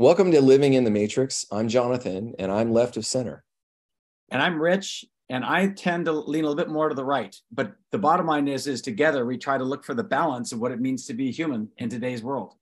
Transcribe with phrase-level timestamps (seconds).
[0.00, 1.44] Welcome to Living in the Matrix.
[1.52, 3.44] I'm Jonathan, and I'm left of center.
[4.30, 7.36] And I'm Rich, and I tend to lean a little bit more to the right.
[7.52, 10.58] But the bottom line is, is together we try to look for the balance of
[10.58, 12.54] what it means to be human in today's world.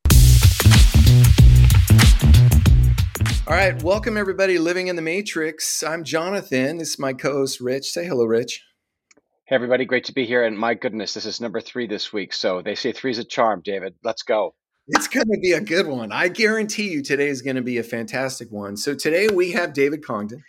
[3.47, 4.59] All right, welcome everybody.
[4.59, 5.85] Living in the Matrix.
[5.85, 6.79] I'm Jonathan.
[6.79, 7.89] This is my co-host Rich.
[7.93, 8.65] Say hello, Rich.
[9.45, 10.45] Hey everybody, great to be here.
[10.45, 12.33] And my goodness, this is number three this week.
[12.33, 13.95] So they say three's a charm, David.
[14.03, 14.57] Let's go.
[14.91, 16.13] It's going to be a good one.
[16.13, 18.75] I guarantee you today is going to be a fantastic one.
[18.79, 20.43] So today we have David Congdon,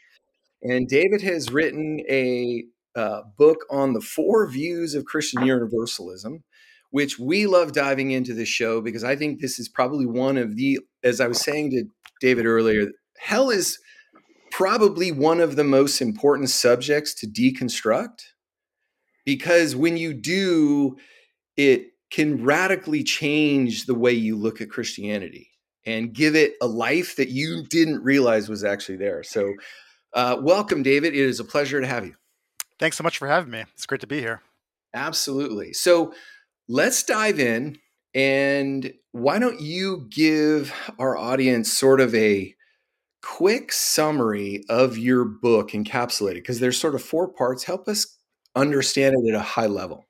[0.62, 2.64] and David has written a
[2.96, 6.46] uh, book on the four views of Christian universalism,
[6.90, 10.56] which we love diving into the show because I think this is probably one of
[10.56, 11.84] the, as I was saying to
[12.22, 13.78] David earlier, hell is
[14.52, 18.22] probably one of the most important subjects to deconstruct
[19.26, 20.96] because when you do,
[21.58, 25.50] it can radically change the way you look at Christianity
[25.86, 29.24] and give it a life that you didn't realize was actually there.
[29.24, 29.54] So,
[30.14, 31.14] uh, welcome, David.
[31.14, 32.16] It is a pleasure to have you.
[32.80, 33.64] Thanks so much for having me.
[33.74, 34.42] It's great to be here.
[34.94, 35.74] Absolutely.
[35.74, 36.14] So,
[36.68, 37.78] let's dive in.
[38.16, 42.56] And why don't you give our audience sort of a
[43.22, 46.36] quick summary of your book encapsulated?
[46.36, 47.64] Because there's sort of four parts.
[47.64, 48.18] Help us
[48.56, 50.08] understand it at a high level.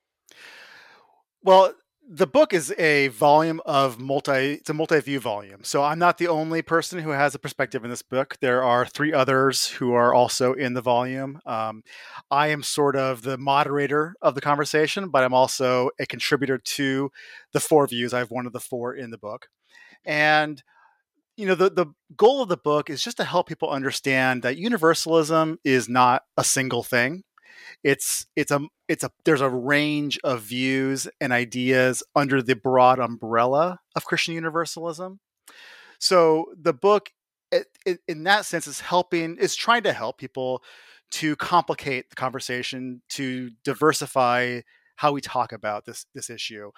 [1.43, 1.73] Well,
[2.11, 5.63] the book is a volume of multi it's a multi-view volume.
[5.63, 8.35] So i'm not the only person who has a perspective in this book.
[8.41, 11.39] There are three others who are also in the volume.
[11.45, 11.83] Um,
[12.31, 17.11] i am sort of the moderator of the conversation but i'm also a contributor to
[17.53, 18.11] the four views.
[18.11, 19.47] I have one of the four in the book.
[20.03, 20.63] And
[21.37, 21.85] you know the, the
[22.17, 26.43] goal of the book is just to help people understand that universalism is not a
[26.43, 27.23] single thing
[27.83, 32.99] it's it's a it's a there's a range of views and ideas under the broad
[32.99, 35.19] umbrella of Christian universalism.
[35.99, 37.09] So the book,
[37.51, 40.63] it, it, in that sense, is helping is trying to help people
[41.11, 44.61] to complicate the conversation, to diversify
[44.99, 46.71] how we talk about this this issue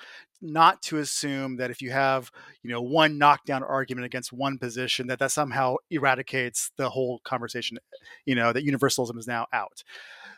[0.44, 2.30] not to assume that if you have
[2.62, 7.80] you know one knockdown argument against one position that that somehow eradicates the whole conversation
[8.26, 9.84] you know that universalism is now out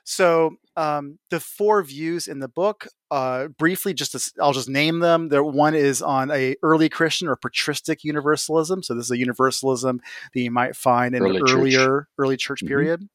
[0.04, 5.00] so um, the four views in the book, uh, briefly, just to, I'll just name
[5.00, 5.30] them.
[5.30, 8.84] There, one is on a early Christian or patristic universalism.
[8.84, 10.02] So this is a universalism
[10.34, 12.08] that you might find in early an earlier church.
[12.18, 12.68] early church mm-hmm.
[12.68, 13.10] period.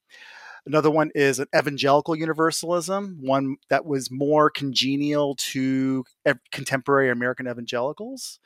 [0.66, 6.05] Another one is an evangelical universalism, one that was more congenial to
[6.53, 8.38] contemporary American evangelicals.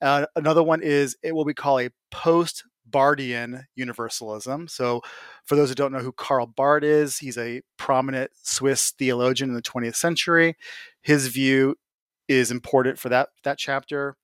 [0.00, 4.68] Uh, another one is what we call a post Barthian universalism.
[4.68, 5.02] So,
[5.44, 9.56] for those who don't know who Karl Barth is, he's a prominent Swiss theologian in
[9.56, 10.56] the 20th century.
[11.02, 11.76] His view
[12.28, 14.16] is important for that that chapter.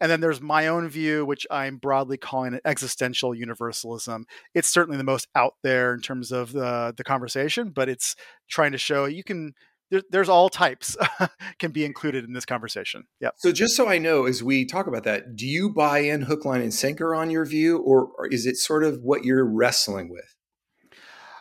[0.00, 4.26] And then there's my own view, which I'm broadly calling an existential universalism.
[4.52, 8.16] It's certainly the most out there in terms of the, the conversation, but it's
[8.48, 9.54] trying to show you can
[9.92, 10.96] there, there's all types
[11.58, 13.04] can be included in this conversation.
[13.20, 13.28] Yeah.
[13.36, 16.46] So just so I know, as we talk about that, do you buy in hook,
[16.46, 20.08] line, and sinker on your view, or, or is it sort of what you're wrestling
[20.10, 20.34] with?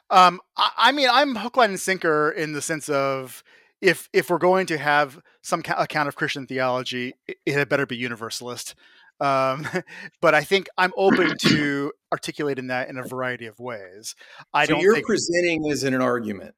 [0.09, 3.41] Um, I, I, mean, I'm hook, line, and sinker in the sense of
[3.79, 7.69] if if we're going to have some ca- account of Christian theology, it, it had
[7.69, 8.75] better be universalist.
[9.21, 9.65] Um,
[10.21, 14.13] but I think I'm open to articulating that in a variety of ways.
[14.53, 14.81] I so don't.
[14.81, 16.53] You're presenting as in an argument.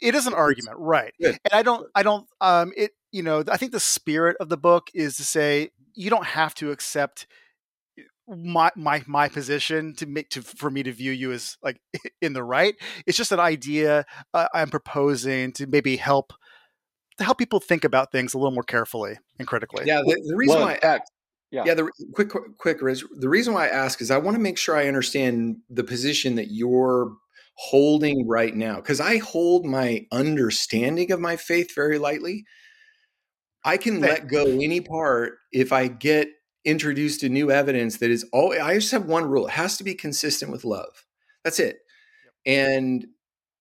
[0.00, 1.12] It is an argument, right?
[1.20, 1.38] Good.
[1.44, 4.56] And I don't, I don't, um, it, you know, I think the spirit of the
[4.56, 7.26] book is to say you don't have to accept
[8.28, 11.80] my my my position to make to for me to view you as like
[12.22, 12.74] in the right.
[13.06, 16.32] It's just an idea uh, I'm proposing to maybe help
[17.18, 19.84] to help people think about things a little more carefully and critically.
[19.86, 21.00] Yeah, the, the reason well, why.
[21.50, 21.64] yeah.
[21.66, 24.56] yeah, the quick, quick, quick, the reason why I ask is I want to make
[24.56, 27.12] sure I understand the position that you're
[27.60, 32.44] holding right now because I hold my understanding of my faith very lightly.
[33.64, 36.28] I can let go any part if I get
[36.64, 39.48] introduced to new evidence that is all I just have one rule.
[39.48, 41.04] It has to be consistent with love.
[41.42, 41.78] That's it.
[42.46, 43.08] And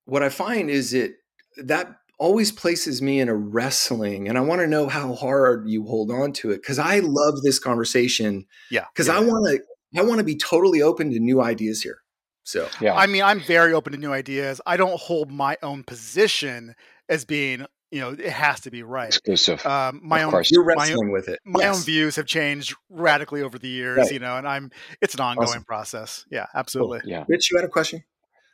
[0.06, 1.16] what I find is it
[1.58, 1.88] that
[2.20, 6.12] always places me in a wrestling and I want to know how hard you hold
[6.12, 8.46] on to it cuz I love this conversation.
[8.70, 8.86] Yeah.
[8.94, 9.18] Cuz yeah.
[9.18, 12.02] I want to I want to be totally open to new ideas here.
[12.48, 12.96] So, yeah.
[12.96, 14.62] I mean, I'm very open to new ideas.
[14.66, 16.76] I don't hold my own position
[17.10, 19.10] as being, you know, it has to be right.
[19.10, 19.66] Exclusive.
[19.66, 20.50] Um, my of own, course.
[20.50, 21.40] You're wrestling own, with it.
[21.44, 21.76] My yes.
[21.76, 24.12] own views have changed radically over the years, right.
[24.14, 24.72] you know, and I'm,
[25.02, 25.66] it's an ongoing awesome.
[25.66, 26.26] process.
[26.32, 27.02] Yeah, absolutely.
[27.02, 27.10] Cool.
[27.10, 27.26] Yeah.
[27.28, 28.06] Rich, you had a question?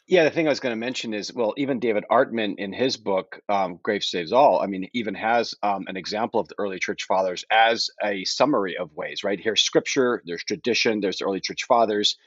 [0.08, 2.98] Yeah, the thing I was going to mention is, well, even David Artman in his
[2.98, 6.80] book, um, Grace Saves All, I mean, even has um, an example of the early
[6.80, 9.40] church fathers as a summary of ways, right?
[9.40, 12.18] Here's scripture, there's tradition, there's the early church fathers,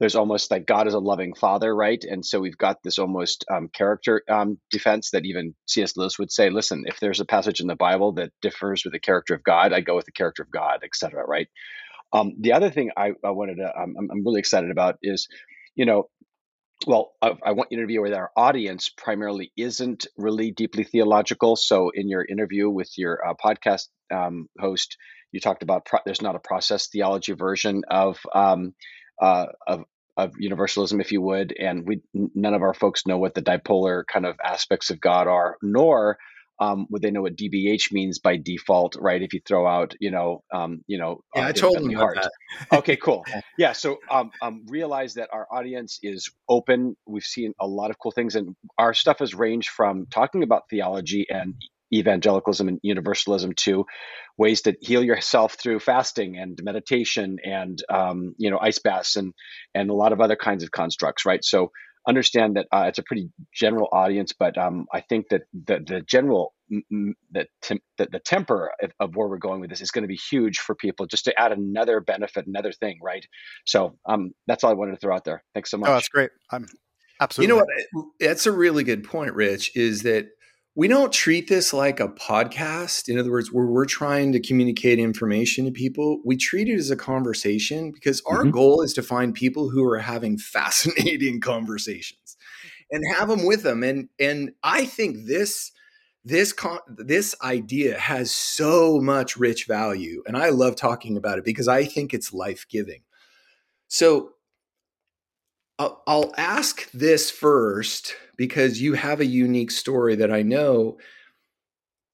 [0.00, 2.02] there's almost like God is a loving father, right?
[2.02, 5.96] And so we've got this almost um, character um, defense that even C.S.
[5.96, 8.98] Lewis would say, listen, if there's a passage in the Bible that differs with the
[8.98, 11.48] character of God, I go with the character of God, et cetera, right?
[12.12, 15.28] Um, the other thing I, I wanted to, I'm, I'm really excited about is,
[15.74, 16.08] you know,
[16.86, 20.84] well, I, I, want you to be aware that our audience primarily isn't really deeply
[20.84, 21.56] theological.
[21.56, 24.96] So, in your interview with your uh, podcast um, host,
[25.32, 28.74] you talked about pro- there's not a process theology version of um,
[29.20, 29.84] uh, of
[30.16, 34.04] of universalism, if you would, and we none of our folks know what the dipolar
[34.06, 36.18] kind of aspects of God are, nor
[36.60, 39.20] um, would they know what DBH means by default, right?
[39.20, 42.18] If you throw out, you know, um, you know, yeah, I told them Hart.
[42.72, 43.24] okay, cool.
[43.58, 46.96] Yeah, so um, um, realize that our audience is open.
[47.06, 50.64] We've seen a lot of cool things, and our stuff has ranged from talking about
[50.70, 51.54] theology and
[51.94, 53.84] evangelicalism and universalism to
[54.36, 59.32] ways to heal yourself through fasting and meditation and um, you know ice baths and
[59.74, 61.70] and a lot of other kinds of constructs right so
[62.06, 66.00] understand that uh, it's a pretty general audience, but um, I think that the, the
[66.02, 70.02] general the, tem- the, the temper of, of, where we're going with this is going
[70.02, 71.06] to be huge for people.
[71.06, 73.26] Just to add another benefit, another thing, right?
[73.64, 75.42] So um, that's all I wanted to throw out there.
[75.54, 75.88] Thanks so much.
[75.88, 76.30] Oh, that's great.
[76.50, 76.66] I'm
[77.20, 77.54] absolutely.
[77.54, 78.06] You know what?
[78.20, 79.72] That's a really good point, Rich.
[79.74, 80.26] Is that
[80.76, 83.08] we don't treat this like a podcast.
[83.08, 86.90] In other words, where we're trying to communicate information to people, we treat it as
[86.90, 88.50] a conversation because our mm-hmm.
[88.50, 92.36] goal is to find people who are having fascinating conversations
[92.90, 93.82] and have them with them.
[93.82, 95.70] And and I think this
[96.24, 101.44] this con- this idea has so much rich value, and I love talking about it
[101.44, 103.02] because I think it's life giving.
[103.88, 104.33] So
[105.78, 110.98] I'll, ask this first because you have a unique story that I know.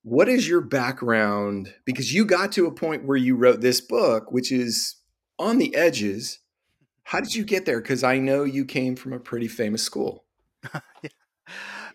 [0.03, 1.75] What is your background?
[1.85, 4.97] Because you got to a point where you wrote this book, which is
[5.39, 6.39] on the edges.
[7.03, 7.81] How did you get there?
[7.81, 10.25] Because I know you came from a pretty famous school.
[11.03, 11.11] yeah.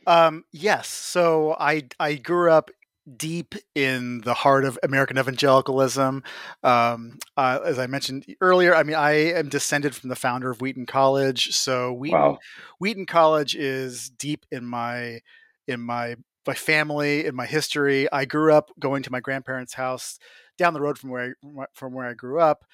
[0.06, 0.88] um, yes.
[0.88, 2.70] So I I grew up
[3.18, 6.24] deep in the heart of American evangelicalism.
[6.64, 10.62] Um, uh, as I mentioned earlier, I mean, I am descended from the founder of
[10.62, 11.56] Wheaton College.
[11.56, 12.38] So Wheaton, wow.
[12.80, 15.22] Wheaton College is deep in my
[15.68, 16.16] in my
[16.48, 18.12] my family, in my history.
[18.12, 20.20] I grew up going to my grandparents' house
[20.58, 22.66] down the road from where I, from where I grew up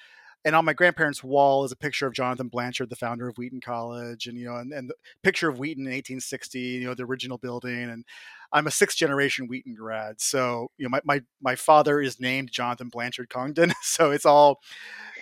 [0.44, 3.60] and on my grandparents' wall is a picture of Jonathan Blanchard, the founder of Wheaton
[3.60, 7.04] College, and you know, and, and the picture of Wheaton in 1860, you know, the
[7.04, 7.84] original building.
[7.84, 8.04] And
[8.52, 12.50] I'm a sixth generation Wheaton grad, so you know, my my my father is named
[12.50, 14.60] Jonathan Blanchard Congdon, so it's all,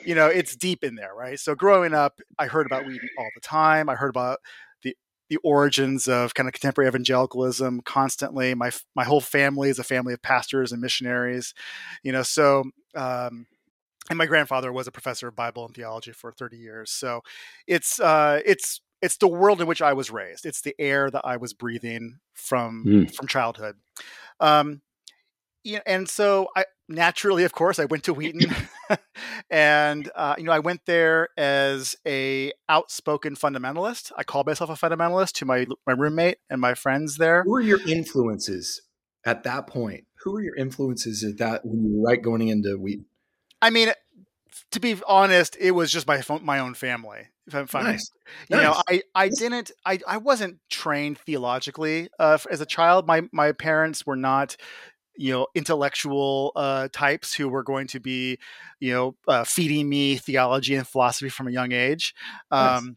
[0.04, 1.38] you know, it's deep in there, right?
[1.38, 3.88] So growing up, I heard about Wheaton all the time.
[3.88, 4.38] I heard about
[4.82, 4.96] the
[5.28, 8.54] the origins of kind of contemporary evangelicalism constantly.
[8.54, 11.52] My my whole family is a family of pastors and missionaries,
[12.02, 12.64] you know, so.
[12.96, 13.46] Um,
[14.10, 16.90] and my grandfather was a professor of Bible and theology for 30 years.
[16.90, 17.22] So
[17.66, 20.44] it's uh, it's it's the world in which I was raised.
[20.44, 23.14] It's the air that I was breathing from mm.
[23.14, 23.76] from childhood.
[24.40, 24.82] Um,
[25.62, 28.52] yeah, and so I naturally, of course, I went to Wheaton,
[29.50, 34.10] and uh, you know, I went there as a outspoken fundamentalist.
[34.16, 37.44] I called myself a fundamentalist to my my roommate and my friends there.
[37.44, 38.82] Who were your influences
[39.24, 40.04] at that point?
[40.24, 43.06] Who were your influences at that when you were right going into Wheaton?
[43.62, 43.92] I mean,
[44.72, 47.28] to be honest, it was just my my own family.
[47.46, 48.10] If I'm fine, nice.
[48.48, 48.64] you nice.
[48.64, 53.06] know, I I didn't I I wasn't trained theologically uh, as a child.
[53.06, 54.56] My my parents were not
[55.16, 58.38] you know intellectual uh, types who were going to be
[58.78, 62.14] you know uh, feeding me theology and philosophy from a young age.
[62.50, 62.96] Um,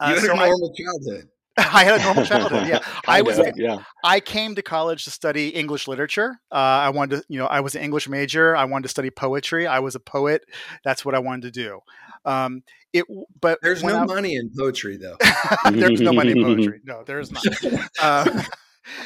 [0.00, 0.08] nice.
[0.08, 1.28] you had so a normal I, childhood.
[1.58, 2.66] I had a normal childhood.
[2.66, 3.40] Yeah, I was.
[3.56, 3.78] Yeah.
[4.02, 6.40] I came to college to study English literature.
[6.50, 8.56] Uh, I wanted to, you know, I was an English major.
[8.56, 9.66] I wanted to study poetry.
[9.66, 10.44] I was a poet.
[10.84, 11.80] That's what I wanted to do.
[12.24, 13.04] Um, it,
[13.40, 15.16] but there's no I, money in poetry, though.
[15.70, 16.80] there's no money in poetry.
[16.84, 17.44] No, there is not.
[18.00, 18.42] Uh,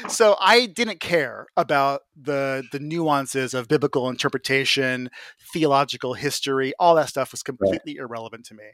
[0.09, 5.11] so I didn't care about the the nuances of biblical interpretation,
[5.53, 8.05] theological history, all that stuff was completely right.
[8.05, 8.65] irrelevant to me.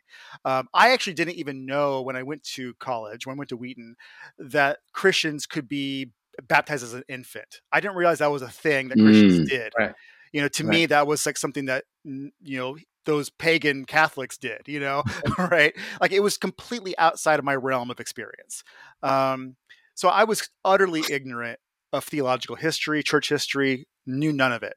[0.44, 3.56] Um, I actually didn't even know when I went to college, when I went to
[3.56, 3.96] Wheaton,
[4.38, 7.60] that Christians could be baptized as an infant.
[7.72, 9.72] I didn't realize that was a thing that Christians mm, did.
[9.78, 9.94] Right.
[10.32, 10.70] You know, to right.
[10.70, 14.62] me, that was like something that you know those pagan Catholics did.
[14.66, 15.02] You know,
[15.38, 15.74] right?
[16.00, 18.64] Like it was completely outside of my realm of experience.
[19.02, 19.56] Um,
[19.94, 21.58] so I was utterly ignorant
[21.92, 24.74] of theological history, church history, knew none of it.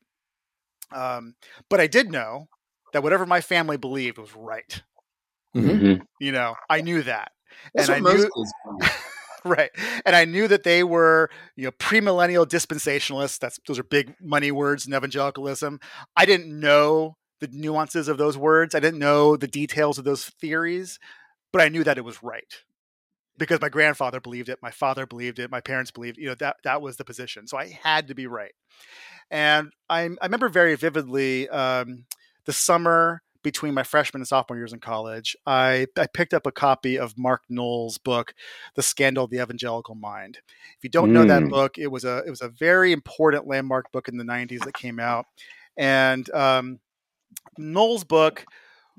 [0.92, 1.36] Um,
[1.70, 2.48] but I did know
[2.94, 4.82] that whatever my family believed was right.
[5.56, 6.04] Mm-hmm.
[6.20, 7.32] You know, I knew that.
[7.74, 8.88] That's and what I most knew,
[9.46, 9.72] right,
[10.06, 13.40] and I knew that they were you know premillennial dispensationalists.
[13.40, 15.80] That's those are big money words in evangelicalism.
[16.18, 18.76] I didn't know the nuances of those words.
[18.76, 21.00] I didn't know the details of those theories,
[21.54, 22.54] but I knew that it was right
[23.38, 26.58] because my grandfather believed it, my father believed it, my parents believed, you know, that
[26.64, 27.48] that was the position.
[27.48, 28.54] So I had to be right.
[29.30, 32.06] And I, I remember very vividly um,
[32.46, 36.52] the summer between my freshman and sophomore years in college, I, I picked up a
[36.52, 38.34] copy of Mark Noll's book,
[38.76, 40.40] The Scandal of the Evangelical Mind.
[40.78, 41.50] If you don't know that Mm.
[41.52, 44.74] book, it was a it was a very important landmark book in the 90s that
[44.74, 45.28] came out.
[45.78, 46.80] And um,
[47.58, 48.46] Noll's book,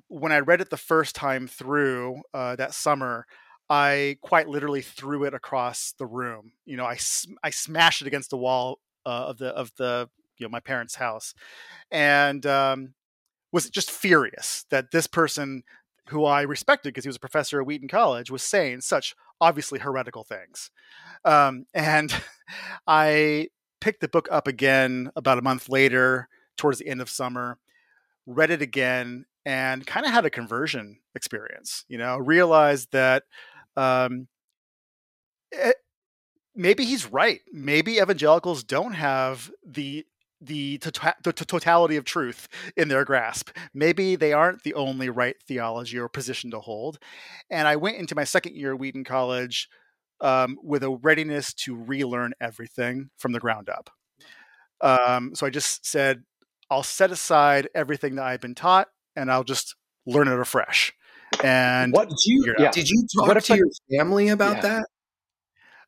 [0.08, 3.26] when I read it the first time through uh, that summer,
[3.68, 6.52] I quite literally threw it across the room.
[6.64, 6.98] You know, I
[7.42, 10.08] I smashed it against the wall uh, of the of the
[10.38, 11.34] you know my parents' house,
[11.90, 12.94] and um,
[13.52, 15.62] was just furious that this person
[16.08, 19.78] who I respected because he was a professor at Wheaton College was saying such obviously
[19.78, 20.70] heretical things.
[21.24, 22.14] Um, and
[22.86, 23.48] I
[23.80, 27.58] picked the book up again about a month later, towards the end of summer,
[28.26, 31.84] read it again, and kind of had a conversion experience.
[31.88, 33.24] You know, realized that
[33.76, 34.28] um,
[35.52, 35.72] eh,
[36.54, 37.40] maybe he's right.
[37.52, 40.06] Maybe evangelicals don't have the
[40.42, 43.50] the, tota- the totality of truth in their grasp.
[43.74, 46.98] Maybe they aren't the only right theology or position to hold.
[47.50, 49.68] And I went into my second year at Wheaton College
[50.20, 53.90] um, with a readiness to relearn everything from the ground up.
[54.82, 56.22] Um, so I just said,
[56.70, 59.74] I'll set aside everything that I've been taught and I'll just
[60.06, 60.92] learn it afresh.
[61.44, 62.08] And What?
[62.08, 62.70] Did you Figure it Yeah.
[62.70, 64.62] did you talk What if to I- your family about Yeah.
[64.62, 64.86] that?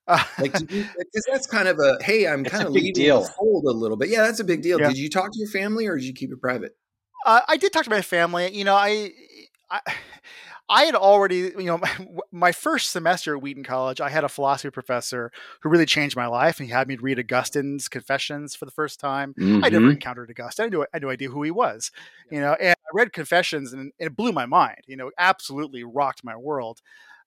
[0.09, 2.95] uh, Like, did you, because that's kind of a hey, I'm kind of big leaving
[3.04, 3.23] deal.
[3.23, 4.09] the fold a little bit.
[4.09, 4.80] Yeah, that's a big deal.
[4.80, 4.88] Yeah.
[4.88, 6.76] Did you talk to your family or did you keep it private?
[7.26, 8.50] Uh, I did talk to my family.
[8.54, 9.11] You know, I,
[9.71, 9.80] I,
[10.69, 11.81] I had already, you know,
[12.33, 15.31] my, first semester at Wheaton College, I had a philosophy professor
[15.63, 19.01] who really changed my life, and he had me read Augustine's Confessions for the first
[19.01, 19.35] time.
[19.63, 19.93] I never Mhm.
[19.93, 20.65] encountered Augustine.
[20.65, 21.91] I had no, I had no idea who he was,
[22.31, 22.55] you know.
[22.55, 24.83] And I read Confessions, and, and it blew my mind.
[24.87, 26.81] You know, absolutely rocked my world.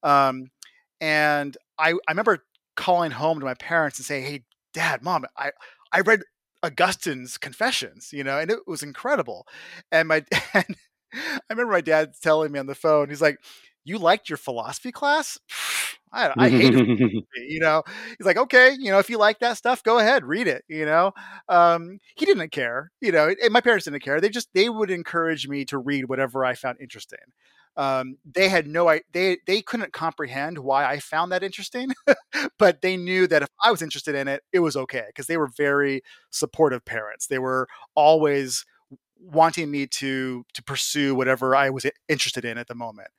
[0.03, 0.51] Um,
[0.99, 2.45] and I, I remember
[2.75, 4.43] calling home to my parents and saying, "Hey,
[4.73, 5.51] Dad, Mom, I,
[5.91, 6.21] I read
[6.63, 9.47] Augustine's Confessions, you know, and it was incredible."
[9.91, 10.65] And my, and
[11.13, 13.37] I remember my dad telling me on the phone, he's like,
[13.83, 15.37] "You liked your philosophy class?
[16.13, 16.89] I, I hated
[17.37, 17.83] you know?
[18.17, 20.85] He's like okay you know if you like that stuff go ahead read it you
[20.85, 21.13] know?
[21.47, 24.91] Um he didn't care you know and my parents didn't care they just they would
[24.91, 27.19] encourage me to read whatever i found interesting.
[27.77, 31.93] Um they had no they they couldn't comprehend why i found that interesting
[32.59, 35.37] but they knew that if i was interested in it it was okay because they
[35.37, 38.65] were very supportive parents they were always
[39.21, 43.09] wanting me to to pursue whatever i was interested in at the moment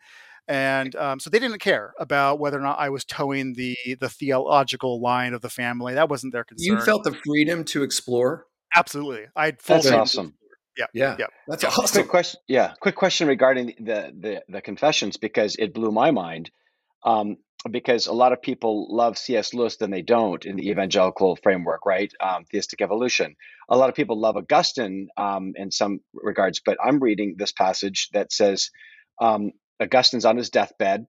[0.48, 4.08] and um, so they didn't care about whether or not I was toeing the the
[4.08, 5.94] theological line of the family.
[5.94, 6.78] That wasn't their concern.
[6.78, 8.46] You felt the freedom to explore.
[8.74, 9.26] absolutely.
[9.36, 10.34] I had full That's freedom to awesome.
[10.76, 11.26] Yeah, Yeah, yeah.
[11.46, 11.68] that's Yeah.
[11.68, 12.02] awesome.
[12.02, 12.40] Quick question.
[12.48, 16.50] Yeah, quick question regarding the the the confessions because it blew my mind.
[17.04, 17.36] Um,
[17.70, 19.54] because a lot of people love C.S.
[19.54, 22.12] Lewis than they don't in the evangelical framework, right?
[22.20, 23.36] Um, theistic evolution.
[23.68, 28.08] A lot of people love Augustine um, in some regards, but I'm reading this passage
[28.12, 28.70] that says
[29.20, 31.06] um, Augustine's on his deathbed.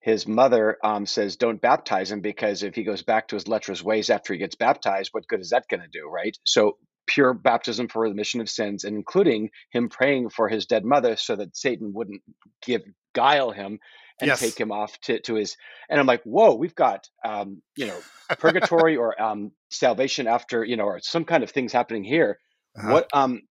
[0.00, 3.82] His mother um, says, "Don't baptize him because if he goes back to his lecherous
[3.82, 7.34] ways after he gets baptized, what good is that going to do, right?" So pure
[7.34, 11.56] baptism for remission of sins, and including him praying for his dead mother so that
[11.56, 12.22] Satan wouldn't
[12.64, 12.82] give
[13.14, 13.78] guile him
[14.20, 14.40] and Yes.
[14.40, 15.56] take him off to, to his.
[15.88, 18.00] And I'm like, whoa, we've got um, you know
[18.38, 22.38] purgatory or um, salvation after you know or some kind of things happening here.
[22.76, 22.92] Uh-huh.
[22.92, 23.42] What um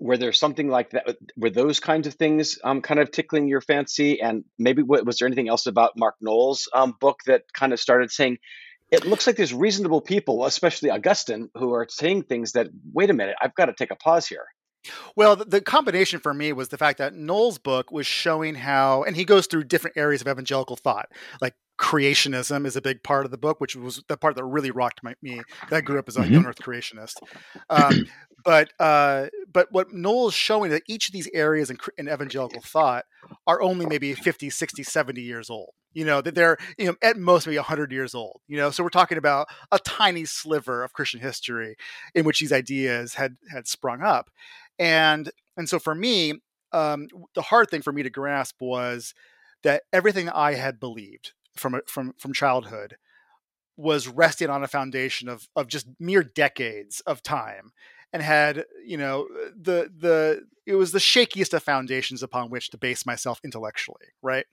[0.00, 1.16] were there something like that?
[1.36, 4.20] Were those kinds of things um, kind of tickling your fancy?
[4.20, 7.80] And maybe wa- was there anything else about Mark Noll's um, book that kind of
[7.80, 8.38] started saying,
[8.90, 13.14] it looks like there's reasonable people, especially Augustine, who are saying things that, wait a
[13.14, 14.44] minute, I've got to take a pause here.
[15.16, 19.16] Well, the, combination for me was the fact that Noll's book was showing how, and
[19.16, 21.08] he goes through different areas of evangelical thought,
[21.40, 24.70] like creationism is a big part of the book, which was the part that really
[24.70, 25.44] rocked my, me.
[25.70, 26.30] I grew up as a Mhm.
[26.30, 27.20] young Earth creationist.
[27.70, 28.06] Um,
[28.44, 32.60] but uh, but what Noll's showing is that each of these areas in, in evangelical
[32.62, 33.04] thought
[33.46, 35.70] are only maybe 50, 60, 70 years old.
[35.92, 38.40] You know, that they're, you know, at most maybe 100 years old.
[38.48, 41.76] You know, so we're talking about a tiny sliver of Christian history
[42.14, 44.30] in which these ideas had had sprung up.
[44.78, 46.34] And and so for me,
[46.72, 49.14] um, the hard thing for me to grasp was
[49.62, 52.96] that everything I had believed from from from childhood
[53.76, 57.72] was resting on a foundation of of just mere decades of time
[58.12, 62.78] and had you know the the it was the shakiest of foundations upon which to
[62.78, 64.46] base myself intellectually right?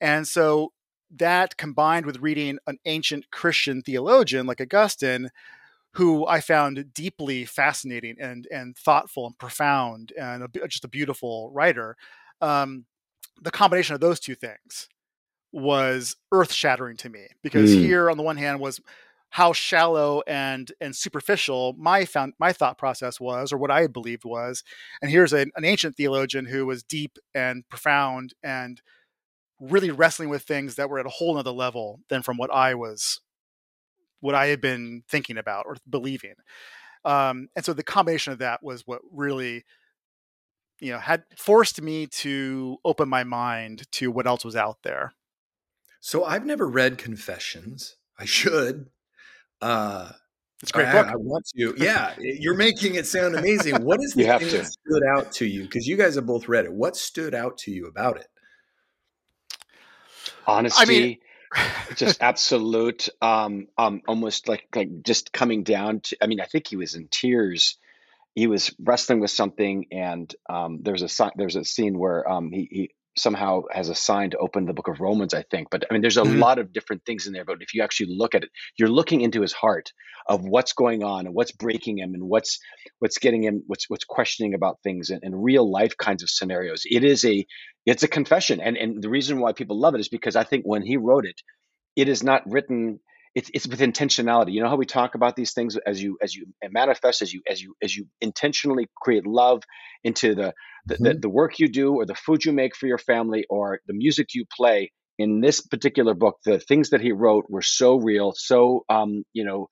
[0.00, 0.72] And so
[1.16, 5.30] that combined with reading an ancient Christian theologian like Augustine,
[5.98, 11.50] who I found deeply fascinating and and thoughtful and profound and a, just a beautiful
[11.52, 11.96] writer.
[12.40, 12.86] Um,
[13.42, 14.88] the combination of those two things
[15.52, 17.80] was earth shattering to me because mm.
[17.80, 18.80] here on the one hand was
[19.30, 24.24] how shallow and and superficial my found my thought process was or what I believed
[24.24, 24.62] was
[25.02, 28.80] and here's a, an ancient theologian who was deep and profound and
[29.60, 32.74] really wrestling with things that were at a whole nother level than from what I
[32.74, 33.20] was
[34.20, 36.34] what I had been thinking about or believing.
[37.04, 39.64] Um, and so the combination of that was what really
[40.80, 45.12] you know had forced me to open my mind to what else was out there.
[46.00, 47.96] So I've never read Confessions.
[48.18, 48.90] I should.
[49.60, 50.12] Uh
[50.62, 51.06] it's a great I, book.
[51.06, 51.74] I want to.
[51.78, 53.84] Yeah, you're making it sound amazing.
[53.84, 54.58] What is the thing to.
[54.58, 55.62] that stood out to you?
[55.62, 56.72] Because you guys have both read it.
[56.72, 58.26] What stood out to you about it?
[60.46, 60.82] Honesty.
[60.82, 61.18] I mean,
[61.96, 66.66] just absolute um um almost like like just coming down to i mean i think
[66.66, 67.76] he was in tears.
[68.34, 72.68] He was wrestling with something and um there's a there's a scene where um he,
[72.70, 75.68] he somehow has a sign to open the book of Romans, I think.
[75.70, 76.38] But I mean, there's a mm-hmm.
[76.38, 77.44] lot of different things in there.
[77.44, 79.92] But if you actually look at it, you're looking into his heart
[80.26, 82.58] of what's going on and what's breaking him and what's
[82.98, 86.82] what's getting him, what's what's questioning about things and, and real life kinds of scenarios.
[86.84, 87.46] It is a
[87.86, 90.64] it's a confession, and and the reason why people love it is because I think
[90.64, 91.40] when he wrote it,
[91.96, 93.00] it is not written
[93.34, 94.52] it's it's with intentionality.
[94.52, 97.42] You know how we talk about these things as you as you manifest as you
[97.48, 99.62] as you as you intentionally create love
[100.04, 100.54] into the
[100.86, 101.04] the, mm-hmm.
[101.04, 103.94] the the work you do or the food you make for your family or the
[103.94, 104.92] music you play.
[105.18, 109.44] In this particular book, the things that he wrote were so real, so um, you
[109.44, 109.68] know,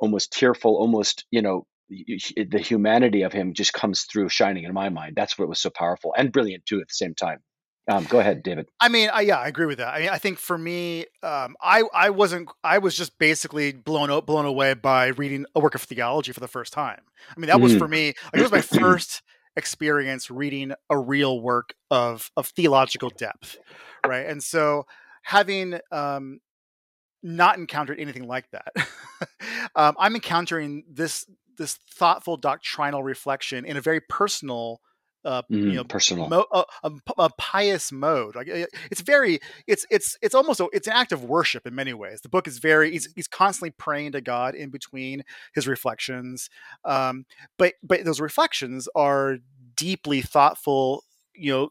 [0.00, 4.88] almost tearful, almost you know, the humanity of him just comes through shining in my
[4.88, 5.12] mind.
[5.14, 7.40] That's what was so powerful and brilliant too at the same time.
[7.88, 8.68] Um, go ahead, David.
[8.80, 9.94] I mean, I, yeah, I agree with that.
[9.94, 12.48] I mean, I think for me, um, I I wasn't.
[12.64, 16.40] I was just basically blown out, blown away by reading a work of theology for
[16.40, 17.00] the first time.
[17.30, 17.62] I mean, that mm.
[17.62, 18.14] was for me.
[18.32, 19.22] Like, it was my first
[19.56, 23.56] experience reading a real work of of theological depth,
[24.04, 24.26] right?
[24.26, 24.86] And so,
[25.22, 26.40] having um,
[27.22, 28.72] not encountered anything like that,
[29.76, 31.24] um, I'm encountering this
[31.56, 34.80] this thoughtful doctrinal reflection in a very personal
[35.26, 38.36] uh, mm, you know, personal, mo- a, a, a, pious mode.
[38.36, 41.92] Like it's very, it's it's it's almost a, it's an act of worship in many
[41.92, 42.20] ways.
[42.20, 46.48] The book is very, he's, he's constantly praying to God in between his reflections,
[46.84, 47.26] um,
[47.58, 49.38] but but those reflections are
[49.76, 51.02] deeply thoughtful.
[51.34, 51.70] You know,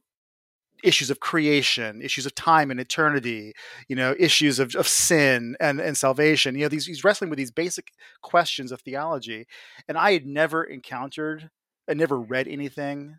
[0.84, 3.54] issues of creation, issues of time and eternity,
[3.88, 6.56] you know, issues of, of sin and, and salvation.
[6.56, 7.88] You know, these, he's wrestling with these basic
[8.22, 9.48] questions of theology.
[9.88, 11.50] And I had never encountered,
[11.90, 13.18] I never read anything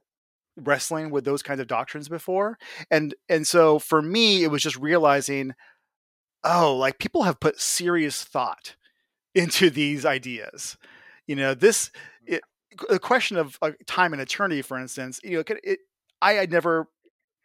[0.56, 2.58] wrestling with those kinds of doctrines before
[2.90, 5.54] and and so for me it was just realizing
[6.44, 8.76] oh like people have put serious thought
[9.34, 10.76] into these ideas.
[11.26, 11.90] You know this
[12.24, 12.42] it,
[12.88, 15.78] the question of uh, time and eternity for instance you know it, it,
[16.22, 16.88] i had never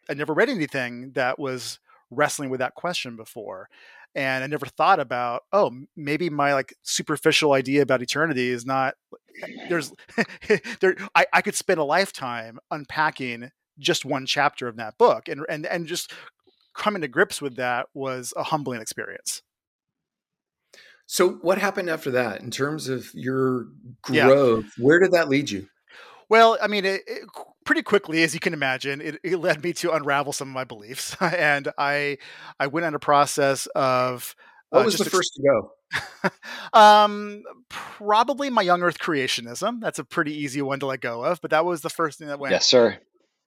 [0.08, 1.78] i never read anything that was
[2.10, 3.68] wrestling with that question before
[4.14, 8.94] and i never thought about oh maybe my like superficial idea about eternity is not
[9.42, 9.92] eh, there's
[10.80, 15.44] there I, I could spend a lifetime unpacking just one chapter of that book and
[15.48, 16.12] and and just
[16.74, 19.42] coming to grips with that was a humbling experience.
[21.06, 23.66] So what happened after that in terms of your
[24.02, 24.72] growth?
[24.78, 24.84] Yeah.
[24.84, 25.66] where did that lead you?
[26.28, 27.28] Well i mean it, it,
[27.72, 30.62] pretty quickly as you can imagine it, it, led me to unravel some of my
[30.62, 32.18] beliefs and i
[32.60, 34.36] i went on a process of
[34.68, 35.72] what uh, was the first to go
[36.72, 39.78] um, probably my young Earth creationism.
[39.78, 42.28] That's a pretty easy one to let go of, but that was the first thing
[42.28, 42.52] that went.
[42.52, 42.96] Yes, sir.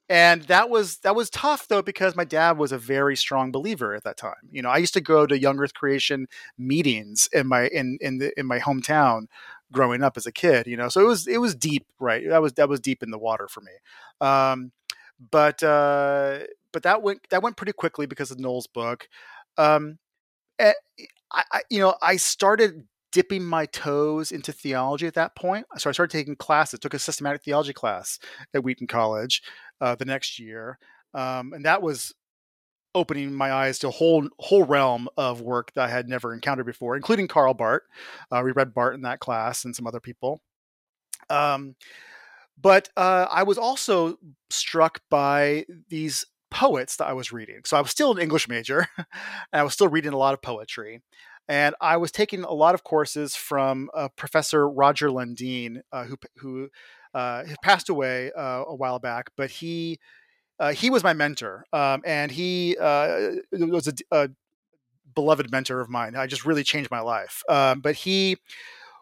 [0.08, 3.96] And that was that was tough though because my dad was a very strong believer
[3.96, 4.36] at that time.
[4.52, 6.28] You know, I used to go to young Earth creation
[6.60, 9.26] meetings in my in in the, in my hometown
[9.71, 10.67] growing up as a kid.
[10.67, 12.28] You know, so it was it was deep, right?
[12.28, 13.71] That was that was deep in the water for me.
[14.21, 14.71] Um,
[15.32, 16.39] but uh,
[16.71, 19.08] but that went that went pretty quickly because of Noll's book.
[19.58, 19.97] Um,
[20.60, 20.73] eh,
[21.32, 25.65] I, I you know, I started dipping my toes into theology at that point.
[25.78, 28.19] So I started taking classes, took a systematic theology class
[28.54, 29.41] at Wheaton College
[29.80, 30.78] uh, the next year.
[31.13, 32.13] Um, and that was
[32.96, 36.66] opening my eyes to a whole whole realm of work that I had never encountered
[36.66, 37.84] before, including Karl Barth.
[38.32, 40.42] Uh, we read Barth in that class and some other people.
[41.30, 41.76] Um,
[42.60, 44.18] but uh, I was also
[44.50, 47.62] struck by these poets that I was reading.
[47.66, 49.08] So I was still an English major, and
[49.52, 51.02] I was still reading a lot of poetry.
[51.48, 56.18] And I was taking a lot of courses from uh, Professor Roger Lundin, uh, who
[56.38, 56.70] who
[57.14, 60.00] uh, passed away uh, a while back, but he
[60.60, 64.30] uh, he was my mentor, um, and he uh, was a, a
[65.13, 66.15] beloved mentor of mine.
[66.15, 67.41] I just really changed my life.
[67.50, 68.38] Um, but he,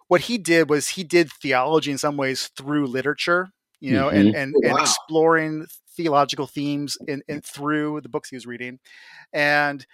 [0.08, 4.18] what he did was he did theology in some ways through literature, you know, mm-hmm.
[4.18, 4.76] and and, oh, wow.
[4.76, 8.80] and exploring theological themes in, in through the books he was reading,
[9.32, 9.86] and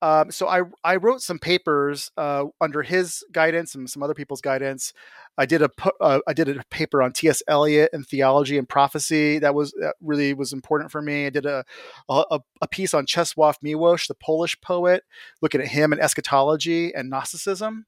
[0.00, 4.40] um, so I I wrote some papers uh, under his guidance and some other people's
[4.40, 4.92] guidance.
[5.36, 7.42] I did a uh, I did a paper on T.S.
[7.48, 11.26] Eliot and theology and prophecy that was that really was important for me.
[11.26, 11.64] I did a
[12.08, 15.04] a, a piece on Czesław Miłosz, the Polish poet,
[15.40, 17.86] looking at him and eschatology and Gnosticism.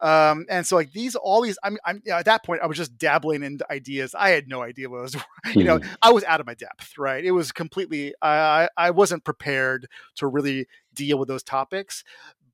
[0.00, 2.98] Um, and so like these all these I'm, I'm at that point I was just
[2.98, 4.14] dabbling in ideas.
[4.16, 5.16] I had no idea what was
[5.54, 5.94] you know mm-hmm.
[6.02, 6.98] I was out of my depth.
[6.98, 12.04] Right, it was completely I I wasn't prepared to really deal with those topics,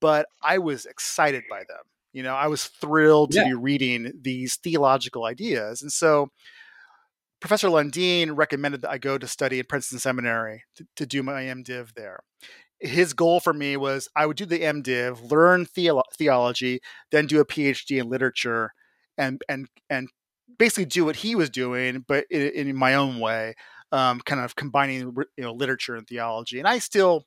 [0.00, 1.84] but I was excited by them.
[2.12, 3.48] You know, I was thrilled to yeah.
[3.48, 5.82] be reading these theological ideas.
[5.82, 6.30] And so
[7.40, 11.42] Professor Lundin recommended that I go to study at Princeton Seminary to, to do my
[11.44, 12.20] MDiv there.
[12.80, 17.40] His goal for me was I would do the MDiv, learn theolo- theology, then do
[17.40, 18.72] a PhD in literature,
[19.16, 20.08] and and and
[20.58, 23.54] basically do what he was doing, but in, in my own way,
[23.90, 26.58] um, kind of combining you know literature and theology.
[26.58, 27.24] And I still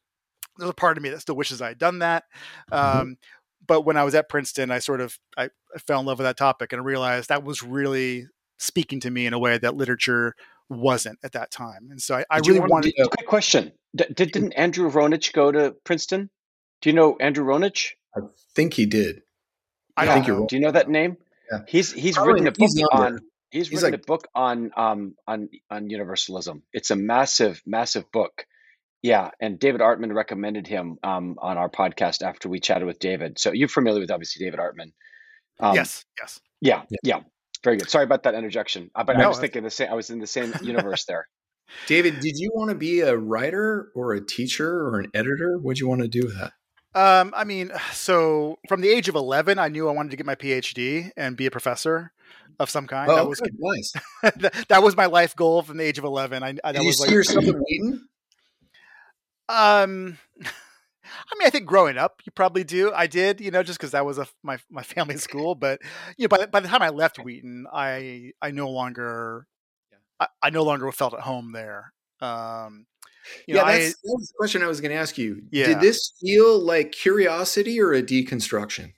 [0.57, 2.23] there's a part of me that still wishes I had done that.
[2.71, 2.99] Mm-hmm.
[2.99, 3.17] Um,
[3.65, 6.25] but when I was at Princeton, I sort of I, I fell in love with
[6.25, 9.75] that topic and I realized that was really speaking to me in a way that
[9.75, 10.35] literature
[10.69, 11.89] wasn't at that time.
[11.89, 12.93] And so I, I really want, wanted.
[12.97, 16.29] To, quick question: did, didn't Andrew Rounich go to Princeton?
[16.81, 17.91] Do you know Andrew Rounich?
[18.15, 18.21] I
[18.55, 19.21] think he did.
[19.95, 20.47] I don't think you're.
[20.47, 21.17] Do you know that name?
[21.51, 21.59] Yeah.
[21.67, 23.19] He's he's Probably, written a book on.
[23.49, 26.63] He's, he's written like, a book on um on on universalism.
[26.73, 28.45] It's a massive massive book
[29.01, 33.39] yeah, and David Artman recommended him um, on our podcast after we chatted with David.
[33.39, 34.91] So you're familiar with obviously David Artman.
[35.59, 37.19] Um, yes, yes, yeah, yeah, yeah,
[37.63, 37.89] very good.
[37.89, 39.89] Sorry about that interjection, uh, but no, I was thinking the same.
[39.89, 41.27] I was in the same universe there.
[41.87, 45.57] David, did you want to be a writer or a teacher or an editor?
[45.57, 46.53] What'd you want to do with that?
[46.93, 50.25] Um, I mean, so from the age of eleven, I knew I wanted to get
[50.25, 52.11] my PhD and be a professor
[52.59, 53.09] of some kind.
[53.09, 53.55] Oh, that was good.
[53.57, 53.93] nice.
[54.21, 56.43] that, that, was my life goal from the age of eleven.
[56.43, 58.07] I, I that Did was you see yourself in Wheaton?
[59.51, 62.91] Um, I mean, I think growing up, you probably do.
[62.93, 65.55] I did, you know, just because that was a, my my family school.
[65.55, 65.81] But
[66.17, 69.47] you know, by the, by the time I left Wheaton, I I no longer
[70.19, 71.93] I, I no longer felt at home there.
[72.21, 72.85] Um,
[73.47, 75.43] yeah, know, that's, I, that was the question I was going to ask you.
[75.51, 75.67] Yeah.
[75.67, 78.93] Did this feel like curiosity or a deconstruction?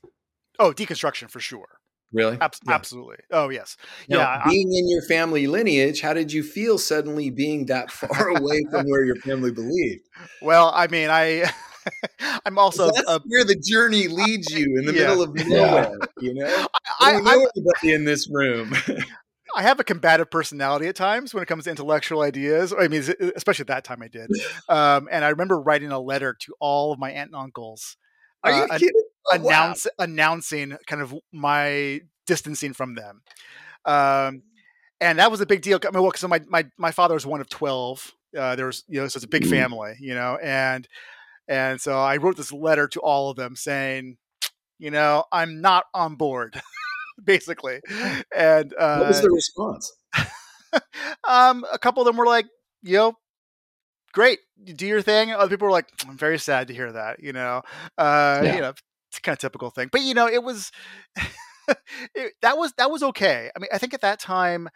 [0.60, 1.80] Oh, deconstruction for sure.
[2.14, 2.38] Really?
[2.40, 2.74] Ab- yeah.
[2.74, 3.18] Absolutely.
[3.32, 3.76] Oh, yes.
[4.08, 4.44] Now, yeah.
[4.46, 8.64] Being I, in your family lineage, how did you feel suddenly being that far away
[8.70, 10.08] from where your family believed?
[10.42, 11.52] Well, I mean, I.
[12.46, 15.10] I'm also that's uh, where the journey leads you in the yeah.
[15.10, 15.98] middle of nowhere.
[16.22, 16.68] You know,
[17.02, 18.74] I, don't know anybody in this room.
[19.56, 22.74] I have a combative personality at times when it comes to intellectual ideas.
[22.78, 23.04] I mean,
[23.36, 24.30] especially at that time, I did.
[24.70, 27.98] Um, and I remember writing a letter to all of my aunt and uncles.
[28.44, 29.04] Are you uh, kidding?
[29.32, 30.04] Oh, announce wow.
[30.04, 33.22] announcing kind of my distancing from them.
[33.86, 34.44] Um,
[35.00, 35.80] and that was a big deal.
[35.84, 38.12] I mean, well, so my my my father was one of twelve.
[38.38, 39.52] Uh, there was you know, so it's a big mm-hmm.
[39.52, 40.88] family, you know, and
[41.48, 44.18] and so I wrote this letter to all of them saying,
[44.80, 46.62] you know, I'm not on board,
[47.24, 47.82] basically.
[48.36, 49.94] And uh, what was the response?
[51.28, 52.46] um, a couple of them were like,
[52.82, 53.14] you know,
[54.14, 55.32] great, do your thing.
[55.32, 57.62] Other people were like, I'm very sad to hear that, you know,
[57.98, 58.56] uh, yeah.
[58.56, 58.74] you know,
[59.14, 59.90] it's kind of typical thing.
[59.92, 60.72] But you know, it was
[62.16, 63.52] it, that was that was okay.
[63.56, 64.70] I mean, I think at that time,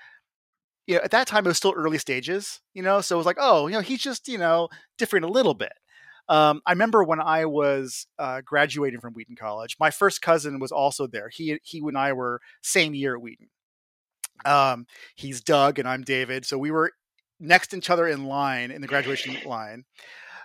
[0.86, 3.26] you know, at that time it was still early stages, you know, so it was
[3.26, 5.74] like, oh, you know, he's just you know different a little bit.
[6.30, 10.72] Um, I remember when I was uh, graduating from Wheaton College, my first cousin was
[10.72, 11.30] also there.
[11.30, 13.48] He he and I were same year at Wheaton.
[14.46, 16.92] Um, he's Doug and I'm David, so we were
[17.40, 19.86] next to each other in line in the graduation line.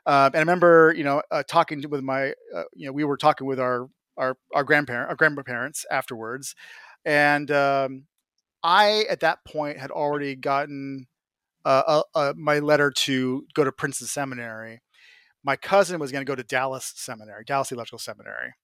[0.07, 3.17] Uh, and I remember, you know, uh, talking with my, uh, you know, we were
[3.17, 6.55] talking with our our our grandparent, our grandparents afterwards,
[7.05, 8.05] and um,
[8.62, 11.07] I at that point had already gotten
[11.65, 12.03] uh,
[12.37, 14.81] my letter to go to Princeton Seminary.
[15.45, 18.55] My cousin was going to go to Dallas Seminary, Dallas Electrical Seminary,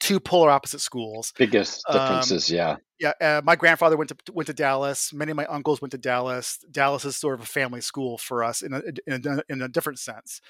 [0.00, 1.32] two polar opposite schools.
[1.36, 2.76] Biggest um, differences, um, yeah.
[3.00, 5.12] Yeah, uh, my grandfather went to went to Dallas.
[5.12, 6.58] Many of my uncles went to Dallas.
[6.70, 9.68] Dallas is sort of a family school for us in a, in a, in a
[9.68, 10.40] different sense.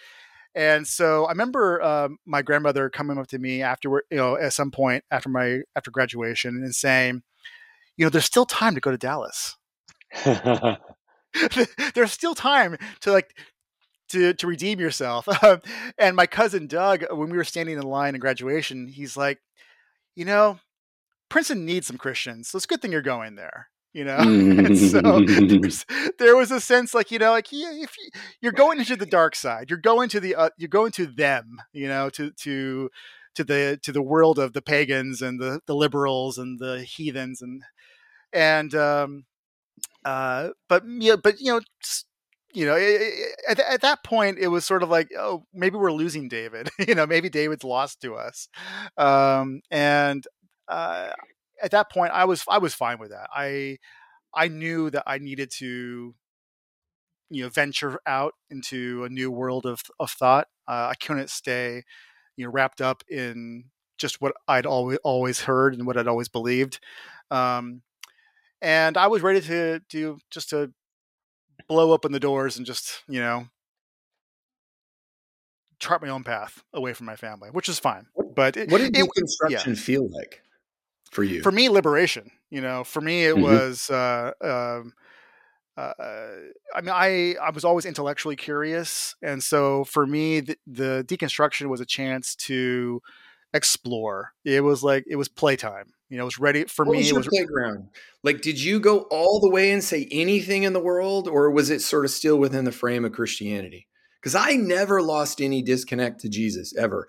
[0.55, 4.53] And so I remember um, my grandmother coming up to me afterward, you know, at
[4.53, 7.23] some point after my after graduation, and saying,
[7.97, 9.57] you know, there's still time to go to Dallas.
[11.95, 13.37] there's still time to like
[14.14, 15.29] to to redeem yourself.
[15.98, 19.38] and my cousin Doug, when we were standing in line in graduation, he's like,
[20.16, 20.59] you know,
[21.29, 23.68] Princeton needs some Christians, so it's a good thing you're going there.
[23.92, 24.18] You know,
[24.74, 25.00] so
[26.18, 27.94] there was a sense like you know, like yeah, if
[28.40, 31.07] you, are going into the dark side, you're going to the uh, you're going to
[31.07, 31.59] them.
[31.72, 32.90] You know, to to
[33.35, 37.40] to the to the world of the pagans and the the liberals and the heathens
[37.40, 37.62] and
[38.33, 39.24] and um,
[40.05, 41.61] uh, but yeah but you know.
[42.55, 42.77] You know,
[43.49, 46.71] at, at that point, it was sort of like, oh, maybe we're losing David.
[46.87, 48.49] you know, maybe David's lost to us.
[48.97, 50.25] Um, and
[50.69, 51.11] uh,
[51.62, 53.29] at that point, I was I was fine with that.
[53.35, 53.79] I
[54.35, 56.14] I knew that I needed to
[57.31, 60.47] you know venture out into a new world of of thought.
[60.69, 61.83] Uh, I couldn't stay
[62.37, 63.64] you know wrapped up in
[63.99, 66.81] just what I'd always always heard and what I'd always believed.
[67.31, 67.83] Um,
[68.62, 70.73] and I was ready to do just to
[71.68, 73.46] blow open the doors and just you know
[75.79, 78.07] chart my own path away from my family, which is fine.
[78.35, 79.74] But it, what did deconstruction yeah.
[79.74, 80.42] feel like
[81.11, 81.42] for you?
[81.42, 82.31] For me, liberation.
[82.50, 83.42] You know, for me, it mm-hmm.
[83.42, 83.90] was.
[83.90, 84.92] Uh, um,
[85.77, 85.92] uh,
[86.74, 91.66] I mean, I I was always intellectually curious, and so for me, the, the deconstruction
[91.66, 93.03] was a chance to
[93.53, 94.33] explore.
[94.44, 95.93] It was like it was playtime.
[96.09, 96.99] You know, it was ready for what me.
[96.99, 97.88] Was it was playground.
[98.23, 101.71] Like, did you go all the way and say anything in the world, or was
[101.71, 103.88] it sort of still within the frame of Christianity?
[104.21, 107.07] Because I never lost any disconnect to Jesus ever.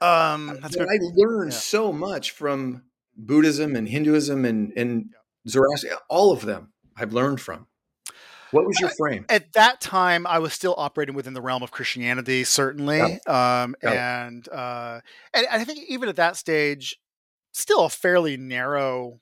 [0.00, 1.58] Um, that's I learned yeah.
[1.58, 2.82] so much from
[3.16, 5.10] Buddhism and Hinduism and and
[5.48, 7.66] Zoroaster, all of them I've learned from.
[8.50, 9.26] What was your frame?
[9.28, 14.48] At that time, I was still operating within the realm of Christianity, certainly, um, and
[14.48, 15.00] uh,
[15.32, 16.96] and I think even at that stage,
[17.54, 19.20] still a fairly narrow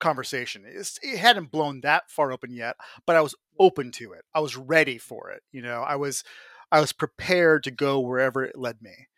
[0.00, 0.64] conversation.
[0.66, 4.22] It's, it hadn't blown that far open yet, but I was open to it.
[4.34, 5.42] I was ready for it.
[5.52, 6.24] You know, I was
[6.72, 9.08] I was prepared to go wherever it led me.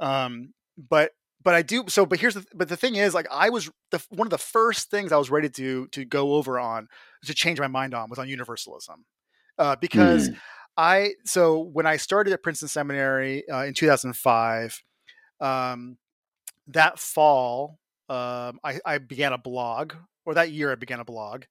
[0.00, 2.06] Um, but but I do so.
[2.06, 4.90] But here's the but the thing is, like I was the one of the first
[4.90, 6.88] things I was ready to to go over on
[7.26, 9.04] to change my mind on was on universalism,
[9.58, 10.36] uh, because mm.
[10.76, 14.82] I so when I started at Princeton Seminary uh, in 2005,
[15.40, 15.98] um,
[16.68, 19.94] that fall um, I, I, began a blog,
[20.26, 21.44] or that year I began a blog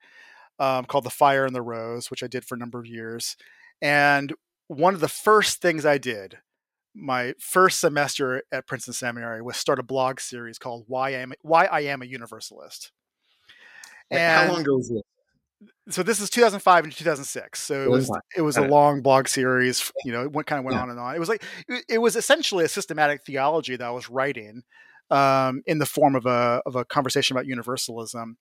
[0.59, 3.37] um, called The Fire and the Rose, which I did for a number of years,
[3.81, 4.33] and
[4.67, 6.37] one of the first things I did
[6.95, 11.33] my first semester at Princeton Seminary was start a blog series called "Why I Am
[11.41, 12.91] Why I Am a Universalist."
[14.11, 15.01] And how long ago was this?
[15.89, 17.61] So this is 2005 and 2006.
[17.61, 19.91] So it was it was a long blog series.
[20.05, 20.83] You know, it went, kind of went yeah.
[20.83, 21.15] on and on.
[21.15, 21.43] It was like
[21.89, 24.63] it was essentially a systematic theology that I was writing
[25.13, 28.36] um, in the form of a of a conversation about universalism.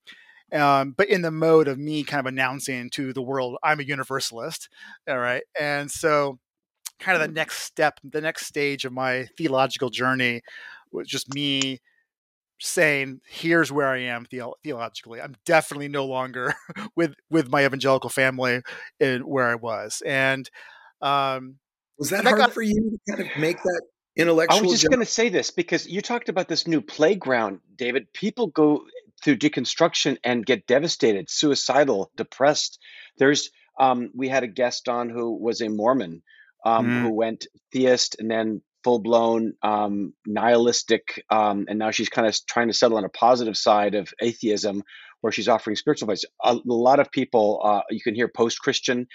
[0.52, 3.84] Um, but in the mode of me kind of announcing to the world I'm a
[3.84, 4.68] universalist,
[5.08, 5.42] all right.
[5.58, 6.38] And so
[6.98, 7.36] kind of the mm-hmm.
[7.36, 10.42] next step, the next stage of my theological journey
[10.92, 11.80] was just me
[12.58, 15.20] saying, "Here's where I am the- theologically.
[15.20, 16.54] I'm definitely no longer
[16.96, 18.62] with with my evangelical family
[18.98, 20.48] in where I was." And
[21.02, 21.56] um,
[21.98, 23.82] was that hard got, for you to kind of make that
[24.16, 24.58] intellectual?
[24.58, 28.12] I was just going to say this because you talked about this new playground, David.
[28.12, 28.84] People go
[29.22, 32.78] through deconstruction and get devastated, suicidal, depressed.
[33.18, 36.22] There's um, we had a guest on who was a Mormon
[36.64, 37.02] um, mm.
[37.02, 42.36] who went theist and then full blown um, nihilistic, um, and now she's kind of
[42.46, 44.82] trying to settle on a positive side of atheism,
[45.20, 46.24] where she's offering spiritual advice.
[46.44, 49.06] A, a lot of people uh, you can hear post Christian.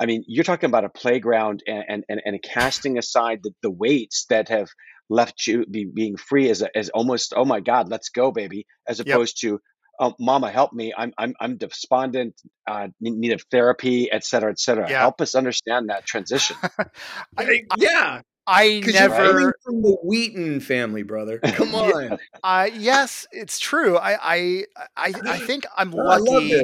[0.00, 4.26] I mean, you're talking about a playground and and, and casting aside the, the weights
[4.30, 4.68] that have
[5.10, 8.66] left you be, being free as a, as almost oh my god let's go baby
[8.86, 9.52] as opposed yep.
[9.52, 9.60] to
[10.00, 14.58] oh, mama help me i'm i'm i'm despondent uh, need of therapy et cetera et
[14.58, 15.00] cetera yeah.
[15.00, 16.56] help us understand that transition
[17.38, 21.38] I, yeah I never from the Wheaton family, brother.
[21.44, 22.18] Come on.
[22.42, 23.98] uh, yes, it's true.
[23.98, 24.64] I I
[24.96, 26.62] I, I think I'm lucky.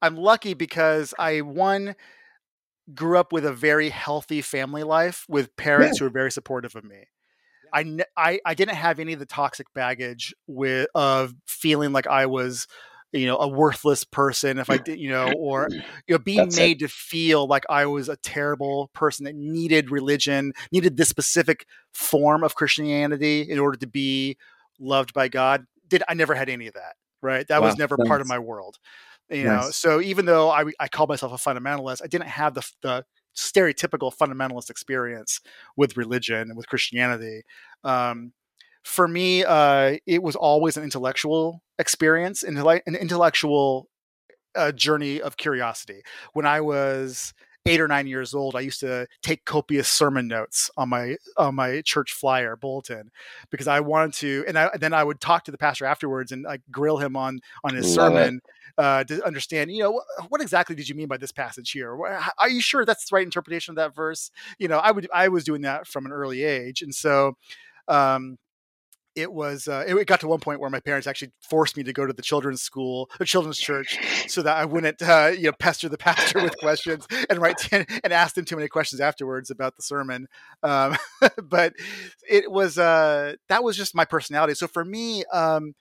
[0.00, 1.94] I'm lucky because I one
[2.94, 6.04] grew up with a very healthy family life with parents yeah.
[6.04, 7.04] who were very supportive of me.
[7.72, 12.26] I, I, I didn't have any of the toxic baggage with of feeling like I
[12.26, 12.66] was
[13.12, 16.56] you know a worthless person if i did you know or you know being That's
[16.56, 16.86] made it.
[16.86, 22.42] to feel like i was a terrible person that needed religion needed this specific form
[22.42, 24.36] of christianity in order to be
[24.78, 27.68] loved by god did i never had any of that right that wow.
[27.68, 28.78] was never part of my world
[29.30, 29.64] you nice.
[29.64, 33.04] know so even though i i called myself a fundamentalist i didn't have the the
[33.36, 35.40] stereotypical fundamentalist experience
[35.76, 37.42] with religion and with Christianity.
[37.84, 38.32] Um,
[38.82, 43.88] for me, uh, it was always an intellectual experience, an intellectual
[44.54, 46.02] uh, journey of curiosity.
[46.32, 47.34] When I was
[47.66, 51.54] eight or nine years old, I used to take copious sermon notes on my on
[51.54, 53.10] my church flyer bulletin
[53.50, 56.32] because I wanted to, and, I, and then I would talk to the pastor afterwards
[56.32, 58.40] and like grill him on on his Love sermon
[58.78, 59.70] uh, to understand.
[59.70, 61.96] You know, what, what, exactly did you mean by this passage here?
[62.38, 64.30] Are you sure that's the right interpretation of that verse?
[64.58, 67.36] You know, I would I was doing that from an early age, and so.
[67.88, 68.38] Um,
[69.16, 71.92] it was uh, it got to one point where my parents actually forced me to
[71.92, 73.98] go to the children's school or children's church
[74.28, 77.76] so that I wouldn't uh, you know pester the pastor with questions and write t-
[78.04, 80.28] and ask them too many questions afterwards about the sermon.
[80.62, 80.96] Um,
[81.42, 81.72] but
[82.28, 84.54] it was uh, that was just my personality.
[84.54, 85.72] So for me, um,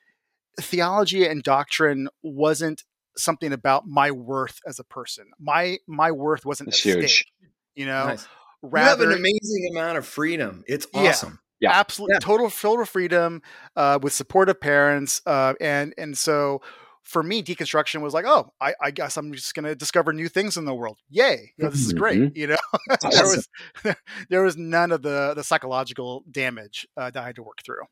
[0.60, 2.84] theology and doctrine wasn't
[3.17, 5.26] something about my worth as a person.
[5.39, 7.15] My my worth wasn't It's at huge.
[7.15, 7.28] stake.
[7.76, 8.28] You know, Nice.
[8.62, 10.63] rather you have an amazing amount of freedom.
[10.67, 11.32] It's awesome.
[11.32, 11.38] Yeah.
[11.63, 12.19] Absolute Yeah.
[12.19, 13.41] total total freedom
[13.75, 16.61] uh, with supportive parents uh, and and so
[17.03, 20.27] for me deconstruction was like oh I, I guess i'm just going to discover new
[20.27, 22.55] things in the world yay you know, this is great you know
[22.87, 23.43] there awesome.
[23.83, 23.95] was
[24.29, 27.83] there was none of the the psychological damage uh, that i had to work through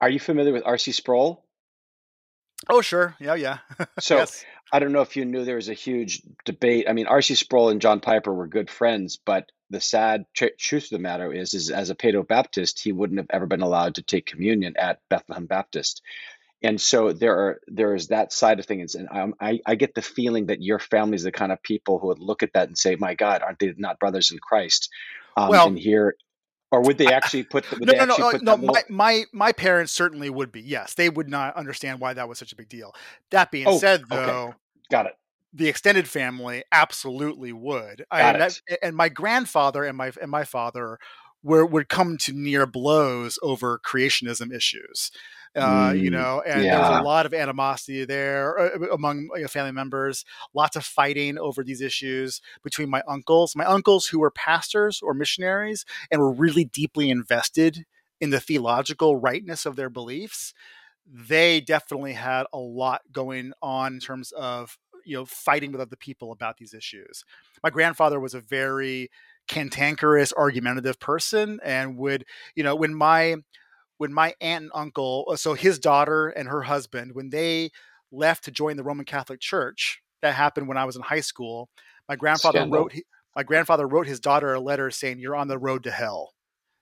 [0.00, 0.90] Are you familiar with R.C.
[0.92, 1.43] Sproul?
[2.68, 3.58] Oh sure yeah yeah
[4.00, 6.86] So yes I don't know if you knew there was a huge debate.
[6.88, 7.36] I mean, R.C.
[7.36, 11.32] Sproul and John Piper were good friends, but the sad tr- truth of the matter
[11.32, 14.74] is, is as a Paedo Baptist, he wouldn't have ever been allowed to take communion
[14.76, 16.02] at Bethlehem Baptist.
[16.60, 19.94] And so there are there is that side of things, and um, I I get
[19.94, 22.66] the feeling that your family is the kind of people who would look at that
[22.66, 24.88] and say, "My God, aren't they not brothers in Christ?"
[25.36, 26.16] Um, Well- and here,
[26.74, 27.64] or would they actually put?
[27.70, 28.56] The, no, no, no, uh, put no.
[28.56, 30.60] that My, my my parents certainly would be.
[30.60, 32.94] Yes, they would not understand why that was such a big deal.
[33.30, 34.16] That being Oh, said, okay.
[34.26, 34.54] though,
[34.90, 35.12] Got it.
[35.52, 38.04] the extended family absolutely would.
[38.10, 40.98] And, that- and my grandfather and my and my father
[41.42, 45.10] were would come to near blows over creationism issues.
[45.56, 49.42] Uh, you Mm, know, and there was a lot of animosity there uh, among you
[49.42, 50.24] know, family members.
[50.52, 55.14] Lots of fighting over these issues between my uncles, my uncles who were pastors or
[55.14, 57.84] missionaries and were really deeply invested
[58.20, 60.54] in the theological rightness of their beliefs.
[61.06, 65.96] They definitely had a lot going on in terms of you know fighting with other
[65.96, 67.24] people about these issues.
[67.62, 69.10] My grandfather was a very
[69.46, 73.36] cantankerous, argumentative person, and would you know when my
[74.04, 77.70] when my aunt and uncle, uh, so his daughter and her husband, when they
[78.12, 81.70] left to join the Roman Catholic Church, that happened when I was in high school.
[82.06, 82.84] My grandfather Scandal.
[82.84, 82.92] wrote
[83.34, 86.34] my grandfather wrote his daughter a letter saying, "You're on the road to hell,"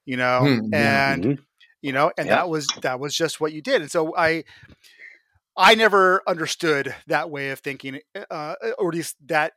[0.05, 1.39] you know, Hmm, and Mhm.
[1.81, 2.33] you know and Yeah.
[2.33, 4.45] that was that was just what you did and so i
[5.57, 9.53] i never understood that way of thinking uh, or at least that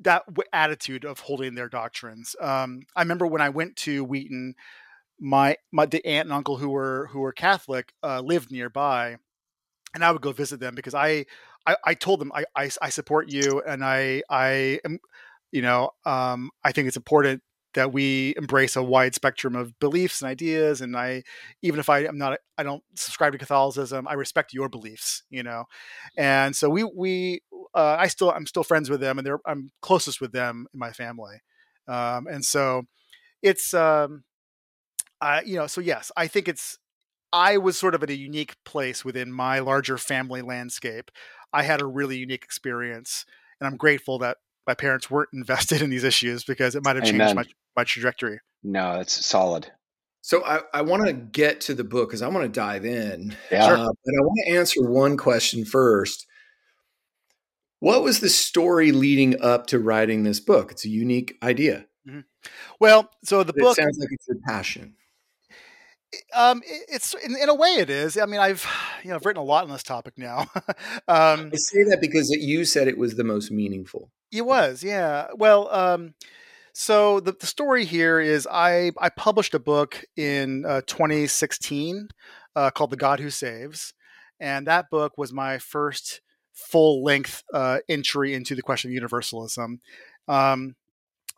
[0.00, 4.54] that w- attitude of holding their doctrines um, i remember when i went to wheaton
[5.22, 9.16] my my the aunt and uncle who were who were catholic uh, lived nearby
[9.94, 11.24] and i would go visit them because i
[11.66, 14.98] i, I told them I, I i support you and i i am
[15.52, 17.42] you know um, i think it's important
[17.74, 21.22] that we embrace a wide spectrum of beliefs and ideas and i
[21.62, 25.42] even if i am not i don't subscribe to catholicism i respect your beliefs you
[25.44, 25.64] know?
[26.16, 27.42] And so we we
[27.74, 30.80] uh, i still i'm still friends with them and they're i'm closest with them in
[30.80, 31.42] my family.
[31.88, 32.84] Um, and so
[33.42, 34.24] it's um
[35.22, 36.78] I, you know so yes i think it's
[37.32, 41.10] i was sort of at a unique place within my larger family landscape
[41.52, 43.24] i had a really unique experience
[43.60, 47.04] and i'm grateful that my parents weren't invested in these issues because it might have
[47.04, 47.44] changed my,
[47.76, 49.72] my trajectory No, that's solid.
[50.20, 53.36] So I, I want to get to the book because I want to dive in.
[53.50, 53.64] Yeah.
[53.66, 56.26] Uh, but I want to answer one question first.
[57.80, 60.70] What was the story leading up to writing this book?
[60.70, 61.86] It's a unique idea.
[62.78, 64.94] well so the But book it sounds like it's your passion.
[66.34, 68.66] Um it- it's in, in a way it is i mean i've
[69.02, 70.40] you know i've written a lot on this topic now
[71.08, 74.10] um I say that because you said it was the most meaningful.
[74.30, 75.26] It was, yeah.
[75.36, 76.14] Well, um,
[76.72, 82.08] so the, the story here is I I published a book in uh, 2016
[82.56, 83.92] uh, called The God Who Saves,
[84.40, 86.22] and that book was my first
[86.54, 89.80] full length uh, entry into the question of universalism.
[90.28, 90.76] Um,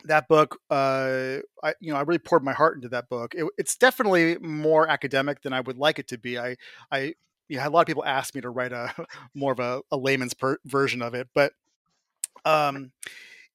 [0.04, 3.34] that book, uh, I you know I really poured my heart into that book.
[3.34, 6.38] It, it's definitely more academic than I would like it to be.
[6.38, 6.56] I
[6.90, 7.14] I
[7.48, 8.94] you know, had a lot of people ask me to write a
[9.34, 11.52] more of a, a layman's per- version of it, but
[12.44, 12.92] um,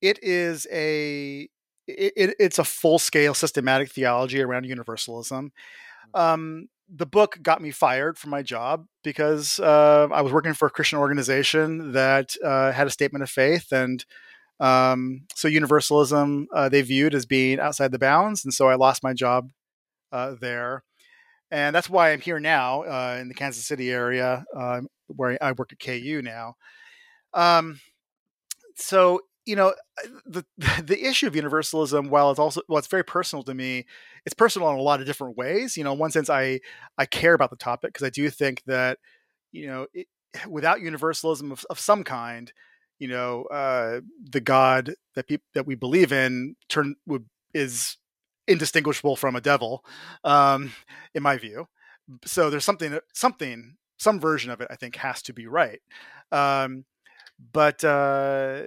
[0.02, 1.50] it is a
[1.88, 5.52] it, it, it's a full scale systematic theology around universalism.
[6.14, 10.68] Um, the book got me fired from my job because uh, I was working for
[10.68, 14.04] a Christian organization that uh, had a statement of faith, and
[14.60, 19.04] um, so universalism uh, they viewed as being outside the bounds, and so I lost
[19.04, 19.50] my job
[20.12, 20.84] uh, there.
[21.52, 25.54] And that's why I'm here now uh, in the Kansas City area, uh, where I
[25.54, 26.56] work at KU now.
[27.34, 27.80] Um,
[28.76, 29.74] so you know
[30.26, 30.46] the
[30.84, 33.86] the issue of universalism while it's also well it's very personal to me
[34.26, 36.60] it's personal in a lot of different ways you know in one sense i
[36.98, 39.00] i care about the topic because i do think that
[39.52, 40.08] you know it,
[40.48, 42.54] without universalism of, of some kind
[43.00, 47.98] you know uh the god that people that we believe in turn would is
[48.48, 49.84] indistinguishable from a devil
[50.24, 50.72] um
[51.14, 51.68] in my view
[52.26, 55.82] so there's something something some version of it I think has to be right.
[56.32, 56.86] Um,
[57.54, 58.64] but uh,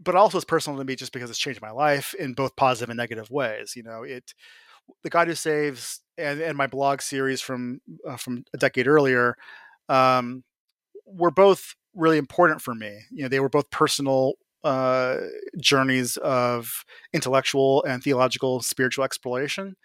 [0.00, 2.90] but also it's personal to me just because it's changed my life in both positive
[2.90, 3.74] and negative ways.
[3.76, 4.34] You know, it
[5.02, 9.36] the God Who Saves and, and my blog series from uh, from a decade earlier
[9.88, 10.44] um,
[11.06, 13.00] were both really important for me.
[13.10, 14.34] You know, they were both personal
[14.64, 15.16] uh,
[15.58, 19.76] journeys of intellectual and theological spiritual exploration.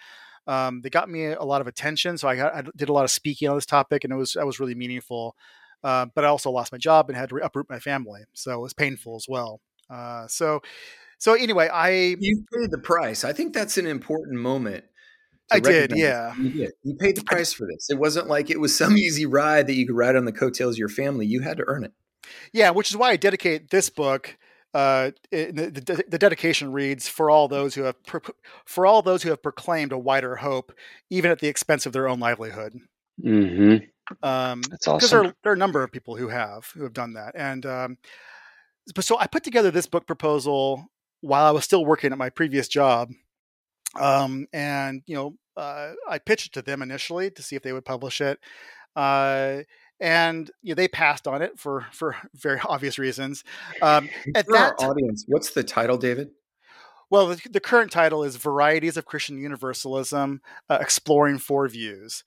[0.47, 3.03] Um, they got me a lot of attention, so I, got, I, did a lot
[3.03, 5.35] of speaking on this topic, and it was that was really meaningful.
[5.83, 8.61] Uh, but I also lost my job and had to uproot my family, so it
[8.61, 9.59] was painful as well.
[9.89, 10.61] Uh, so,
[11.17, 13.23] so anyway, I you paid the price.
[13.23, 14.85] I think that's an important moment.
[15.51, 16.35] I did, yeah.
[16.35, 16.71] You did.
[16.83, 17.89] You paid the price for this.
[17.89, 20.75] It wasn't like it was some easy ride that you could ride on the coattails
[20.75, 21.25] of your family.
[21.25, 21.93] You had to earn it.
[22.53, 24.37] Yeah, which is why I dedicate this book.
[24.73, 27.95] Uh, the, the, the, dedication reads for all those who have
[28.65, 30.73] for all those who have proclaimed a wider hope,
[31.09, 32.73] even at the expense of their own livelihood.
[33.23, 33.85] Mm-hmm.
[34.21, 34.97] Um, That's awesome.
[34.97, 37.65] Because there, there, are a number of people who have who have done that, and
[37.65, 37.97] um,
[38.99, 40.91] so I put together this book proposal
[41.21, 43.11] while I was still working at my previous job,
[43.99, 47.73] um, and you know uh, I pitched it to them initially to see if they
[47.73, 48.39] would publish it.
[48.95, 49.61] Uh,
[49.99, 53.43] and you know, they passed on it for for very obvious reasons.
[53.81, 56.31] Um, at for that our audience, what's the title, David?
[57.09, 62.23] Well, the, the current title is "Varieties of Christian Universalism: uh, Exploring Four Views."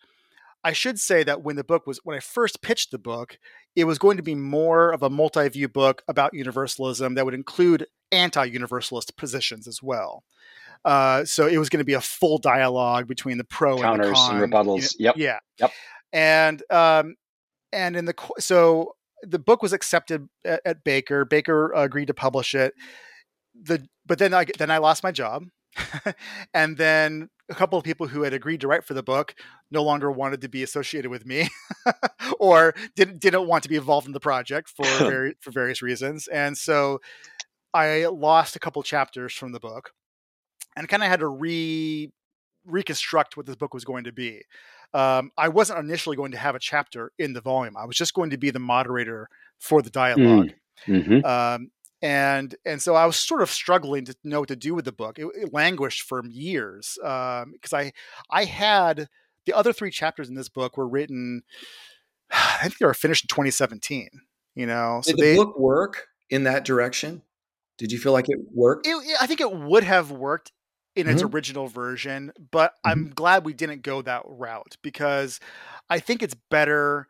[0.65, 3.39] I should say that when the book was when I first pitched the book,
[3.77, 7.87] it was going to be more of a multi-view book about universalism that would include
[8.11, 10.25] anti-universalist positions as well.
[10.85, 14.15] Uh, so it was going to be a full dialogue between the pro counters and,
[14.15, 14.97] the con, and rebuttals.
[14.99, 15.17] You know, yep.
[15.17, 15.39] Yeah.
[15.59, 15.73] Yep.
[16.13, 17.17] And um,
[17.73, 21.25] and in the so the book was accepted at, at Baker.
[21.25, 22.75] Baker agreed to publish it.
[23.61, 25.45] The but then I then I lost my job,
[26.55, 29.35] and then a couple of people who had agreed to write for the book
[29.71, 31.49] no longer wanted to be associated with me,
[32.39, 36.29] or didn't didn't want to be involved in the project for very, for various reasons,
[36.29, 37.01] and so
[37.75, 39.93] I lost a couple chapters from the book,
[40.79, 42.11] and kind of had to re
[42.65, 44.43] reconstruct what this book was going to be.
[44.95, 47.77] Um, I wasn't initially going to have a chapter in the volume.
[47.77, 50.53] I was just going to be the moderator for the dialogue.
[50.87, 51.05] Mm.
[51.05, 51.27] Mm-hmm.
[51.27, 51.71] Um,
[52.01, 54.93] and and so I was sort of struggling to know what to do with the
[54.93, 55.19] book.
[55.19, 57.93] It, it languished for years because um, I
[58.31, 59.09] I had
[59.47, 61.43] the other three chapters in this book were written.
[62.31, 64.09] I think they were finished in 2017.
[64.55, 67.23] You know, did so the they, book work in that direction?
[67.79, 68.87] Did you feel like it worked?
[68.87, 70.53] It, I think it would have worked
[70.99, 71.35] in its mm-hmm.
[71.35, 72.91] original version, but mm-hmm.
[72.91, 75.39] I'm glad we didn't go that route because
[75.89, 77.07] I think it's better.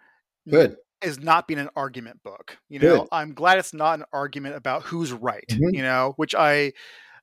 [0.49, 0.77] Good.
[1.01, 2.59] Is not being an argument book.
[2.69, 3.09] You know, Good.
[3.13, 5.47] I'm glad it's not an argument about who's right.
[5.49, 5.75] Mm-hmm.
[5.75, 6.73] You know, which I,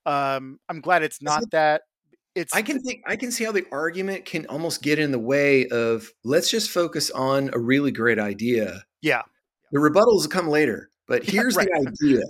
[0.06, 1.82] um, I'm glad it's not it, that.
[2.36, 2.56] It's.
[2.56, 3.04] I can think.
[3.06, 6.10] I can see how the argument can almost get in the way of.
[6.24, 8.86] Let's just focus on a really great idea.
[9.02, 9.24] Yeah.
[9.72, 10.90] The rebuttals come later.
[11.08, 11.68] But here's right.
[11.68, 12.24] the idea.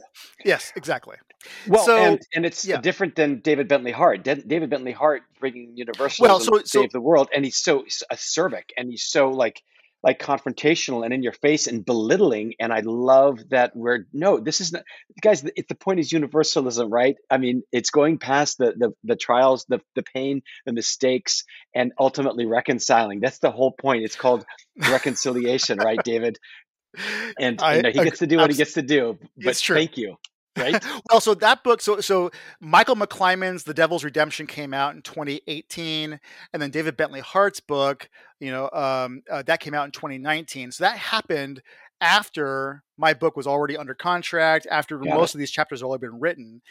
[0.44, 1.16] yes, exactly.
[1.68, 2.82] Well, so, and, and it's yeah.
[2.82, 4.24] different than David Bentley Hart.
[4.24, 8.72] David Bentley Hart bringing universalism well, so, to save the world, and he's so acerbic,
[8.78, 9.62] and he's so like
[10.06, 12.54] like confrontational and in your face and belittling.
[12.60, 14.84] And I love that we're no, this is not,
[15.20, 15.42] guys.
[15.42, 17.16] The, the point is universalism, right?
[17.30, 21.44] I mean, it's going past the the, the trials, the the pain, the mistakes,
[21.74, 23.20] and ultimately reconciling.
[23.20, 24.04] That's the whole point.
[24.04, 24.46] It's called
[24.78, 26.38] reconciliation, right, David?
[27.40, 29.18] and I, you know, he gets to do what he gets to do.
[29.44, 30.18] But thank you.
[30.58, 30.84] Right.
[31.12, 36.20] well, so that book, so so Michael McClymond's The Devil's Redemption came out in 2018,
[36.54, 40.72] and then David Bentley Hart's book, you know, um, uh, that came out in 2019.
[40.72, 41.62] So that happened
[42.02, 45.36] after my book was already under contract, after Got most it.
[45.36, 46.62] of these chapters had already been written.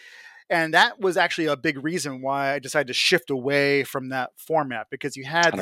[0.50, 4.30] And that was actually a big reason why I decided to shift away from that
[4.36, 5.54] format because you had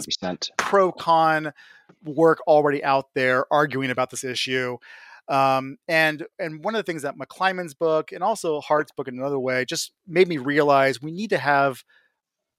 [0.59, 1.53] pro con
[2.05, 4.79] work already out there arguing about this issue.
[5.33, 9.19] Um, and and one of the things that McClymond's book and also Hart's book in
[9.19, 11.85] another way just made me realize we need to have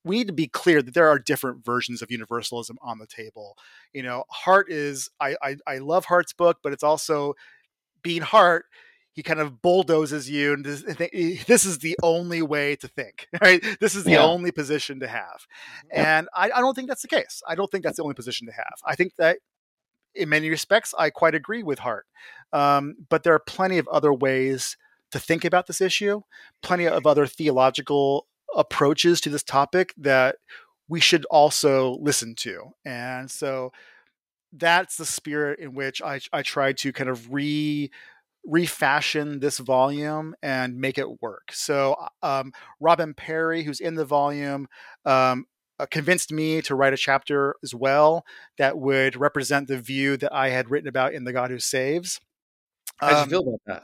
[0.03, 3.55] we need to be clear that there are different versions of universalism on the table.
[3.93, 7.35] You know, Hart is I I, I love Hart's book, but it's also
[8.01, 8.65] being Hart
[9.11, 10.81] he kind of bulldozes you and this,
[11.45, 14.23] this, is the only way to think right this is the yeah.
[14.23, 15.45] only position to have
[15.91, 16.17] yeah.
[16.17, 18.47] and I, I, don't think that's the case i don't think that's the only position
[18.47, 19.37] to have i think that
[20.15, 22.05] in many respects i quite agree with hart
[22.51, 24.77] um, but there are plenty of other ways
[25.11, 26.21] to think about this issue
[26.61, 30.35] plenty of other theological approaches to this topic that
[30.87, 33.71] we should also listen to and so
[34.55, 37.91] that's the spirit in which I, I tried to kind of re
[38.45, 41.51] refashion this volume and make it work.
[41.51, 44.67] So, um, Robin Parry, who's in the volume,
[45.05, 45.45] um,
[45.79, 48.25] uh, convinced me to write a chapter as well
[48.57, 52.19] that would represent the view that I had written about in The God Who Saves.
[53.03, 53.83] How'd you Um, feel about that?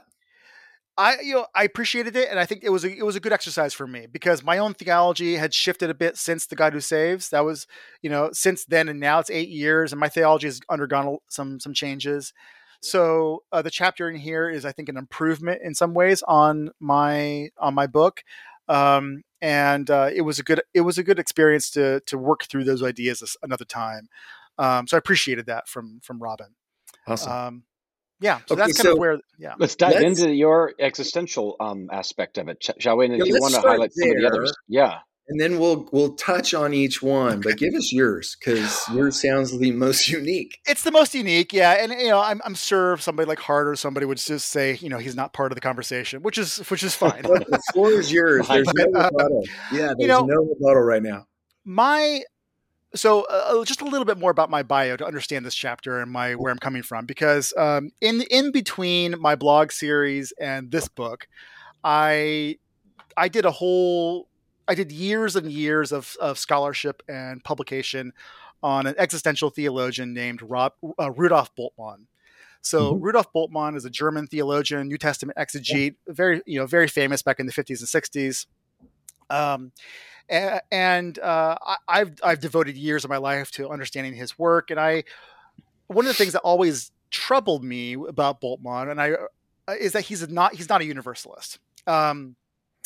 [0.96, 3.20] I you know I appreciated it, and I think it was a, it was a
[3.20, 6.72] good exercise for me because my own theology had shifted a bit since the God
[6.74, 7.30] Who Saves.
[7.30, 7.66] That was
[8.02, 11.58] you know since then and now it's eight years, and my theology has undergone some
[11.60, 12.32] some changes.
[12.82, 16.70] So uh, the chapter in here is I think an improvement in some ways on
[16.80, 18.22] my on my book,
[18.68, 22.44] um, and uh, it was a good it was a good experience to to work
[22.44, 24.08] through those ideas another time.
[24.58, 26.54] Um, so I appreciated that from from Robin.
[27.06, 27.32] Awesome.
[27.32, 27.62] Um,
[28.22, 29.54] yeah, so Okay, that's kind so- of where yeah.
[29.58, 33.06] Let's dive Let's- into your existential um, aspect of it, sh- shall we?
[33.06, 34.98] And Yeah, if you want to start highlight some of the others, yeah.
[35.30, 39.56] And then we'll we'll touch on each one, but give us yours because yours sounds
[39.58, 40.58] the most unique.
[40.66, 41.82] it's the most unique, yeah.
[41.82, 44.88] And you know, I'm, I'm sure somebody like Hart or somebody would just say, you
[44.88, 47.22] know, he's not part of the conversation, which is which is fine.
[47.22, 48.46] The floor is yours.
[48.50, 49.44] There's no uh, rebuttal.
[49.72, 51.26] Yeah, there's you know- no rebuttal right now.
[51.64, 52.22] my
[52.92, 56.10] so uh, just a little bit more about my bio to understand this chapter and
[56.10, 60.88] my where I'm coming from because um, in in between my blog series and this
[60.88, 61.28] book,
[61.84, 62.58] I
[63.16, 64.26] I did a whole
[64.70, 68.12] I did years and years of, of scholarship and publication
[68.62, 72.06] on an existential theologian named Rob, uh, Rudolf Bultmann.
[72.62, 73.02] So Mhm.
[73.02, 77.40] Rudolf Bultmann is a German theologian, New Testament exegete, very you know very famous back
[77.40, 78.46] in the 50s and 60s.
[79.28, 79.72] Um,
[80.28, 84.78] and uh, I, I've I've devoted years of my life to understanding his work, and
[84.78, 85.02] I
[85.88, 89.12] one of the things that always troubled me about Bultmann, and I
[89.66, 91.58] uh, is that he's not he's not a universalist.
[91.88, 92.36] Um,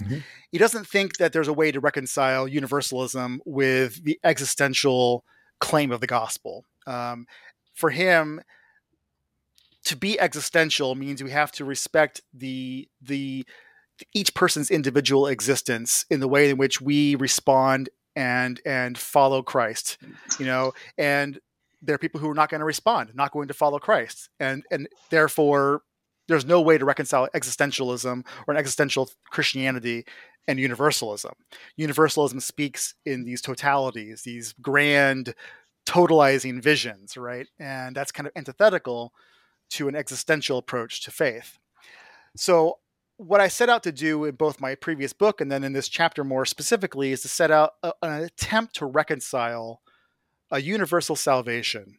[0.02, 0.22] Mhm.
[0.50, 5.24] He doesn't think that there's a way to reconcile universalism with the existential
[5.60, 6.64] claim of the gospel.
[6.86, 7.26] Um,
[7.74, 8.42] for him,
[9.84, 13.44] to be existential means we have to respect the the
[14.14, 19.98] each person's individual existence in the way in which we respond and and follow Christ,
[20.38, 21.38] you know, and
[21.82, 24.64] there are people who are not going to respond, not going to follow Christ, and
[24.70, 25.82] and therefore
[26.28, 30.04] there's no way to reconcile existentialism or an existential Christianity
[30.46, 31.32] and universalism.
[31.76, 35.34] Universalism speaks in these totalities, these grand
[35.86, 37.46] totalizing visions, right?
[37.58, 39.12] And that's kind of antithetical
[39.70, 41.58] to an existential approach to faith.
[42.36, 42.78] So
[43.16, 45.88] what I set out to do in both my previous book and then in this
[45.88, 49.80] chapter more specifically is to set out a, an attempt to reconcile
[50.50, 51.98] a universal salvation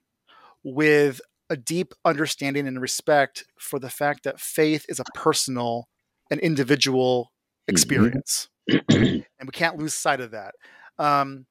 [0.64, 5.88] with a deep understanding and respect for the fact that faith is a personal
[6.32, 7.32] and individual
[7.68, 8.50] experience.
[8.89, 10.56] and we can't lose sight of that.
[10.98, 11.46] Um,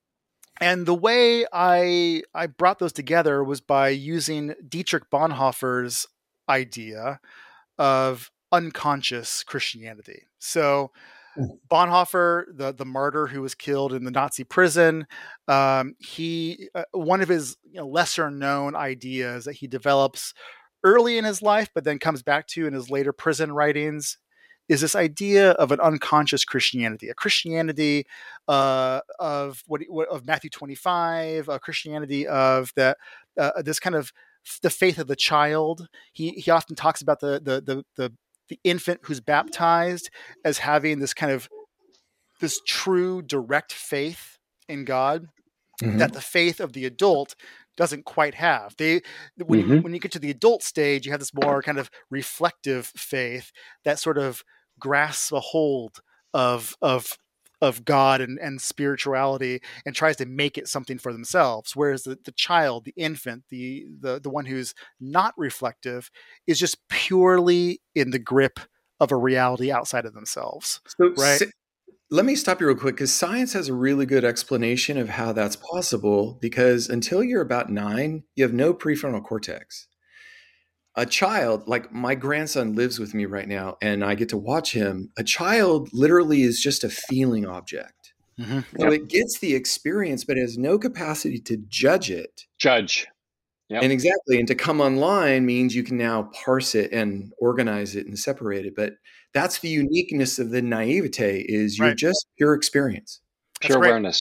[0.60, 6.06] and the way I I brought those together was by using Dietrich Bonhoeffer's
[6.48, 7.20] idea
[7.78, 10.24] of unconscious Christianity.
[10.38, 10.92] So
[11.68, 15.06] Bonhoeffer, the the martyr who was killed in the Nazi prison,
[15.48, 20.34] um, he uh, one of his you know, lesser known ideas that he develops
[20.84, 24.18] early in his life, but then comes back to in his later prison writings,
[24.68, 28.06] is this idea of an unconscious Christianity, a Christianity
[28.48, 32.96] uh, of what, what of Matthew twenty five, a Christianity of that
[33.38, 34.12] uh, this kind of
[34.62, 35.88] the faith of the child.
[36.12, 38.12] He he often talks about the the the the,
[38.48, 40.10] the infant who's baptized
[40.44, 41.48] as having this kind of
[42.40, 44.38] this true direct faith
[44.68, 45.28] in God
[45.82, 45.98] Mhm.
[45.98, 47.34] that the faith of the adult
[47.76, 48.76] doesn't quite have.
[48.76, 49.02] They
[49.36, 49.82] when Mhm.
[49.82, 53.50] when you get to the adult stage, you have this more kind of reflective faith
[53.84, 54.44] that sort of
[54.78, 56.00] grasps a hold
[56.32, 57.18] of of
[57.64, 61.74] of God and, and spirituality and tries to make it something for themselves.
[61.74, 66.10] Whereas the, the child, the infant, the, the the one who's not reflective
[66.46, 68.60] is just purely in the grip
[69.00, 70.80] of a reality outside of themselves.
[70.86, 71.38] So, Right.
[71.38, 71.50] si-
[72.10, 75.32] let me stop you real quick because science has a really good explanation of how
[75.32, 76.38] that's possible.
[76.40, 79.88] Because until you're about nine, you have no prefrontal cortex.
[80.96, 84.72] A child, like my grandson lives with me right now, and I get to watch
[84.72, 85.10] him.
[85.18, 88.12] A child literally is just a feeling object.
[88.38, 92.42] So it gets the experience, but has no capacity to judge it.
[92.58, 93.06] Judge.
[93.70, 93.82] Yep.
[93.82, 98.06] And exactly, and to come online means you can now parse it and organize it
[98.06, 98.74] and separate it.
[98.76, 98.94] But
[99.32, 101.96] that's the uniqueness of the naivete is you're Right.
[101.96, 103.20] just pure experience.
[103.60, 103.88] That's Pure great.
[103.90, 104.20] awareness.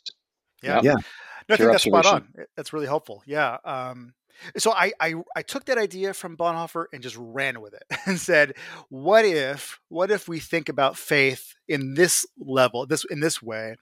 [0.64, 0.76] Yeah.
[0.76, 0.84] Yep.
[0.86, 0.92] Yeah.
[0.94, 2.34] No, I Pure think that's spot on.
[2.56, 3.22] That's really helpful.
[3.26, 3.58] Yeah.
[3.66, 4.14] Um,
[4.58, 8.20] so I, I I took that idea from Bonhoeffer and just ran with it and
[8.20, 8.54] said,
[8.90, 13.76] what if what if we think about faith in this level, this in this way?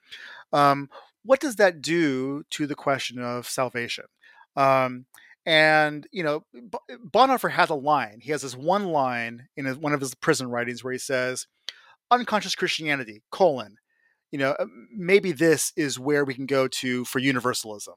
[0.53, 0.89] Um,
[1.23, 4.05] what does that do to the question of salvation?
[4.55, 5.05] Um,
[5.45, 6.45] and you know,
[6.89, 8.19] Bonhoeffer has a line.
[8.21, 11.47] He has this one line in one of his prison writings where he says,
[12.11, 13.77] "Unconscious Christianity: colon
[14.31, 17.95] you know, uh, maybe this is where we can go to for universalism,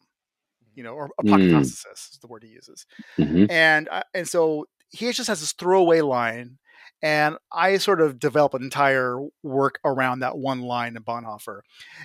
[0.75, 1.93] you know, or apokatastasis mm.
[1.93, 2.87] is the word he uses.
[3.19, 3.51] Mm-hmm.
[3.51, 6.59] And uh, and so he just has this throwaway line,
[7.03, 11.61] and I sort of develop an entire work around that one line in Bonhoeffer,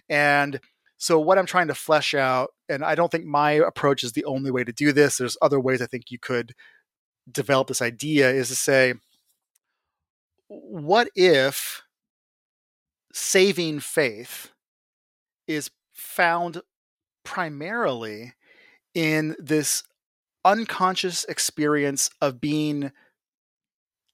[0.10, 0.60] and
[0.98, 4.26] so what I'm trying to flesh out, and I don't think my approach is the
[4.26, 5.18] only way to do this.
[5.18, 6.54] There's other ways I think you could
[7.32, 8.96] develop this idea is to say,
[10.50, 11.84] what if
[13.14, 14.52] saving faith
[15.48, 16.62] is found
[17.24, 18.34] primarily
[18.94, 19.84] in this
[20.46, 22.92] unconscious experience of being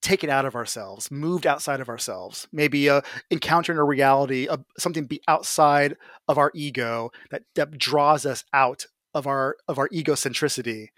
[0.02, 3.02] taken out of ourselves, moved outside of ourselves, maybe uh,
[3.32, 5.98] encountering a reality, uh, something be outside
[6.28, 10.90] of our ego that, that draws us out of our of our egocentricity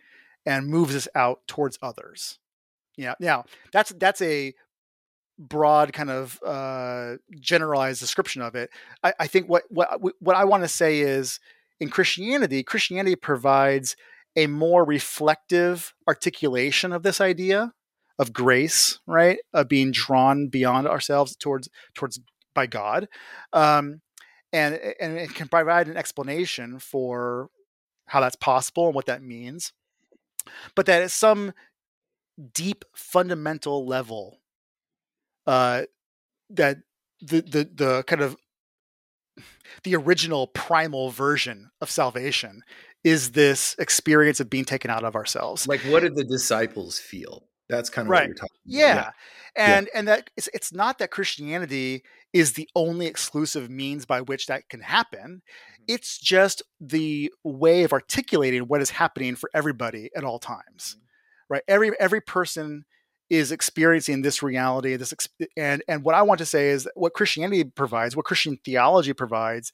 [0.45, 2.39] and moves us out towards others.
[2.97, 4.53] Yeah, now that's that's a
[5.39, 8.71] broad kind of uh, generalized description of it.
[9.03, 11.39] I, I think what what what I want to say is
[11.79, 13.95] in Christianity, Christianity provides
[14.35, 17.73] a more reflective articulation of this idea
[18.19, 19.39] of grace, right?
[19.53, 22.19] Of being drawn beyond ourselves towards towards
[22.53, 23.07] by God,
[23.53, 24.01] um,
[24.51, 27.49] and and it can provide an explanation for
[28.07, 29.73] how that's possible and what that means.
[30.75, 31.53] But that at some
[32.53, 34.39] deep fundamental level,
[35.45, 35.83] uh,
[36.49, 36.77] that
[37.21, 38.37] the the the kind of
[39.83, 42.63] the original primal version of salvation
[43.03, 45.67] is this experience of being taken out of ourselves.
[45.67, 47.47] Like, what did the disciples feel?
[47.69, 48.21] That's kind of right.
[48.21, 48.95] what you're talking yeah.
[48.95, 49.11] yeah.
[49.55, 49.99] And yeah.
[49.99, 54.69] and that it's, it's not that Christianity is the only exclusive means by which that
[54.69, 55.41] can happen.
[55.41, 55.83] Mm-hmm.
[55.87, 60.95] It's just the way of articulating what is happening for everybody at all times.
[60.97, 61.03] Mm-hmm.
[61.49, 61.63] Right?
[61.67, 62.85] Every every person
[63.29, 65.13] is experiencing this reality this
[65.57, 69.71] and and what I want to say is what Christianity provides, what Christian theology provides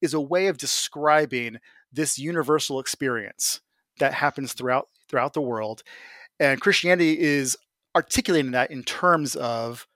[0.00, 1.58] is a way of describing
[1.92, 3.60] this universal experience
[3.98, 5.82] that happens throughout throughout the world
[6.42, 7.56] and Christianity is
[7.94, 9.86] articulating that in terms of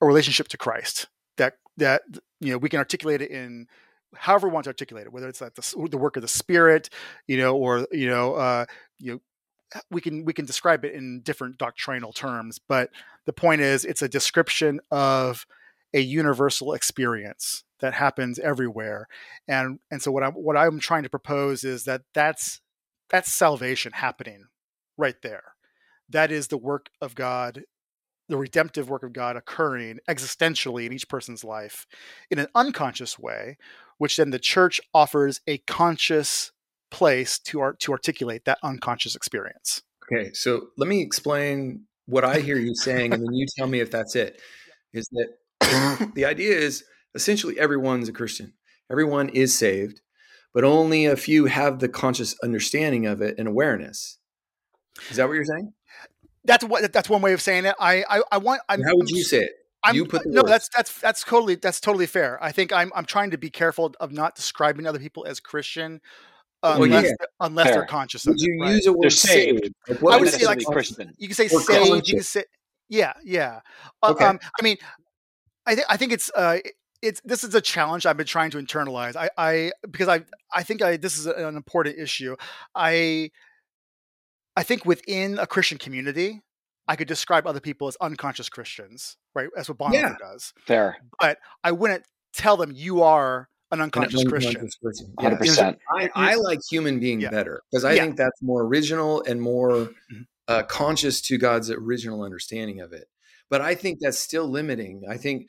[0.00, 1.06] a relationship to Christ.
[1.36, 2.02] That that
[2.40, 3.68] you know we can articulate it in
[4.14, 6.88] however we want to articulate it, whether it's like the, the work of the Spirit,
[7.26, 8.64] you know, or you know, uh,
[8.98, 9.20] you know,
[9.90, 12.58] we can we can describe it in different doctrinal terms.
[12.58, 12.90] But
[13.26, 15.46] the point is, it's a description of
[15.94, 19.08] a universal experience that happens everywhere,
[19.46, 22.60] and and so what I'm what I'm trying to propose is that that's
[23.10, 24.46] that's salvation happening
[24.96, 25.54] right there
[26.08, 27.64] that is the work of God,
[28.28, 31.86] the redemptive work of God occurring existentially in each person's life
[32.30, 33.56] in an unconscious way,
[33.98, 36.52] which then the church offers a conscious
[36.90, 39.82] place to art to articulate that unconscious experience.
[40.10, 43.80] Okay, so let me explain what I hear you saying, and then you tell me
[43.80, 44.40] if that's it.
[44.94, 46.82] Is that the idea is
[47.14, 48.54] essentially everyone's a Christian,
[48.90, 50.00] everyone is saved,
[50.54, 54.16] but only a few have the conscious understanding of it and awareness.
[55.10, 55.74] Is that what you're saying?
[56.48, 57.76] that's what that's one way of saying it.
[57.78, 58.62] I I, I want.
[58.68, 59.52] I'm, how would you say it?
[59.84, 60.40] I'm, you put no.
[60.40, 60.48] Words.
[60.48, 62.42] That's that's that's totally that's totally fair.
[62.42, 66.00] I think I'm I'm trying to be careful of not describing other people as Christian.
[66.62, 67.26] Um, unless, yeah.
[67.40, 68.74] unless they're conscious would of you it, right?
[68.74, 69.72] use a word saved?
[69.88, 71.14] Like, I would say like Christian.
[71.16, 72.08] You can say saved.
[72.08, 72.44] You can say
[72.88, 73.60] yeah, yeah.
[74.02, 74.24] Uh, okay.
[74.24, 74.76] Um, I mean,
[75.66, 76.58] I think I think it's uh,
[77.02, 79.14] it's this is a challenge I've been trying to internalize.
[79.16, 82.36] I, I because I I think I this is an important issue.
[82.74, 83.30] I
[84.56, 86.42] I think within a Christian community,
[86.88, 89.48] I could describe other people as unconscious Christians, right?
[89.54, 90.52] That's what Bonhoeffer yeah, does.
[90.66, 90.96] Fair.
[91.20, 94.70] But I wouldn't tell them you are an unconscious an Christian.
[95.18, 95.78] Hundred percent.
[95.94, 97.30] I, I, like human being yeah.
[97.30, 98.04] better because I yeah.
[98.04, 100.22] think that's more original and more mm-hmm.
[100.46, 103.08] uh, conscious to God's original understanding of it.
[103.50, 105.02] But I think that's still limiting.
[105.08, 105.48] I think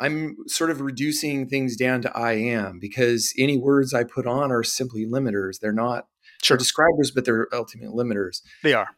[0.00, 4.52] I'm sort of reducing things down to I am because any words I put on
[4.52, 5.60] are simply limiters.
[5.60, 6.06] They're not
[6.42, 6.54] sure.
[6.54, 8.40] they're describers, but they're ultimate limiters.
[8.62, 8.88] They are.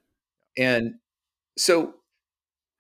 [0.57, 0.95] And
[1.57, 1.95] so,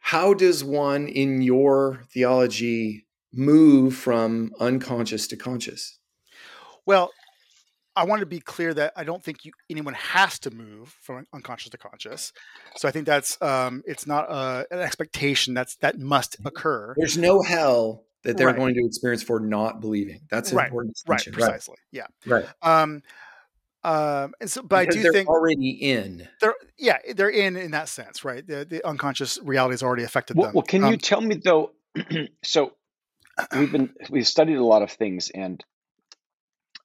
[0.00, 5.98] how does one in your theology move from unconscious to conscious?
[6.86, 7.10] Well,
[7.96, 11.26] I want to be clear that I don't think you, anyone has to move from
[11.32, 12.32] unconscious to conscious.
[12.76, 16.48] So I think that's um, it's not uh, an expectation that's that must mm-hmm.
[16.48, 16.94] occur.
[16.96, 18.56] There's no hell that they're right.
[18.56, 20.20] going to experience for not believing.
[20.30, 20.66] That's right.
[20.66, 20.98] important.
[21.06, 21.76] Right, precisely.
[21.92, 22.04] Right.
[22.26, 22.32] Yeah.
[22.32, 22.46] Right.
[22.62, 23.02] Um,
[23.82, 26.28] um, and so, but because I do think they're already in.
[26.40, 28.46] They're yeah, they're in in that sense, right?
[28.46, 30.54] The, the unconscious reality has already affected well, them.
[30.54, 31.72] Well, can um, you tell me though?
[32.44, 32.72] so
[33.56, 35.64] we've been we've studied a lot of things, and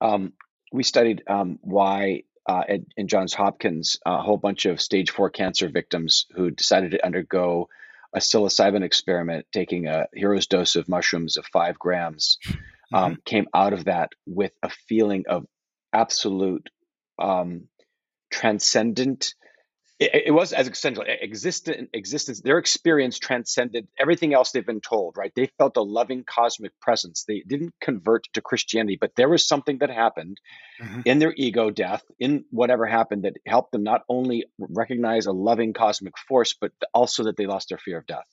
[0.01, 0.33] um,
[0.71, 5.29] we studied um, why uh, at, in Johns Hopkins a whole bunch of stage four
[5.29, 7.69] cancer victims who decided to undergo
[8.13, 12.37] a psilocybin experiment, taking a hero's dose of mushrooms of five grams
[12.93, 13.19] um, mm-hmm.
[13.25, 15.45] came out of that with a feeling of
[15.91, 16.69] absolute
[17.19, 17.67] um,
[18.31, 19.33] transcendent
[19.99, 25.15] it, it, was as essential existent existence their experience transcended everything else they've been told
[25.17, 25.31] right?
[25.35, 27.23] They felt a loving cosmic presence.
[27.27, 30.39] They didn't convert to christianity but there was something that happened
[30.81, 31.01] mm-hmm.
[31.05, 35.73] in their ego death in whatever happened that helped them not only recognize a loving
[35.73, 38.25] cosmic force but also that they lost their fear of death.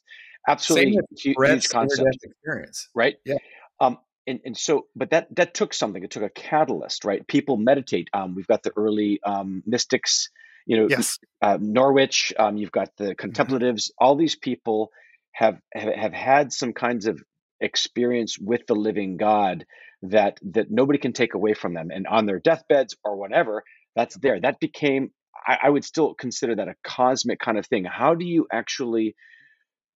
[0.48, 2.88] Absolutely huge, huge concept experience.
[2.94, 3.16] right?
[3.24, 3.36] Yeah.
[3.80, 6.02] Um, and, and so but that that took something.
[6.02, 7.26] It took a catalyst right?
[7.26, 8.08] People meditate.
[8.12, 10.30] Um, we've got the early um, mystics
[10.66, 11.18] you know yes.
[11.40, 13.12] uh, norwich um, you've got the mm-hmm.
[13.14, 14.04] contemplatives mm-hmm.
[14.04, 14.90] all these people
[15.32, 17.22] have, have have had some kinds of
[17.60, 19.64] experience with the living god
[20.02, 23.62] that that nobody can take away from them and on their deathbeds or whatever
[23.94, 25.10] that's there that became
[25.46, 29.14] I, I would still consider that a cosmic kind of thing how do you actually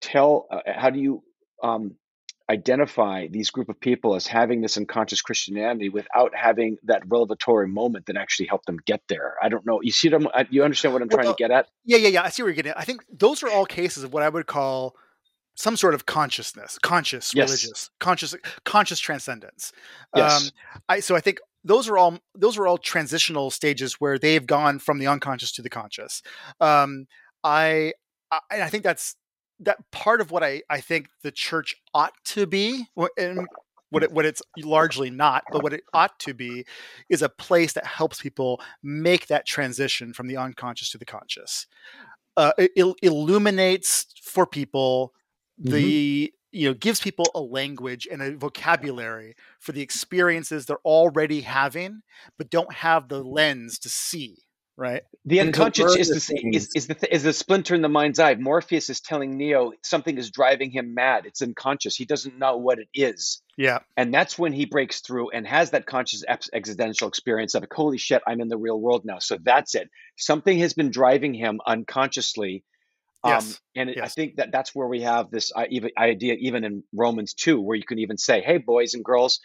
[0.01, 1.23] tell uh, how do you
[1.63, 1.95] um,
[2.49, 8.05] identify these group of people as having this unconscious Christianity without having that revelatory moment
[8.05, 9.35] that actually helped them get there.
[9.41, 9.81] I don't know.
[9.81, 11.67] You see, I'm, uh, you understand what I'm well, trying to get at?
[11.83, 12.23] Yeah, yeah, yeah.
[12.23, 12.71] I see where you're getting.
[12.71, 12.79] At.
[12.79, 14.95] I think those are all cases of what I would call
[15.55, 17.49] some sort of consciousness, conscious, yes.
[17.49, 19.73] religious, conscious, conscious transcendence.
[20.15, 20.45] Yes.
[20.45, 24.45] Um, I so I think those are all those are all transitional stages where they've
[24.45, 26.21] gone from the unconscious to the conscious.
[26.61, 27.07] Um,
[27.43, 27.93] I
[28.31, 29.15] I, I think that's
[29.59, 32.85] that part of what I, I think the church ought to be
[33.17, 33.47] and
[33.89, 36.65] what it, what it's largely not, but what it ought to be
[37.09, 41.67] is a place that helps people make that transition from the unconscious to the conscious.
[42.35, 45.13] Uh, it, it, illuminates for people
[45.57, 46.59] the mm-hmm.
[46.59, 52.01] you know gives people a language and a vocabulary for the experiences they're already having,
[52.37, 54.43] but don't have the lens to see
[54.77, 55.01] right?
[55.25, 58.35] The unconscious is the, is, is the is the splinter in the mind's eye.
[58.35, 61.25] Morpheus is telling Neo something is driving him mad.
[61.25, 61.95] It's unconscious.
[61.95, 63.41] He doesn't know what it is.
[63.57, 66.23] Yeah, and that's when he breaks through and has that conscious
[66.53, 69.19] existential experience of holy shit, I'm in the real world now.
[69.19, 69.89] So that's it.
[70.15, 72.63] Something has been driving him unconsciously.
[73.23, 73.59] Um, yes.
[73.75, 73.99] and yes.
[74.03, 77.83] I think that that's where we have this idea, even in Romans 2, where you
[77.83, 79.39] can even say, hey, boys and girls,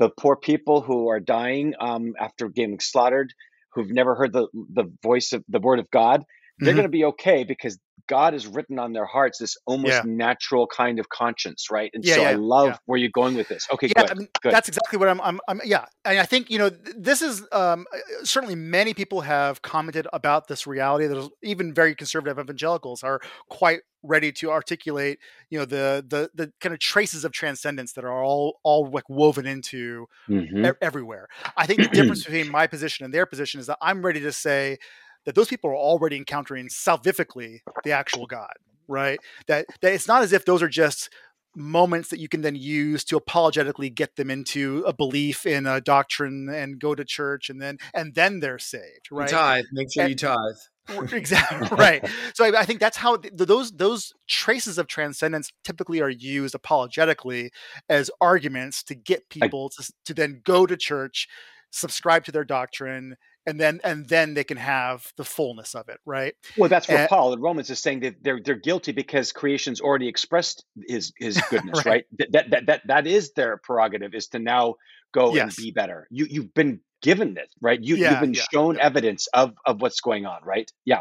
[0.00, 3.32] the poor people who are dying um, after getting slaughtered,
[3.74, 6.24] who've never heard the the voice of the word of God,
[6.58, 6.76] they're mm-hmm.
[6.76, 7.78] going to be okay because
[8.08, 10.02] God has written on their hearts this almost yeah.
[10.04, 11.90] natural kind of conscience, right?
[11.94, 13.66] And yeah, so yeah, I love where you're going with this.
[13.72, 14.52] Okay, yeah, good, I mean, good.
[14.52, 17.86] That's exactly what I'm, I'm, I'm, Yeah, and I think you know this is um,
[17.92, 21.06] uh, certainly many people have commented about this reality.
[21.06, 25.18] That even very conservative evangelicals are quite ready to articulate.
[25.50, 29.08] You know the the the kind of traces of transcendence that are all all like
[29.08, 30.66] woven into mm-hmm.
[30.66, 31.28] e- everywhere.
[31.56, 34.32] I think the difference between my position and their position is that I'm ready to
[34.32, 34.78] say
[35.24, 38.52] that those people are already encountering salvifically the actual God,
[38.88, 39.18] right?
[39.46, 41.10] That that it's not as if those are just
[41.54, 45.80] moments that you can then use to apologetically get them into a belief in a
[45.80, 49.28] doctrine and go to church and then and then they're saved right?
[49.28, 51.12] you tithe make sure and, you tithe.
[51.12, 52.04] Exactly right.
[52.34, 56.54] So I, I, think that's how th- those those traces of transcendence typically are used
[56.54, 57.52] apologetically
[57.88, 61.28] as arguments to get people I, to, to then go to church
[61.70, 63.16] subscribe to their doctrine
[63.46, 67.00] and then and then they can have the fullness of it right well that's what
[67.00, 71.12] and, paul in romans is saying that they're they're guilty because creation's already expressed his
[71.18, 72.28] his goodness right, right?
[72.30, 74.76] That, that that that is their prerogative is to now
[75.12, 75.42] go yes.
[75.42, 78.76] and be better you you've been given this right you, yeah, you've been yeah, shown
[78.76, 78.84] yeah.
[78.84, 81.00] evidence of of what's going on right yeah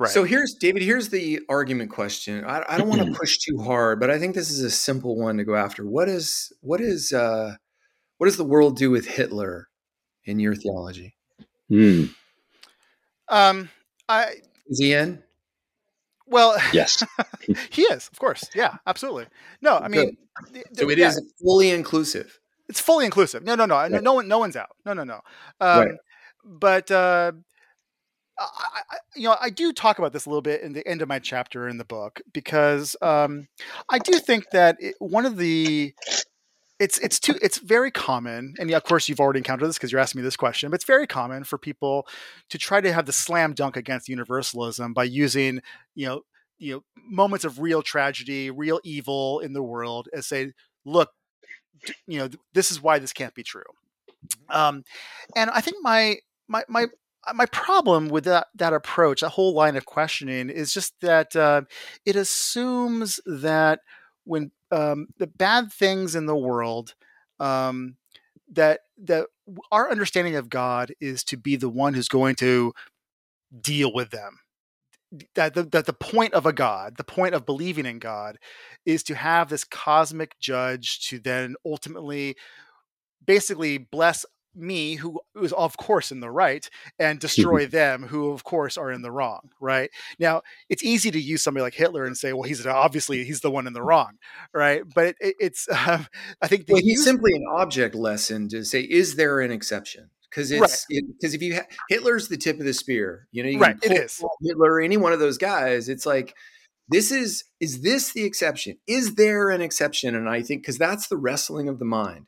[0.00, 0.12] Right.
[0.12, 0.82] So here's David.
[0.82, 2.44] Here's the argument question.
[2.44, 5.18] I, I don't want to push too hard, but I think this is a simple
[5.18, 5.84] one to go after.
[5.84, 7.56] What is what is uh,
[8.18, 9.66] what does the world do with Hitler
[10.24, 11.16] in your theology?
[11.70, 12.14] Mm.
[13.28, 13.68] Um,
[14.08, 14.34] I
[14.68, 15.22] is he in?
[16.26, 17.02] Well, yes,
[17.70, 18.08] he is.
[18.08, 19.26] Of course, yeah, absolutely.
[19.62, 20.16] No, I mean,
[20.74, 21.08] so it yeah.
[21.08, 22.38] is fully inclusive.
[22.68, 23.44] It's fully inclusive.
[23.44, 23.90] No, no, no, right.
[23.90, 24.68] no, no one, no one's out.
[24.84, 25.20] No, no, no.
[25.60, 25.94] Um, right.
[26.44, 27.32] But uh,
[28.38, 31.02] I, I, you know, I do talk about this a little bit in the end
[31.02, 33.48] of my chapter in the book because um,
[33.88, 35.94] I do think that it, one of the
[36.78, 40.00] it's it's too it's very common and of course you've already encountered this because you're
[40.00, 42.06] asking me this question but it's very common for people
[42.50, 45.60] to try to have the slam dunk against universalism by using
[45.94, 46.22] you know
[46.58, 50.52] you know moments of real tragedy real evil in the world as say
[50.84, 51.10] look
[52.06, 53.62] you know this is why this can't be true.
[54.50, 54.82] Um,
[55.36, 56.16] and i think my
[56.48, 56.86] my my
[57.34, 61.62] my problem with that that approach, that whole line of questioning, is just that uh,
[62.04, 63.80] it assumes that
[64.28, 66.94] when um, the bad things in the world
[67.40, 67.96] um,
[68.52, 69.26] that that
[69.72, 72.72] our understanding of God is to be the one who's going to
[73.60, 74.40] deal with them.
[75.34, 78.38] That the, that the point of a God, the point of believing in God,
[78.84, 82.36] is to have this cosmic judge to then ultimately
[83.24, 86.68] basically bless me who is of course in the right
[86.98, 89.90] and destroy them who of course are in the wrong right?
[90.18, 93.50] Now it's easy to use somebody like hitler and say well he's obviously he's the
[93.50, 94.18] one in the wrong
[94.52, 94.82] right?
[94.94, 96.06] But it, it, it's um,
[96.42, 100.10] i think well, he's simply an object lesson to say is there an exception?
[100.30, 101.34] Because it's because right.
[101.34, 104.22] if you ha- hitler's the tip of the spear you know you right it is.
[104.42, 106.34] hitler any one of those guys it's like
[106.88, 108.78] this is is this the exception?
[108.86, 110.14] Is there an exception?
[110.14, 112.26] And i think because that's the wrestling of the mind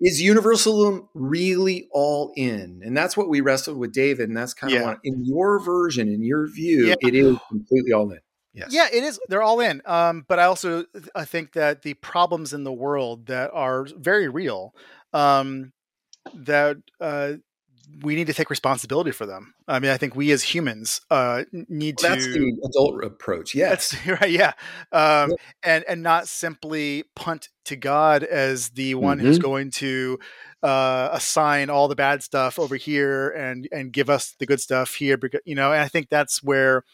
[0.00, 2.82] is universalism really all in?
[2.84, 6.08] And that's what we wrestled with david and that's kind of what in your version
[6.08, 6.94] in your view yeah.
[7.00, 8.20] it is completely all in.
[8.52, 8.68] Yes.
[8.70, 9.20] yeah it is.
[9.28, 9.82] They're all in.
[9.84, 10.84] Um, but i also
[11.14, 14.74] i think that the problems in the world that are very real
[15.12, 15.72] um,
[16.34, 17.34] that uh,
[18.02, 19.54] we need to take responsibility for them.
[19.68, 22.20] I mean, I think we as humans uh, need well, to.
[22.20, 23.54] That's the adult approach.
[23.54, 24.30] Yes, that's right.
[24.30, 24.52] Yeah,
[24.92, 29.26] um, and and not simply punt to God as the one mm-hmm.
[29.26, 30.18] who's going to
[30.62, 34.94] uh, assign all the bad stuff over here and and give us the good stuff
[34.94, 35.16] here.
[35.16, 36.84] Because you know, and I think that's where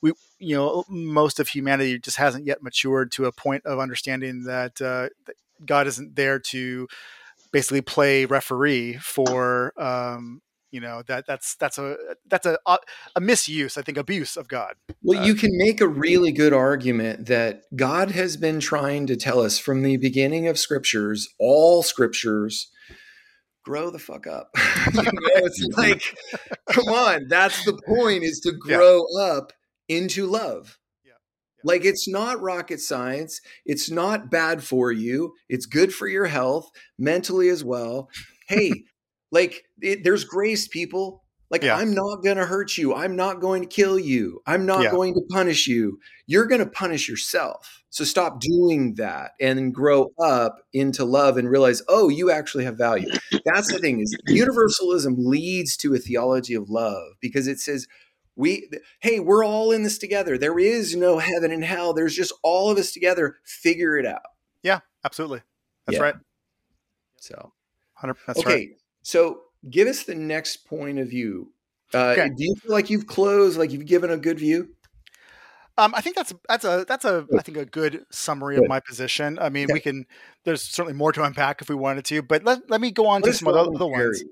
[0.00, 4.44] we, you know, most of humanity just hasn't yet matured to a point of understanding
[4.44, 6.86] that, uh, that God isn't there to
[7.52, 10.40] basically play referee for um,
[10.70, 11.96] you know that that's that's a
[12.26, 12.58] that's a
[13.16, 14.74] a misuse i think abuse of god.
[15.02, 19.16] Well uh, you can make a really good argument that god has been trying to
[19.16, 22.70] tell us from the beginning of scriptures all scriptures
[23.64, 24.50] grow the fuck up.
[24.94, 26.02] You know, it's like
[26.70, 29.22] come on that's the point is to grow yeah.
[29.22, 29.52] up
[29.88, 30.78] into love
[31.64, 33.40] like it's not rocket science.
[33.64, 35.34] It's not bad for you.
[35.48, 38.08] It's good for your health mentally as well.
[38.48, 38.72] Hey,
[39.30, 41.24] like it, there's grace, people.
[41.50, 41.76] Like yeah.
[41.76, 42.94] I'm not going to hurt you.
[42.94, 44.40] I'm not going to kill you.
[44.46, 44.90] I'm not yeah.
[44.90, 45.98] going to punish you.
[46.26, 47.82] You're going to punish yourself.
[47.90, 52.76] So stop doing that and grow up into love and realize, oh, you actually have
[52.76, 53.10] value.
[53.46, 57.86] That's the thing is universalism leads to a theology of love because it says
[58.38, 58.70] we
[59.00, 62.70] hey we're all in this together there is no heaven and hell there's just all
[62.70, 64.22] of us together figure it out
[64.62, 65.42] yeah absolutely
[65.84, 66.04] that's yeah.
[66.04, 66.14] right
[67.16, 67.34] so
[68.00, 68.68] 100 that's okay right.
[69.02, 71.52] so give us the next point of view
[71.92, 72.28] uh, okay.
[72.28, 74.68] do you feel like you've closed like you've given a good view
[75.76, 78.64] um, I think that's that's a that's a I think a good summary good.
[78.64, 79.38] of my position.
[79.38, 80.06] I mean, we can.
[80.44, 83.20] There's certainly more to unpack if we wanted to, but let, let me go on
[83.20, 84.24] what to some other, other ones.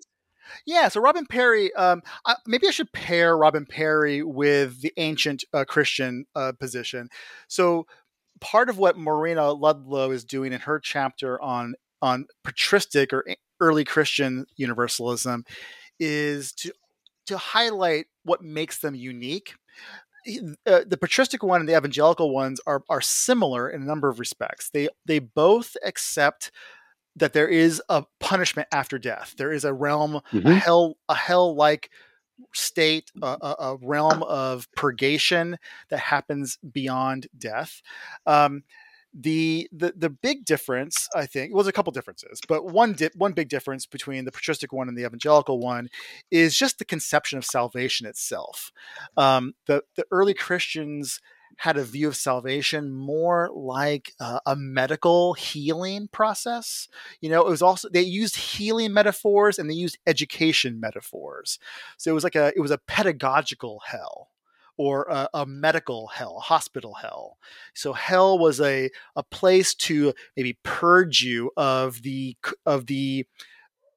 [0.66, 1.74] Yeah, so Robin Parry.
[1.74, 7.08] um, I, maybe I should pair Robin Parry with the ancient uh, Christian uh, position.
[7.48, 7.86] So
[8.40, 13.24] part of what Morwenna Ludlow is doing in her chapter on on patristic or
[13.60, 15.44] early Christian universalism
[15.98, 16.72] is to
[17.26, 19.54] to highlight what makes them unique.
[20.66, 24.18] Uh, the patristic one and the evangelical ones are are similar in a number of
[24.18, 24.70] respects.
[24.70, 26.50] They they both accept
[27.16, 29.34] that there is a punishment after death.
[29.36, 30.46] There is a realm, mm-hmm.
[30.46, 31.90] a hell, a hell-like
[32.52, 35.56] state, a, a, realm of purgation
[35.88, 37.80] that happens beyond death.
[38.26, 38.62] Um,
[39.18, 43.08] the, the the big difference, I think, was well, a couple differences, but one di-
[43.14, 45.88] one big difference between the patristic one and the evangelical one
[46.30, 48.72] is just the conception of salvation itself.
[49.16, 51.20] Um, the the early Christians
[51.56, 56.88] had a view of salvation more like uh, a medical healing process.
[57.20, 61.58] You know, it was also they used healing metaphors and they used education metaphors.
[61.96, 64.28] So it was like a it was a pedagogical hell
[64.78, 67.38] or a, a, medical hell, hospital hell.
[67.74, 72.36] So hell was a a place to maybe purge you of the
[72.66, 73.24] of the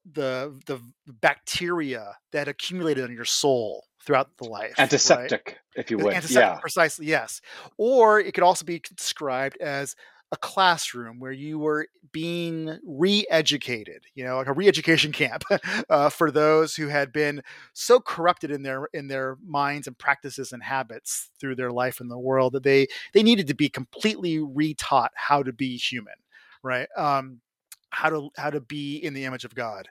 [0.10, 4.74] the the bacteria that accumulated on your soul throughout the life.
[4.80, 5.57] Antiseptic, right?
[5.76, 6.16] if you would.
[6.16, 6.60] Antiseptic, yeah.
[6.60, 7.41] precisely, yes.
[7.78, 9.95] Or it could also be described as
[10.32, 15.43] a classroom where you were being re-educated you know like a re-education camp
[15.89, 17.41] uh, for those who had been
[17.74, 22.10] so corrupted in their in their minds and practices and habits through their life in
[22.10, 26.14] the world that they they needed to be completely retaught how to be human
[26.62, 27.41] right um
[27.91, 29.87] how to how to be in the image of God,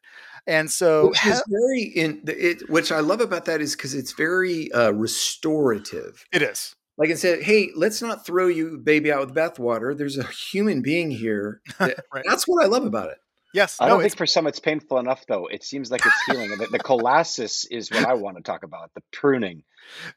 [0.46, 1.18] and so which
[1.48, 2.68] very in it.
[2.70, 6.24] Which I love about that is because it's very uh, restorative.
[6.32, 9.96] It is like I said, hey, let's not throw you baby out with bathwater.
[9.96, 11.62] There's a human being here.
[11.78, 12.24] That, right.
[12.28, 13.18] That's what I love about it.
[13.54, 15.46] Yes, I don't think for some it's painful enough though.
[15.46, 16.50] It seems like it's healing.
[16.50, 18.92] the, the is what I want to talk about.
[18.94, 19.62] The pruning.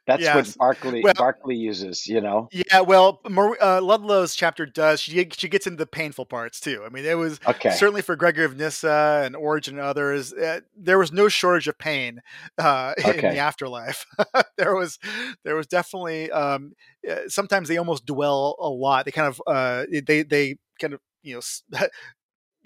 [0.05, 0.35] That's yes.
[0.35, 2.07] what Barclay well, Barclay uses.
[2.07, 2.49] You know.
[2.51, 2.81] Yeah.
[2.81, 4.99] Well, uh, Ludlow's chapter does.
[4.99, 6.83] She she gets into the painful parts too.
[6.85, 7.71] I mean, it was okay.
[7.71, 10.33] certainly for Gregory of Nyssa and Origen and others.
[10.33, 12.21] Uh, there was no shortage of pain
[12.57, 13.29] uh, okay.
[13.29, 14.05] in the afterlife.
[14.57, 14.99] there was
[15.43, 16.31] there was definitely.
[16.31, 16.73] Um,
[17.09, 19.05] uh, sometimes they almost dwell a lot.
[19.05, 21.79] They kind of uh, they they kind of you know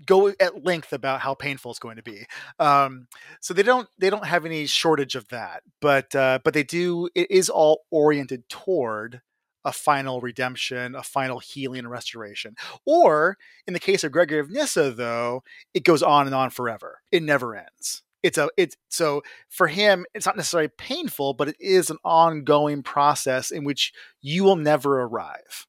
[0.05, 2.25] go at length about how painful it's going to be.
[2.59, 3.07] Um,
[3.39, 7.09] so they don't they don't have any shortage of that, but uh, but they do.
[7.15, 9.21] It is all oriented toward
[9.65, 12.55] a final redemption, a final healing and restoration.
[12.85, 15.43] Or in the case of Gregory of Nyssa, though,
[15.73, 17.01] it goes on and on forever.
[17.11, 18.03] It never ends.
[18.21, 22.81] It's a it's so for him, it's not necessarily painful, but it is an ongoing
[22.81, 25.67] process in which you will never arrive.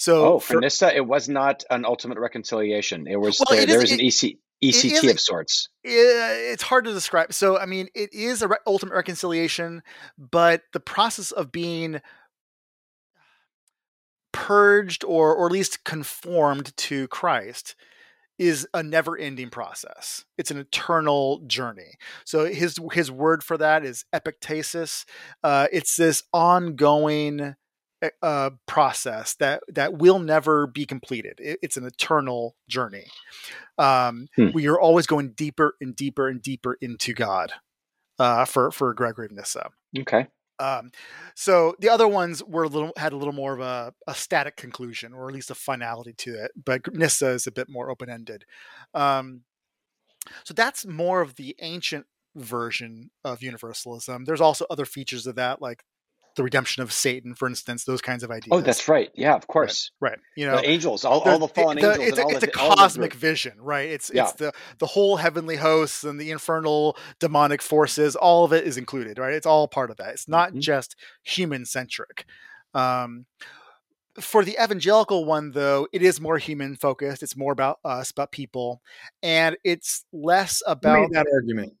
[0.00, 3.06] So oh, for, for Nyssa, it was not an ultimate reconciliation.
[3.06, 5.68] It was well, there, there was an EC, ECT of sorts.
[5.84, 7.34] It's hard to describe.
[7.34, 9.82] So, I mean, it is a re- ultimate reconciliation,
[10.16, 12.00] but the process of being
[14.32, 17.76] purged or or at least conformed to Christ
[18.38, 20.24] is a never-ending process.
[20.38, 21.98] It's an eternal journey.
[22.24, 25.04] So his his word for that is epektasis.
[25.44, 27.54] Uh, it's this ongoing
[28.22, 31.38] uh, process that that will never be completed.
[31.38, 33.06] It, it's an eternal journey.
[33.78, 34.48] Um, hmm.
[34.52, 37.52] We are always going deeper and deeper and deeper into God.
[38.18, 39.70] Uh, for for Gregory of Nyssa.
[39.98, 40.26] Okay.
[40.58, 40.90] Um,
[41.34, 44.56] so the other ones were a little had a little more of a, a static
[44.56, 46.52] conclusion, or at least a finality to it.
[46.62, 48.44] But Nyssa is a bit more open ended.
[48.92, 49.44] Um,
[50.44, 52.04] so that's more of the ancient
[52.36, 54.26] version of universalism.
[54.26, 55.82] There's also other features of that, like
[56.36, 58.48] the redemption of Satan, for instance, those kinds of ideas.
[58.50, 59.10] Oh, that's right.
[59.14, 59.90] Yeah, of course.
[60.00, 60.10] Right.
[60.10, 60.18] right.
[60.36, 62.08] You know, the angels, all, the, all the fallen the, angels.
[62.08, 63.88] It's, a, it's a cosmic vision, right?
[63.88, 64.24] It's yeah.
[64.24, 68.16] it's the the whole heavenly hosts and the infernal demonic forces.
[68.16, 69.34] All of it is included, right?
[69.34, 70.10] It's all part of that.
[70.10, 70.60] It's not mm-hmm.
[70.60, 72.26] just human centric.
[72.74, 73.26] Um,
[74.18, 77.22] for the evangelical one, though, it is more human focused.
[77.22, 78.82] It's more about us, about people,
[79.22, 81.74] and it's less about that argument.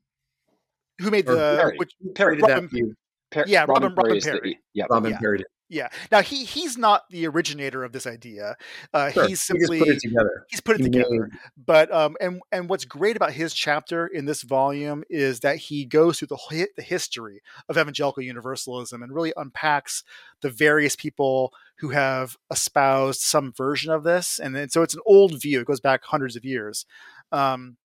[1.00, 2.94] Who made or the Parry, which, Parry did Robin, that view.
[3.30, 4.40] Per- yeah, Robin, Robin, Robin Parry.
[4.42, 5.18] The, yeah, Robin yeah.
[5.18, 5.44] Parry.
[5.72, 5.88] Yeah.
[6.10, 8.56] Now he he's not the originator of this idea.
[8.92, 9.28] Uh, sure.
[9.28, 10.44] He's simply he put it together.
[10.50, 11.28] He's put it he together.
[11.30, 11.38] Made...
[11.64, 15.84] But um, and and what's great about his chapter in this volume is that he
[15.84, 20.02] goes through the the history of evangelical universalism and really unpacks
[20.40, 24.40] the various people who have espoused some version of this.
[24.40, 25.60] And, and so it's an old view.
[25.60, 26.84] It goes back hundreds of years.
[27.30, 27.76] Um,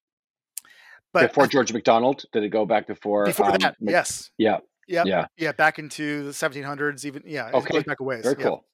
[1.14, 3.26] but before George MacDonald, did it go back before?
[3.26, 4.32] Before um, that, yes.
[4.38, 4.58] Yeah.
[4.88, 5.08] Yep.
[5.08, 5.26] Yeah.
[5.38, 5.52] Yeah.
[5.52, 7.24] Back into the 1700s, even.
[7.26, 7.50] Yeah.
[7.54, 7.82] Okay.
[7.84, 8.24] back a ways.
[8.24, 8.66] Very cool.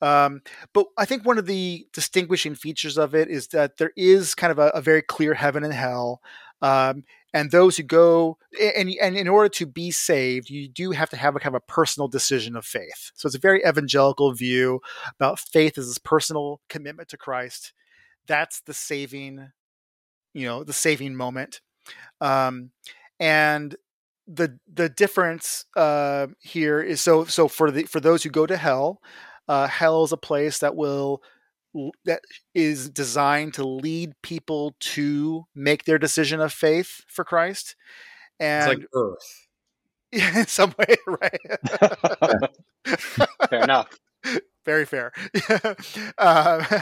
[0.00, 0.42] Um,
[0.72, 4.50] but I think one of the distinguishing features of it is that there is kind
[4.50, 6.22] of a, a very clear heaven and hell.
[6.62, 11.10] Um, and those who go and, and in order to be saved you do have
[11.10, 14.32] to have a kind of a personal decision of faith so it's a very evangelical
[14.32, 14.80] view
[15.18, 17.72] about faith as this personal commitment to christ
[18.26, 19.50] that's the saving
[20.34, 21.60] you know the saving moment
[22.20, 22.70] um,
[23.18, 23.76] and
[24.32, 28.56] the the difference uh, here is so so for the for those who go to
[28.56, 29.00] hell,
[29.48, 31.22] uh, hell is a place that will
[32.04, 32.22] that
[32.54, 37.76] is designed to lead people to make their decision of faith for Christ.
[38.38, 39.46] And it's like Earth.
[40.12, 42.50] yeah, in some way, right?
[43.50, 43.88] Fair enough.
[44.66, 45.12] Very fair.
[46.18, 46.80] uh,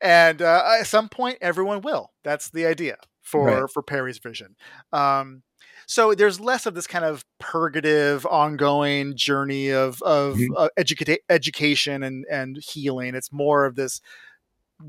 [0.00, 2.10] and uh, at some point, everyone will.
[2.24, 3.70] That's the idea for right.
[3.70, 4.56] for Parry's vision.
[4.92, 5.42] Um,
[5.86, 10.54] so there's less of this kind of purgative, ongoing journey of of mm-hmm.
[10.56, 13.14] uh, educa- education and and healing.
[13.14, 14.00] It's more of this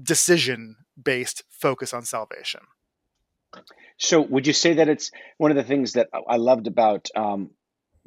[0.04, 2.62] decision based focus on salvation.
[3.98, 7.52] So, would you say that it's one of the things that I loved about um,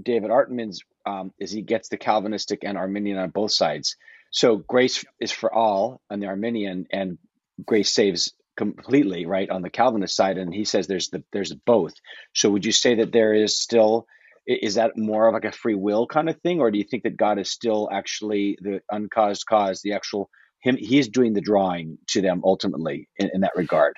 [0.02, 3.96] David Artman's um, is he gets the Calvinistic and Arminian on both sides.
[4.30, 7.18] So, grace is for all on the Arminian, and
[7.64, 11.94] grace saves completely right on the Calvinist side, and he says there's the there's both.
[12.34, 14.06] So would you say that there is still
[14.46, 17.04] is that more of like a free will kind of thing, or do you think
[17.04, 20.28] that God is still actually the uncaused cause, the actual
[20.60, 20.76] him?
[20.76, 23.94] He's doing the drawing to them ultimately in, in that regard.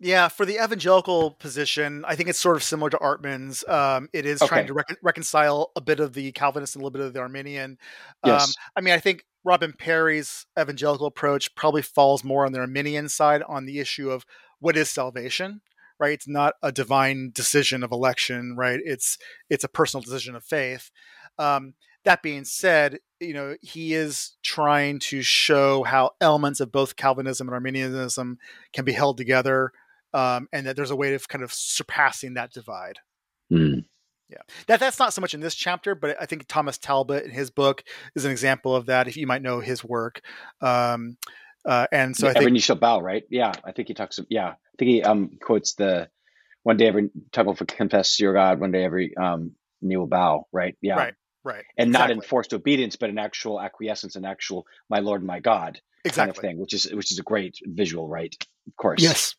[0.00, 3.66] Yeah, for the evangelical position, I think it's sort of similar to Artman's.
[3.68, 4.48] Um, it is okay.
[4.48, 7.20] trying to rec- reconcile a bit of the Calvinist and a little bit of the
[7.20, 7.78] Arminian.
[8.24, 8.54] Um, yes.
[8.76, 13.42] I mean, I think Robin Parry's evangelical approach probably falls more on the Arminian side
[13.48, 14.24] on the issue of
[14.58, 15.60] what is salvation,
[15.98, 16.12] right?
[16.12, 18.80] It's not a divine decision of election, right?
[18.84, 19.18] It's
[19.50, 20.90] it's a personal decision of faith.
[21.38, 21.74] Um,
[22.04, 27.48] that being said, you know he is trying to show how elements of both Calvinism
[27.48, 28.38] and Arminianism
[28.72, 29.72] can be held together,
[30.14, 32.98] um, and that there's a way of kind of surpassing that divide.
[33.52, 33.84] Mm.
[34.30, 34.38] Yeah,
[34.68, 37.50] that that's not so much in this chapter, but I think Thomas Talbott in his
[37.50, 37.84] book
[38.16, 39.06] is an example of that.
[39.06, 40.22] If you might know his work,
[40.62, 41.18] um,
[41.66, 43.24] uh, and so yeah, I think every knee shall bow, right?
[43.28, 44.18] Yeah, I think he talks.
[44.30, 46.08] Yeah, I think he um, quotes the
[46.62, 49.52] one day every tongue will confess your God, one day every um,
[49.82, 50.74] knee will bow, right?
[50.80, 55.22] Yeah, right, right, and not enforced obedience, but an actual acquiescence and actual "my Lord,
[55.22, 55.80] my God"
[56.12, 58.34] kind of thing, which is which is a great visual, right?
[58.66, 59.02] Of course.
[59.02, 59.36] Yes,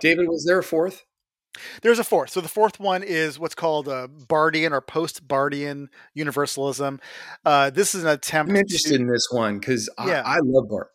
[0.00, 1.04] David, was there a fourth?
[1.82, 2.30] There's a fourth.
[2.30, 7.00] So the fourth one is what's called a Barthian or post-Barthian universalism.
[7.44, 8.50] Uh, this is an attempt.
[8.50, 10.22] I'm interested to, in this one because Yeah.
[10.24, 10.88] I, I love Barth.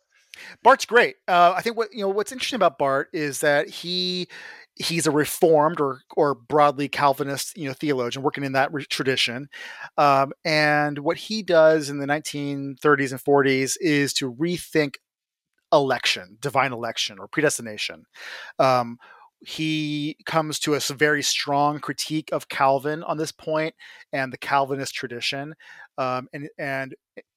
[0.62, 1.16] Barth's great.
[1.28, 4.28] Uh, I think what you know what's interesting about Barth is that he
[4.74, 9.48] he's a reformed or or broadly Calvinist you know theologian working in that re- tradition,
[9.96, 14.96] um, and what he does in the 1930s and 40s is to rethink
[15.82, 18.04] election, divine election, or predestination.
[18.58, 18.98] Um,
[19.40, 23.74] he comes to a very strong critique of Calvin on this point
[24.12, 25.54] and the Calvinist tradition,
[25.98, 26.94] um, and and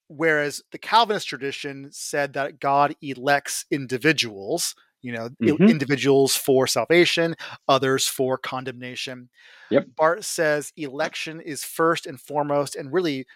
[0.08, 5.68] whereas the Calvinist tradition said that God elects individuals, you know, Mhm.
[5.68, 7.36] individuals for salvation,
[7.68, 9.28] others for condemnation.
[9.70, 9.88] Yep.
[9.96, 13.26] Barth says election is first and foremost and really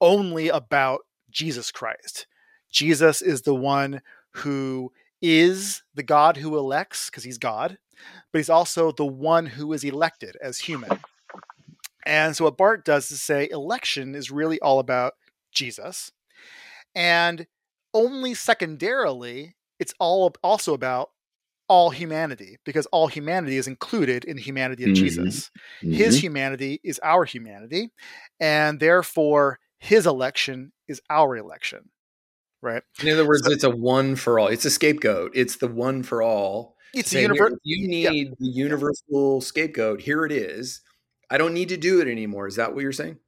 [0.00, 2.26] only about Jesus Christ.
[2.70, 4.00] Jesus is the one
[4.36, 7.78] who is the God who elects because he's God,
[8.32, 11.00] but he's also the one who is elected as human.
[12.06, 15.14] And so what Barth does is say election is really all about
[15.52, 16.12] Jesus.
[16.94, 17.46] And
[17.94, 21.10] only secondarily, it's all also about
[21.68, 24.96] all humanity because all humanity is included in the humanity of Mhm.
[24.96, 25.50] Jesus.
[25.80, 27.90] His humanity is our humanity,
[28.38, 31.90] and therefore his election is our election.
[32.64, 32.82] Right?
[33.02, 34.48] In other words, So- it's a one for all.
[34.48, 35.32] It's a scapegoat.
[35.34, 36.76] It's the one for all.
[36.94, 37.52] It's a "Here, universe.
[37.52, 38.10] if you yeah.
[38.10, 40.00] need the universal scapegoat.
[40.00, 40.80] Here it is.
[41.30, 42.46] I don't need to do it anymore.
[42.46, 43.18] Is that what you're saying?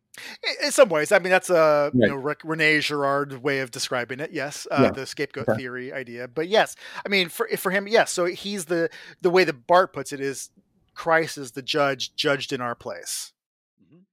[0.63, 2.15] In some ways, I mean that's a you know
[2.45, 4.31] Rene Girard way of describing it.
[4.33, 4.91] Yes, uh, Yeah.
[4.93, 5.59] the scapegoat Okay.
[5.61, 6.27] theory idea.
[6.29, 6.75] But yes,
[7.05, 8.13] I mean for for him, yes.
[8.13, 8.89] So he's the
[9.21, 10.49] the way that Barth puts it is
[10.95, 13.33] Christ is the judge judged in our place.
[13.83, 14.05] Mhm.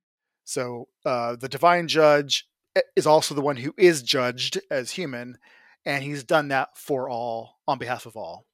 [0.43, 2.49] So uh, the divine judge
[2.95, 5.37] is also the one who is judged as human,
[5.85, 8.45] and he's done that for all on behalf of all.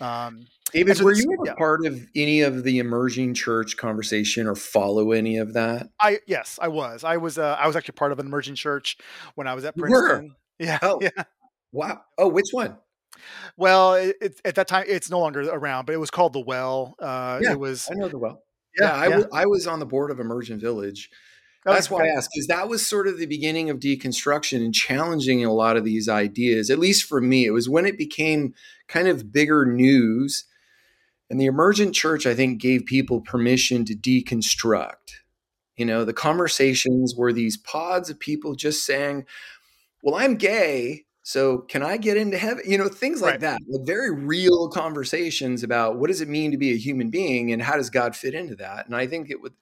[0.00, 1.54] Um, David, so were you yeah.
[1.54, 5.88] part of any of the emerging church conversation or follow any of that?
[6.00, 7.04] I yes, I was.
[7.04, 7.38] I was.
[7.38, 8.96] Uh, I was actually part of an emerging church
[9.36, 9.76] when I was at?
[9.76, 10.34] Princeton.
[10.58, 10.98] Yeah, Oh.
[11.02, 11.10] yeah.
[11.72, 12.00] Wow.
[12.16, 12.76] Oh, which one?
[13.56, 16.40] Well, it, it, at that time, it's no longer around, but it was called the
[16.40, 16.94] Well.
[17.00, 17.88] Uh, Yeah, it was.
[17.90, 18.42] I know the well.
[18.80, 19.18] Yeah, Yeah, I, yeah.
[19.18, 21.10] wa- I was on the board of Emergent Village.
[21.64, 22.04] That's why.
[22.04, 25.76] I asked, because that was sort of the beginning of deconstruction and challenging a lot
[25.76, 27.46] of these ideas, at least for me.
[27.46, 28.54] It was when it became
[28.88, 30.44] kind of bigger news.
[31.30, 35.22] And the emergent church, I think, gave people permission to deconstruct.
[35.76, 39.24] You know, the conversations were these pods of people just saying,
[40.02, 41.06] Well, I'm gay.
[41.22, 42.64] So can I get into heaven?
[42.66, 43.40] You know, things like Right.
[43.40, 43.60] that.
[43.66, 47.62] Like very real conversations about what does it mean to be a human being and
[47.62, 48.84] how does God fit into that?
[48.84, 49.54] And I think it would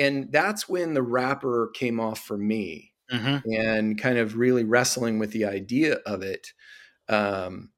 [0.00, 3.42] and that's when the wrapper came off for me Mhm.
[3.56, 6.52] and kind of really wrestling with the idea of it.
[7.08, 7.70] Um,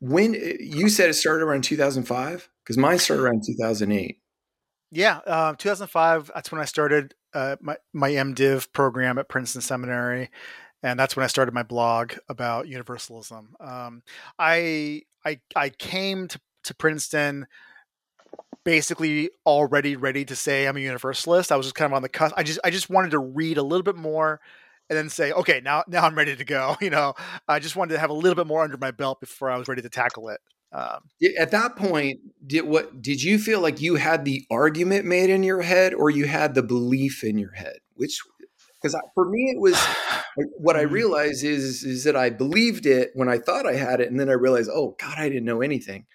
[0.00, 4.20] when you said it started around 2005, because mine started around 2008.
[4.90, 6.30] Yeah, um, 2005.
[6.34, 10.30] That's when I started uh, my my MDiv program at Princeton Seminary,
[10.82, 13.54] and that's when I started my blog about universalism.
[13.60, 14.02] Um,
[14.38, 17.46] I I I came to to Princeton
[18.66, 21.52] basically already ready to say I'm a universalist.
[21.52, 22.34] I was just kind of on the cusp.
[22.36, 24.40] I just I just wanted to read a little bit more
[24.90, 26.76] and then say, okay, now now I'm ready to go.
[26.82, 27.14] You know,
[27.48, 29.68] I just wanted to have a little bit more under my belt before I was
[29.68, 30.40] ready to tackle it.
[30.72, 31.00] Um,
[31.38, 35.44] At that point, did what did you feel like you had the argument made in
[35.44, 37.78] your head, or you had the belief in your head?
[37.94, 38.18] Which,
[38.82, 39.76] because for me, it was
[40.58, 40.90] what I Mhm.
[40.90, 44.28] realized is is that I believed it when I thought I had it, and then
[44.28, 46.06] I realized, oh God, I didn't know anything.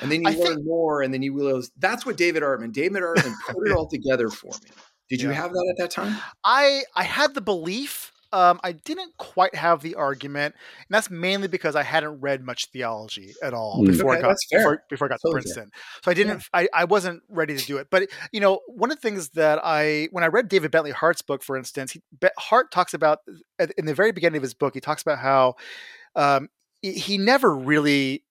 [0.00, 2.72] And then you I learn think- more, and then you realize that's what David Artman.
[2.72, 4.70] David Artman put it all together for me.
[5.08, 5.34] Did you Yeah.
[5.36, 6.16] have that at that time?
[6.44, 8.10] I I had the belief.
[8.32, 12.66] Um, I didn't quite have the argument, and that's mainly because I hadn't read much
[12.72, 13.86] theology at all Mm.
[13.86, 15.54] before Okay, I got before, before I got Totally to fair.
[15.54, 15.70] Princeton.
[16.04, 16.42] So I didn't.
[16.52, 17.86] I, I wasn't ready to do it.
[17.90, 21.22] But you know, one of the things that I when I read David Bentley Hart's
[21.22, 22.02] book, for instance, he,
[22.36, 23.20] Hart talks about
[23.78, 24.74] in the very beginning of his book.
[24.74, 25.54] He talks about how
[26.16, 26.48] um,
[26.82, 28.24] he never really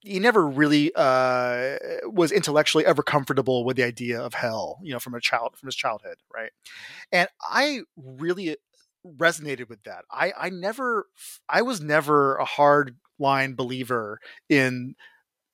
[0.00, 4.98] he never really uh, was intellectually ever comfortable with the idea of hell, you know,
[4.98, 6.50] from a child from his childhood, right?
[7.12, 8.56] And I really
[9.06, 10.04] resonated with that.
[10.10, 11.06] I I never
[11.48, 14.94] I was never a hard line believer in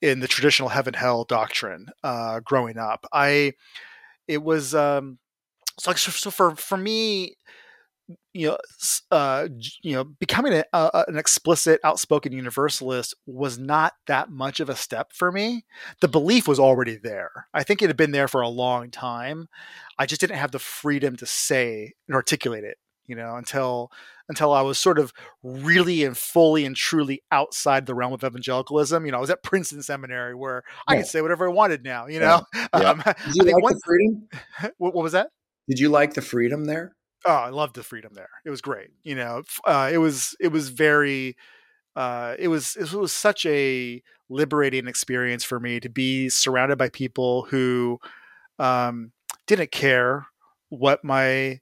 [0.03, 3.07] in the traditional heaven hell doctrine uh, growing up.
[3.12, 3.55] I
[4.29, 5.19] it was um
[5.79, 7.37] so, like, so for for me
[8.32, 8.59] you know,
[9.10, 9.48] uh,
[9.82, 14.76] you know, becoming a, a, an explicit, outspoken universalist was not that much of a
[14.76, 15.64] step for me.
[16.01, 17.47] The belief was already there.
[17.55, 19.48] I think it had been there for a long time.
[19.98, 22.76] I just didn't have the freedom to say and articulate it,
[23.06, 23.90] you know, until
[24.28, 25.12] until I was sort of
[25.43, 29.05] really and fully and truly outside the realm of evangelicalism.
[29.05, 32.06] You know, I was at Princeton Seminary where I could say whatever I wanted now.
[32.06, 32.66] You know, yeah.
[32.74, 32.90] Yeah.
[32.90, 34.28] Um, Did you like one, the freedom?
[34.78, 35.28] What, what was that?
[35.68, 36.94] Did you like the freedom there?
[37.26, 38.28] Oh, I loved the freedom there.
[38.44, 38.90] It was great.
[39.02, 41.36] You know, uh, it was it was very
[41.96, 46.88] uh, it was it was such a liberating experience for me to be surrounded by
[46.90, 47.98] people who
[48.59, 49.12] um,
[49.46, 50.26] didn't care
[50.70, 51.60] what my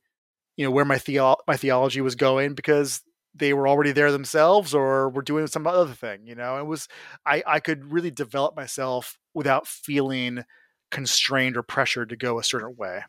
[0.56, 3.02] you know where my theo- my theology was going because
[3.34, 6.88] they were already there themselves or were doing some other thing you know it was
[7.26, 10.44] i i could really develop myself without feeling
[10.90, 13.02] constrained or pressured to go a certain way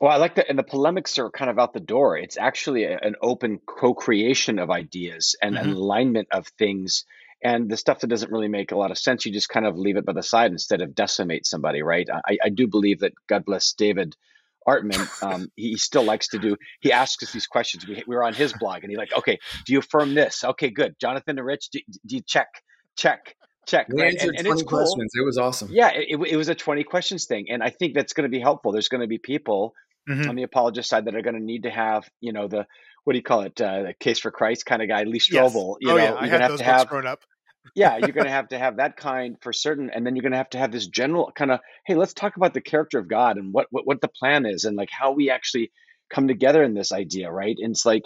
[0.00, 2.16] well, I like that, and the polemics are kind of out the door.
[2.16, 5.70] It's actually a, an open co-creation of ideas and mm-hmm.
[5.70, 7.04] an alignment of things,
[7.42, 9.76] and the stuff that doesn't really make a lot of sense, you just kind of
[9.76, 12.08] leave it by the side instead of decimate somebody, right?
[12.10, 14.16] I, I do believe that God bless David
[14.66, 15.08] Artman.
[15.22, 16.56] Um, he still likes to do.
[16.80, 17.86] He asks us these questions.
[17.86, 20.42] We, we were on his blog, and he's like, "Okay, do you affirm this?
[20.42, 20.96] Okay, good.
[21.00, 22.48] Jonathan and Rich, do, do you check,
[22.96, 23.36] check,
[23.66, 23.88] check.
[23.88, 24.12] We right?
[24.12, 24.78] answered and, and 20 cool.
[24.78, 25.12] questions.
[25.14, 25.68] It was awesome.
[25.72, 27.46] Yeah, it, it was a 20 questions thing.
[27.50, 28.72] And I think that's going to be helpful.
[28.72, 29.74] There's going to be people
[30.08, 30.28] mm-hmm.
[30.28, 32.66] on the apologist side that are going to need to have, you know, the
[33.04, 35.76] what do you call it, uh, the case for Christ kind of guy, Lee Strobel.
[35.80, 35.88] Yes.
[35.88, 36.14] You oh, know, yeah.
[36.14, 37.20] I had those to have, grown up.
[37.74, 40.32] yeah, you're going to have to have that kind for certain, and then you're going
[40.32, 43.08] to have to have this general kind of, hey, let's talk about the character of
[43.08, 45.72] God and what what, what the plan is, and like how we actually
[46.10, 47.56] come together in this idea, right?
[47.58, 48.04] And it's like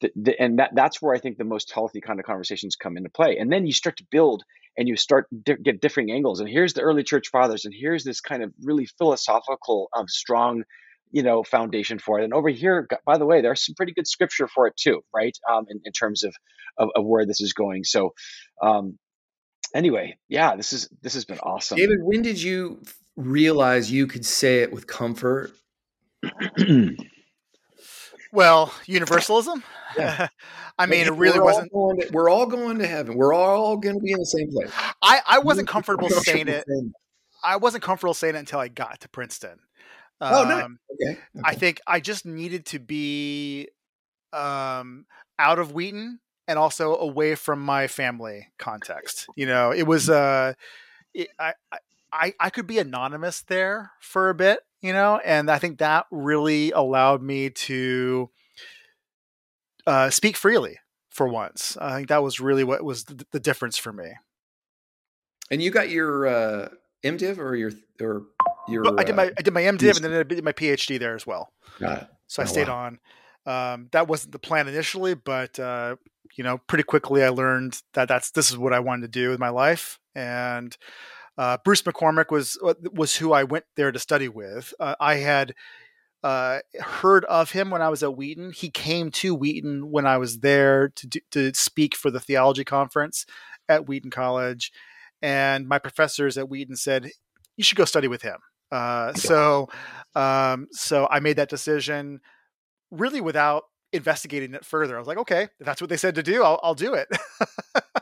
[0.00, 2.96] the, the, and that that's where I think the most healthy kind of conversations come
[2.96, 3.38] into play.
[3.38, 4.44] And then you start to build
[4.78, 6.40] and you start to get differing angles.
[6.40, 10.62] And here's the early church fathers, and here's this kind of really philosophical, um, strong
[11.10, 14.06] you know foundation for it and over here by the way there's some pretty good
[14.06, 16.34] scripture for it too right um, in, in terms of,
[16.76, 18.12] of, of where this is going so
[18.62, 18.98] um,
[19.74, 22.78] anyway yeah this is this has been awesome david when did you
[23.16, 25.52] realize you could say it with comfort
[28.32, 29.62] well universalism
[29.96, 30.28] yeah.
[30.78, 33.76] i mean it really we're wasn't all to, we're all going to heaven we're all
[33.76, 34.70] going to be in the same place
[35.02, 36.64] i i wasn't comfortable saying it
[37.42, 39.60] I wasn't comfortable saying it until I got to Princeton.
[40.20, 40.64] Oh, no.
[40.64, 41.12] Um, okay.
[41.12, 41.42] okay.
[41.44, 43.68] I think I just needed to be
[44.32, 45.06] um,
[45.38, 49.26] out of Wheaton and also away from my family context.
[49.36, 50.54] You know, it was uh,
[51.14, 51.54] it, I,
[52.12, 54.60] I I could be anonymous there for a bit.
[54.80, 58.30] You know, and I think that really allowed me to
[59.86, 60.78] uh, speak freely
[61.08, 61.76] for once.
[61.80, 64.12] I think that was really what was the, the difference for me.
[65.50, 66.68] And you got your uh,
[67.04, 68.26] MDiv or your or
[68.68, 69.00] your?
[69.00, 71.14] I did my uh, I did my MDiv and then I did my PhD there
[71.14, 71.52] as well.
[71.80, 72.08] Got it.
[72.28, 72.84] So I oh, stayed wow.
[72.84, 72.98] on.
[73.46, 75.96] Um, that wasn't the plan initially, but uh,
[76.36, 79.30] you know, pretty quickly I learned that that's this is what I wanted to do
[79.30, 79.98] with my life.
[80.14, 80.76] And
[81.38, 84.74] uh, Bruce McCormack was uh, was who I went there to study with.
[84.80, 85.54] Uh, I had
[86.24, 88.52] uh, heard of him when I was at Wheaton.
[88.52, 92.64] He came to Wheaton when I was there to do, to speak for the theology
[92.64, 93.24] conference
[93.68, 94.72] at Wheaton College,
[95.22, 97.10] and my professors at Wheaton said
[97.56, 98.38] you should go study with him.
[98.70, 99.68] Uh, so,
[100.14, 102.20] um, so I made that decision
[102.90, 104.96] really without investigating it further.
[104.96, 107.08] I was like, okay, if that's what they said to do, I'll, I'll do it.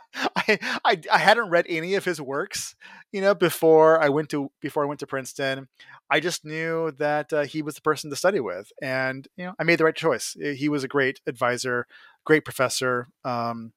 [0.49, 2.75] I, I, I hadn't read any of his works,
[3.13, 5.69] you know, before I went to before I went to Princeton.
[6.11, 9.55] I just knew that uh, he was the person to study with, and you know,
[9.59, 10.37] I made the right choice.
[10.39, 11.87] He was a great advisor,
[12.25, 13.09] great professor.
[13.25, 13.73] Um,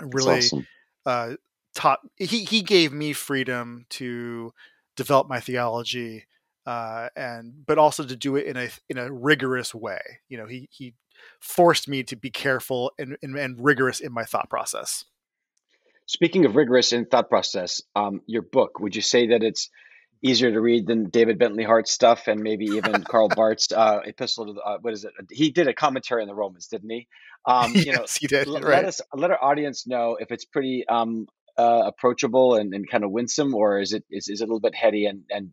[0.00, 0.66] really, awesome.
[1.06, 1.32] uh,
[1.74, 4.52] taught he he gave me freedom to
[4.96, 6.26] develop my theology
[6.66, 10.46] uh, and but also to do it in a in a rigorous way you know
[10.46, 10.94] he he
[11.40, 15.04] forced me to be careful and, and, and rigorous in my thought process
[16.08, 19.70] speaking of rigorous in thought process um, your book would you say that it's
[20.22, 24.46] easier to read than David Bentley Hart's stuff and maybe even Karl Barth's uh, epistle
[24.46, 25.12] to the, uh, what is it?
[25.30, 27.06] He did a commentary on the Romans, didn't he?
[27.46, 28.48] Um, you know, he did.
[28.48, 28.64] L- right.
[28.64, 33.04] Let us let our audience know if it's pretty um, uh, approachable and, and kind
[33.04, 35.52] of winsome, or is it is, is it a little bit heady and and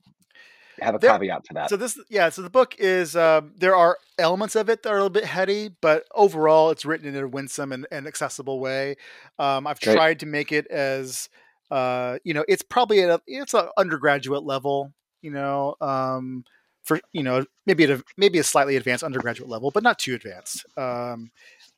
[0.81, 1.69] have a there, caveat to that?
[1.69, 4.97] So this, yeah, so the book is um, there are elements of it that are
[4.97, 8.95] a little bit heady, but overall, it's written in a winsome and, and accessible way.
[9.39, 9.95] Um, I've Great.
[9.95, 11.29] tried to make it as
[11.71, 15.75] uh, you know, it's probably at a, it's an undergraduate level, you know.
[15.81, 16.43] Um,
[16.83, 20.13] for you know maybe at a maybe a slightly advanced undergraduate level, but not too
[20.13, 20.65] advanced.
[20.77, 21.31] Um,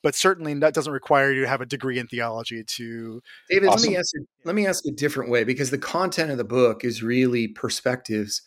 [0.04, 3.22] but certainly that doesn't require you to have a degree in theology to.
[3.50, 3.82] David, awesome.
[3.82, 6.44] let me ask you, let me ask a different way because the content of the
[6.44, 8.42] book is really perspectives.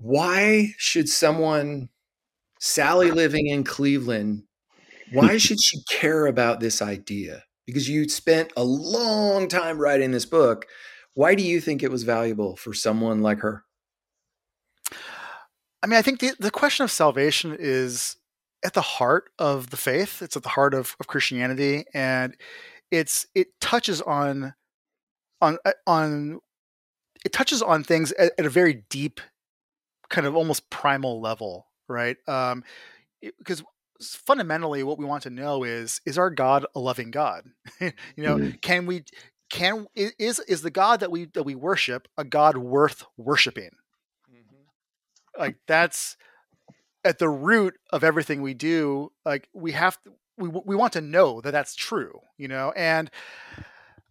[0.00, 1.88] Why should someone
[2.60, 4.44] Sally living in Cleveland,
[5.12, 7.44] why should she care about this idea?
[7.66, 10.66] Because you spent a long time writing this book.
[11.14, 13.64] Why do you think it was valuable for someone like her?
[15.82, 18.16] I mean, I think the, the question of salvation is
[18.62, 20.20] at the heart of the faith.
[20.20, 22.36] It's at the heart of, of Christianity, and
[22.90, 24.54] it's it touches on
[25.40, 26.40] on uh, on
[27.24, 29.20] it touches on things at, at a very deep,
[30.10, 32.16] kind of almost primal level, right?
[32.28, 32.64] Um,
[33.20, 33.62] because
[34.00, 37.44] fundamentally, what we want to know is is our God a loving God?
[37.80, 38.56] you know, mm-hmm.
[38.62, 39.04] can we
[39.48, 43.70] can is is the God that we that we worship a God worth worshiping?
[44.30, 45.40] Mm-hmm.
[45.40, 46.16] Like that's
[47.04, 49.12] at the root of everything we do.
[49.24, 53.10] Like we have to, we we want to know that that's true, you know, and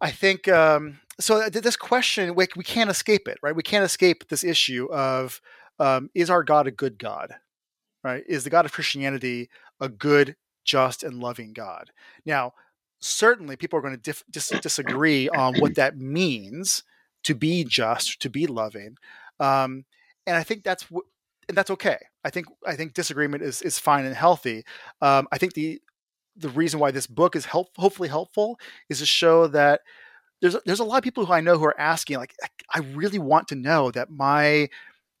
[0.00, 1.48] I think um, so.
[1.48, 3.54] This question we, we can't escape it, right?
[3.54, 5.40] We can't escape this issue of
[5.80, 7.34] um, is our God a good God?
[8.04, 8.22] Right?
[8.28, 9.50] Is the God of Christianity
[9.80, 11.90] a good, just, and loving God?
[12.24, 12.54] Now,
[13.00, 16.82] certainly people are going to dif- dis- disagree on what that means
[17.24, 18.96] to be just, to be loving,
[19.40, 19.84] um,
[20.26, 20.86] and I think that's
[21.48, 21.98] and that's okay.
[22.24, 24.64] I think I think disagreement is is fine and healthy.
[25.02, 25.80] Um, I think the
[26.36, 28.58] the reason why this book is help, hopefully helpful
[28.88, 29.80] is to show that
[30.40, 32.34] there's there's a lot of people who I know who are asking like
[32.74, 34.68] I really want to know that my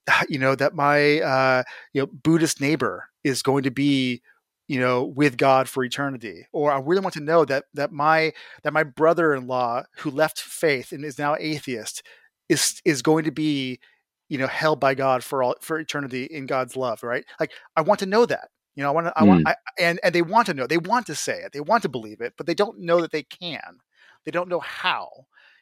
[0.28, 1.62] you know that my uh,
[1.92, 4.22] you know Buddhist neighbor is going to be
[4.70, 8.32] you know with god for eternity or i really want to know that that my
[8.62, 12.04] that my brother-in-law who left faith and is now atheist
[12.48, 13.80] is is going to be
[14.28, 17.80] you know held by god for all for eternity in god's love right like i
[17.80, 19.48] want to know that you know i want to i want hmm.
[19.48, 21.88] I, and and they want to know they want to say it they want to
[21.88, 23.78] believe it but they don't know that they can
[24.24, 25.08] they don't know how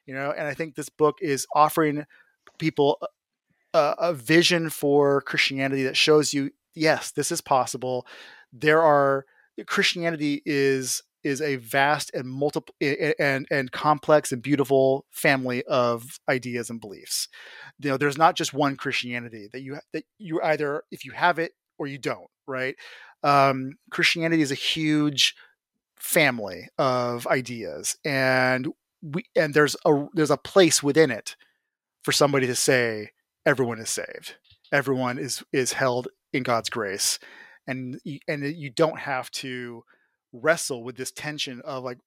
[0.04, 2.04] you know and i think this book is offering
[2.58, 2.98] people
[3.74, 8.06] a, a vision for christianity that shows you yes this is possible
[8.52, 9.24] there are
[9.66, 16.70] Christianity is is a vast and multiple and and complex and beautiful family of ideas
[16.70, 17.28] and beliefs.
[17.80, 21.38] You know, there's not just one Christianity that you that you either if you have
[21.38, 22.76] it or you don't, right?
[23.22, 25.34] Um, Christianity is a huge
[25.96, 28.68] family of ideas, and
[29.02, 31.36] we and there's a there's a place within it
[32.04, 33.10] for somebody to say
[33.48, 34.36] everyone is saved,
[34.70, 37.18] everyone is is held in God's grace,
[37.66, 37.98] and
[38.28, 39.82] and you don't have to
[40.32, 41.98] wrestle with this tension of like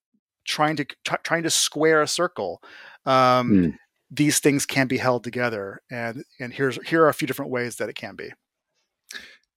[0.46, 0.86] trying to
[1.24, 2.62] trying to square a circle.
[3.06, 3.76] Um, mm.
[4.12, 7.78] these things can be held together and and here's here are a few different ways
[7.78, 8.32] that it can be.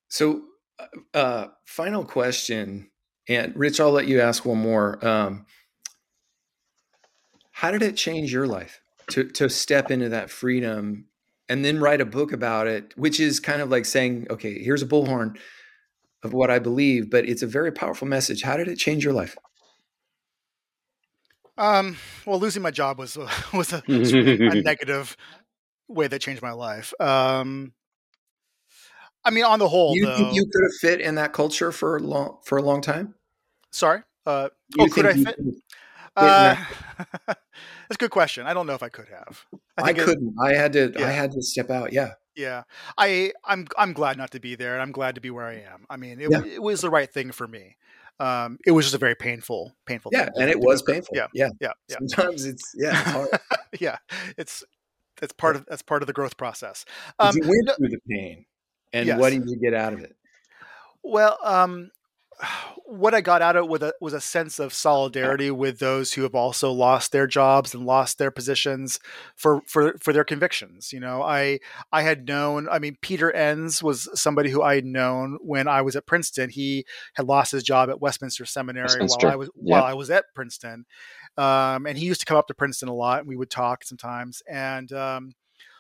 [0.09, 0.43] So
[0.79, 2.91] uh, uh final question
[3.29, 5.05] and rich i'll let you ask one more.
[5.07, 5.47] Um,
[7.53, 8.81] how did it change your life
[9.11, 11.07] to to step into that freedom
[11.49, 14.83] and then write a book about it which is kind of like saying okay here's
[14.83, 15.37] a bullhorn
[16.25, 18.43] of what I believe, but it's a very powerful message.
[18.43, 19.37] How did it change your life?
[21.57, 23.17] Um, well, losing my job was
[23.53, 25.17] was a, a negative
[25.87, 26.93] way that changed my life.
[26.99, 27.75] Um,
[29.25, 31.99] I mean, on the whole, you though, you could have fit in that culture for
[31.99, 33.15] a long for a long time?
[33.71, 34.03] Sorry.
[34.27, 34.49] Uh,
[34.79, 35.39] oh, could I fit?
[36.17, 36.57] Uh,
[37.89, 38.47] that's a good question.
[38.47, 39.45] I don't know if I could have.
[39.77, 40.35] I, I couldn't.
[40.43, 40.93] I had to.
[40.97, 41.07] Yeah.
[41.07, 41.93] I had to step out.
[41.93, 42.13] Yeah.
[42.37, 42.65] Yeah,
[42.99, 45.55] I I'm I'm glad not to be there, and I'm glad to be where I
[45.73, 45.87] am.
[45.89, 46.43] I mean, it, yeah.
[46.45, 47.77] it was the right thing for me.
[48.19, 50.11] Um, it was just a very painful, painful.
[50.13, 51.17] Yeah, and it was painful.
[51.17, 51.73] Yeah, yeah, yeah.
[51.89, 51.97] yeah.
[51.99, 53.29] Sometimes it's yeah, it's hard.
[53.81, 53.97] yeah,
[54.37, 54.65] it's
[55.23, 56.85] it's part of that's part of the growth process.
[57.19, 58.47] Um, you went through the pain,
[58.93, 59.19] and yes.
[59.19, 60.17] what did you get out of it?
[61.03, 61.91] Well, um,
[62.87, 66.13] what I got out of it was a, was a sense of solidarity with those
[66.13, 69.01] who have also lost their jobs and lost their positions
[69.35, 70.93] for, for, for their convictions.
[70.93, 71.61] You know, I,
[71.93, 75.83] I had known, I mean, Peter Enns was somebody who I had known when I
[75.83, 76.51] was at Princeton.
[76.51, 76.85] He
[77.15, 79.27] had lost his job at Westminster Seminary Westminster.
[79.27, 79.73] while I was, yep.
[79.73, 80.85] while I was at Princeton.
[81.37, 83.85] Um, and he used to come up to Princeton a lot and we would talk
[83.85, 84.43] sometimes.
[84.49, 85.33] And, um,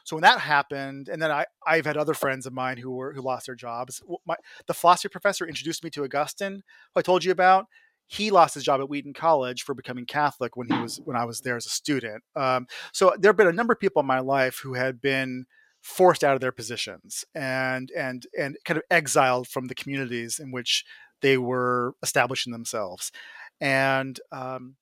[0.04, 3.12] so when that happened, and then I I've had other friends of mine who were
[3.14, 4.02] who lost their jobs.
[4.26, 4.36] My,
[4.66, 6.62] the philosophy professor introduced me to Augustine,
[6.94, 7.66] who I told you about.
[8.06, 11.24] He lost his job at Wheaton College for becoming Catholic when he was when I
[11.24, 12.22] was there as a student.
[12.36, 15.46] Um, so there have been a number of people in my life who had been
[15.80, 20.52] forced out of their positions and and and kind of exiled from the communities in
[20.52, 20.84] which
[21.22, 23.10] they were establishing themselves,
[23.58, 24.76] and um,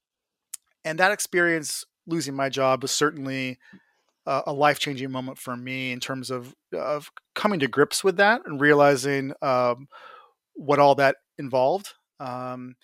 [0.85, 3.59] and that experience losing my job was certainly
[4.27, 8.17] uh, a life changing moment for me in terms of of coming to grips with
[8.17, 9.89] that and realizing um,
[10.55, 11.95] what all that involved.
[12.21, 12.77] Um,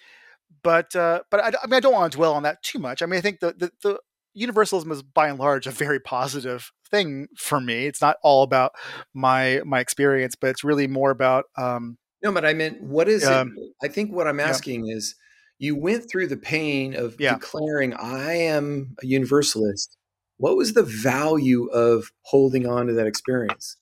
[0.62, 3.02] but uh, but I, I, mean I don't want to dwell on that too much.
[3.02, 3.98] I mean I think the, the, the
[4.34, 7.86] universalism is by and large a very positive thing for me.
[7.86, 8.72] It's not all about
[9.14, 13.24] my my experience, but it's really more about um, No, but I meant what is
[13.24, 13.72] um, it?
[13.82, 14.96] I think what I'm asking yeah.
[14.96, 15.14] is
[15.58, 17.34] you went through the pain of yeah.
[17.34, 19.97] declaring I am a universalist.
[20.38, 23.76] What was the value of holding on to that experience?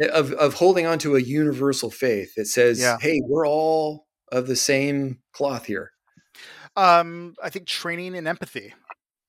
[0.00, 2.98] Of of holding on to a universal faith that says, yeah.
[3.00, 5.92] "Hey, we're all of the same cloth here."
[6.76, 8.74] Um, I think training and empathy.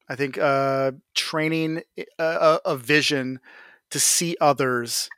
[0.07, 3.39] I think uh, training a, eh, a, a vision
[3.91, 5.09] to see others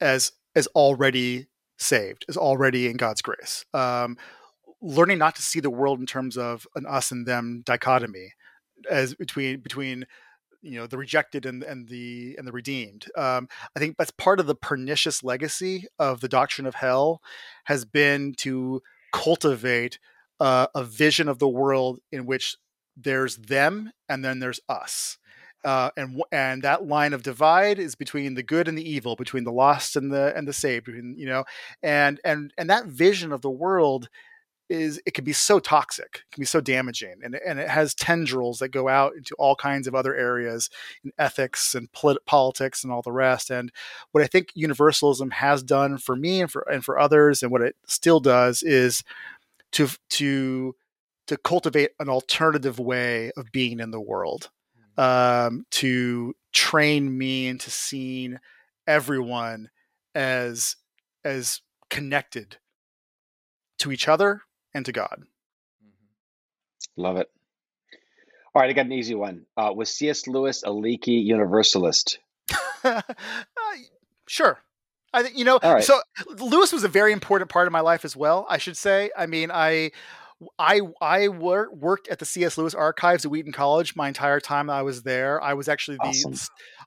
[0.00, 1.46] as as already
[1.78, 3.64] saved, as already in God's grace.
[3.72, 4.16] Um,
[4.80, 8.32] learning not to see the world in terms of an us and them dichotomy,
[8.90, 10.06] as between between
[10.62, 13.06] you know the rejected and, and the and the redeemed.
[13.16, 17.20] Um, I think that's part of the pernicious legacy of the doctrine of hell
[17.64, 18.82] has been to
[19.12, 19.98] cultivate
[20.40, 22.56] uh, a vision of the world in which
[22.96, 25.18] there's them and then there's us
[25.64, 29.44] uh, and and that line of divide is between the good and the evil, between
[29.44, 31.44] the lost and the and the saved, you know,
[31.82, 34.08] and and and that vision of the world
[34.68, 37.94] is it can be so toxic, it can be so damaging, and and it has
[37.94, 40.70] tendrils that go out into all kinds of other areas
[41.04, 43.50] in ethics and polit- politics and all the rest.
[43.50, 43.72] And
[44.12, 47.62] what I think universalism has done for me and for and for others, and what
[47.62, 49.02] it still does is
[49.72, 50.74] to to
[51.28, 54.50] to cultivate an alternative way of being in the world
[54.96, 58.38] um, to train me into seeing
[58.86, 59.70] everyone
[60.14, 60.76] as
[61.24, 62.56] as connected
[63.78, 64.42] to each other
[64.74, 65.22] and to God.
[65.84, 67.02] Mm-hmm.
[67.02, 67.28] Love it.
[68.54, 69.46] All right, I got an easy one.
[69.56, 70.26] Uh, was C.S.
[70.26, 72.18] Lewis a leaky universalist?
[72.84, 73.02] uh,
[74.26, 74.58] sure.
[75.12, 75.58] I think you know.
[75.80, 76.00] So
[76.38, 78.46] Lewis was a very important part of my life as well.
[78.48, 79.10] I should say.
[79.16, 79.92] I mean, I
[80.58, 82.58] I I wor- worked at the C.S.
[82.58, 85.42] Lewis archives at Wheaton College my entire time I was there.
[85.42, 86.34] I was actually the awesome.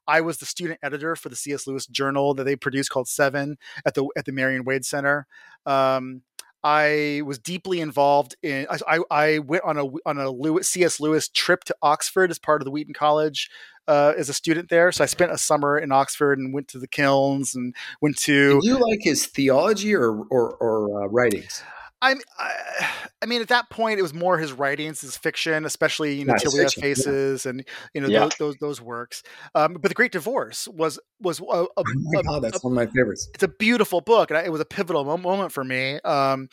[0.08, 1.68] I was the student editor for the C.S.
[1.68, 5.28] Lewis journal that they produced called Seven at the at the Marion Wade Center.
[5.66, 6.22] Um,
[6.64, 8.68] I was deeply involved in.
[8.70, 11.00] I, I went on a on a Lewis, C.S.
[11.00, 13.50] Lewis trip to Oxford as part of the Wheaton College
[13.88, 14.92] uh, as a student there.
[14.92, 18.62] So I spent a summer in Oxford and went to the kilns and went to.
[18.62, 21.64] Did you like his theology or or, or uh, writings?
[22.02, 22.16] I,
[23.22, 26.34] I mean, at that point, it was more his writings, his fiction, especially you know,
[26.40, 27.50] Till We Have Faces, yeah.
[27.50, 28.20] and you know yeah.
[28.22, 29.22] those, those, those works.
[29.54, 32.74] Um, but the Great Divorce was was a, a, oh my God, that's a, one
[32.74, 33.30] of my favorites.
[33.34, 36.00] It's a beautiful book, and it was a pivotal moment for me.
[36.02, 36.50] Um,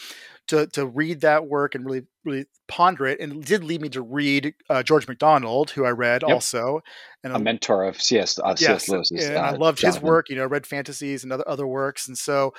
[0.49, 3.89] to to read that work and really really ponder it, and it did lead me
[3.91, 6.31] to read uh, George MacDonald, who I read yep.
[6.31, 6.81] also,
[7.25, 8.39] and a mentor of C.S.
[8.39, 8.89] Uh, yes, C.S.
[8.89, 9.11] Lewis.
[9.11, 10.01] And uh, I loved Jonathan.
[10.01, 10.29] his work.
[10.29, 12.53] You know, read fantasies and other other works, and so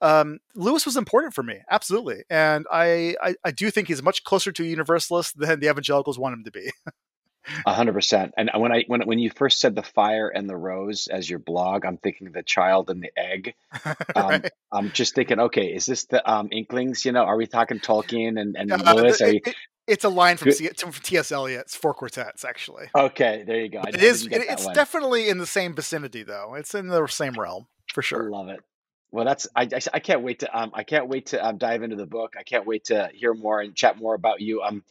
[0.00, 2.22] um, Lewis was important for me, absolutely.
[2.30, 6.18] And I, I I do think he's much closer to a universalist than the evangelicals
[6.18, 6.70] want him to be.
[7.66, 8.34] A hundred percent.
[8.36, 11.38] And when I when when you first said the fire and the rose as your
[11.38, 13.54] blog, I'm thinking the child and the egg.
[14.16, 14.50] Um, right.
[14.70, 17.04] I'm just thinking, okay, is this the um, Inklings?
[17.04, 19.20] You know, are we talking Tolkien and and uh, Lewis?
[19.20, 19.54] It, it,
[19.86, 21.32] it's a line from, C, from T.S.
[21.32, 22.86] Eliot's Four Quartets, actually.
[22.94, 23.82] Okay, there you go.
[23.86, 24.26] It is.
[24.26, 24.74] It, it's one.
[24.74, 26.54] definitely in the same vicinity, though.
[26.54, 28.26] It's in the same realm for sure.
[28.26, 28.60] I love it.
[29.10, 31.82] Well, that's I, I, I can't wait to um I can't wait to um, dive
[31.82, 32.34] into the book.
[32.38, 34.62] I can't wait to hear more and chat more about you.
[34.62, 34.82] Um,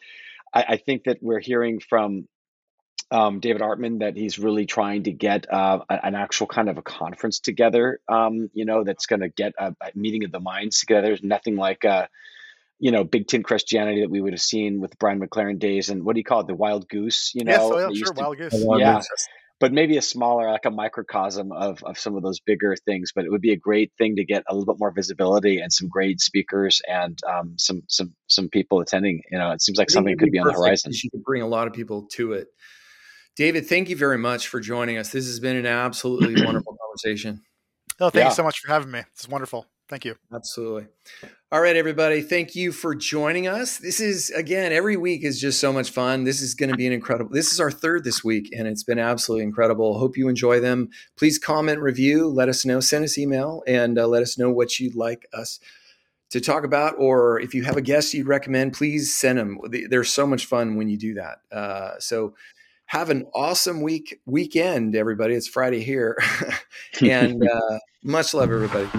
[0.53, 2.27] I, I think that we're hearing from
[3.13, 6.81] um, David Artman that he's really trying to get uh, an actual kind of a
[6.81, 7.99] conference together.
[8.07, 11.09] Um, you know, that's going to get a, a, meeting of the minds together.
[11.09, 12.07] There's nothing like, uh,
[12.79, 16.03] you know, Big Tent Christianity that we would have seen with Brian McLaren days and
[16.03, 17.33] what do you call it, the Wild Goose?
[17.35, 18.65] You know, yes, yeah, sure, to, Wild Goose.
[18.79, 19.01] Yeah,
[19.59, 23.11] but maybe a smaller, like a microcosm of of some of those bigger things.
[23.15, 25.71] But it would be a great thing to get a little bit more visibility and
[25.71, 29.21] some great speakers and um, some some some people attending.
[29.31, 30.91] You know, it seems like something could be, be on the horizon.
[30.93, 32.47] You could bring a lot of people to it.
[33.35, 35.09] David, thank you very much for joining us.
[35.09, 37.41] This has been an absolutely wonderful conversation.
[37.99, 38.29] Oh, thank yeah.
[38.29, 39.01] you so much for having me.
[39.13, 39.65] It's wonderful.
[39.89, 40.15] Thank you.
[40.33, 40.87] Absolutely.
[41.51, 42.21] All right, everybody.
[42.21, 43.77] Thank you for joining us.
[43.77, 46.23] This is, again, every week is just so much fun.
[46.23, 48.83] This is going to be an incredible, this is our third this week, and it's
[48.83, 49.99] been absolutely incredible.
[49.99, 50.89] Hope you enjoy them.
[51.17, 54.79] Please comment, review, let us know, send us email, and uh, let us know what
[54.79, 55.59] you'd like us
[56.31, 56.95] to talk about.
[56.97, 59.59] Or if you have a guest you'd recommend, please send them.
[59.89, 61.37] They're so much fun when you do that.
[61.51, 62.33] Uh, so,
[62.85, 65.33] have an awesome week weekend, everybody.
[65.35, 66.17] It's Friday here,
[67.01, 68.89] and uh, much love, everybody.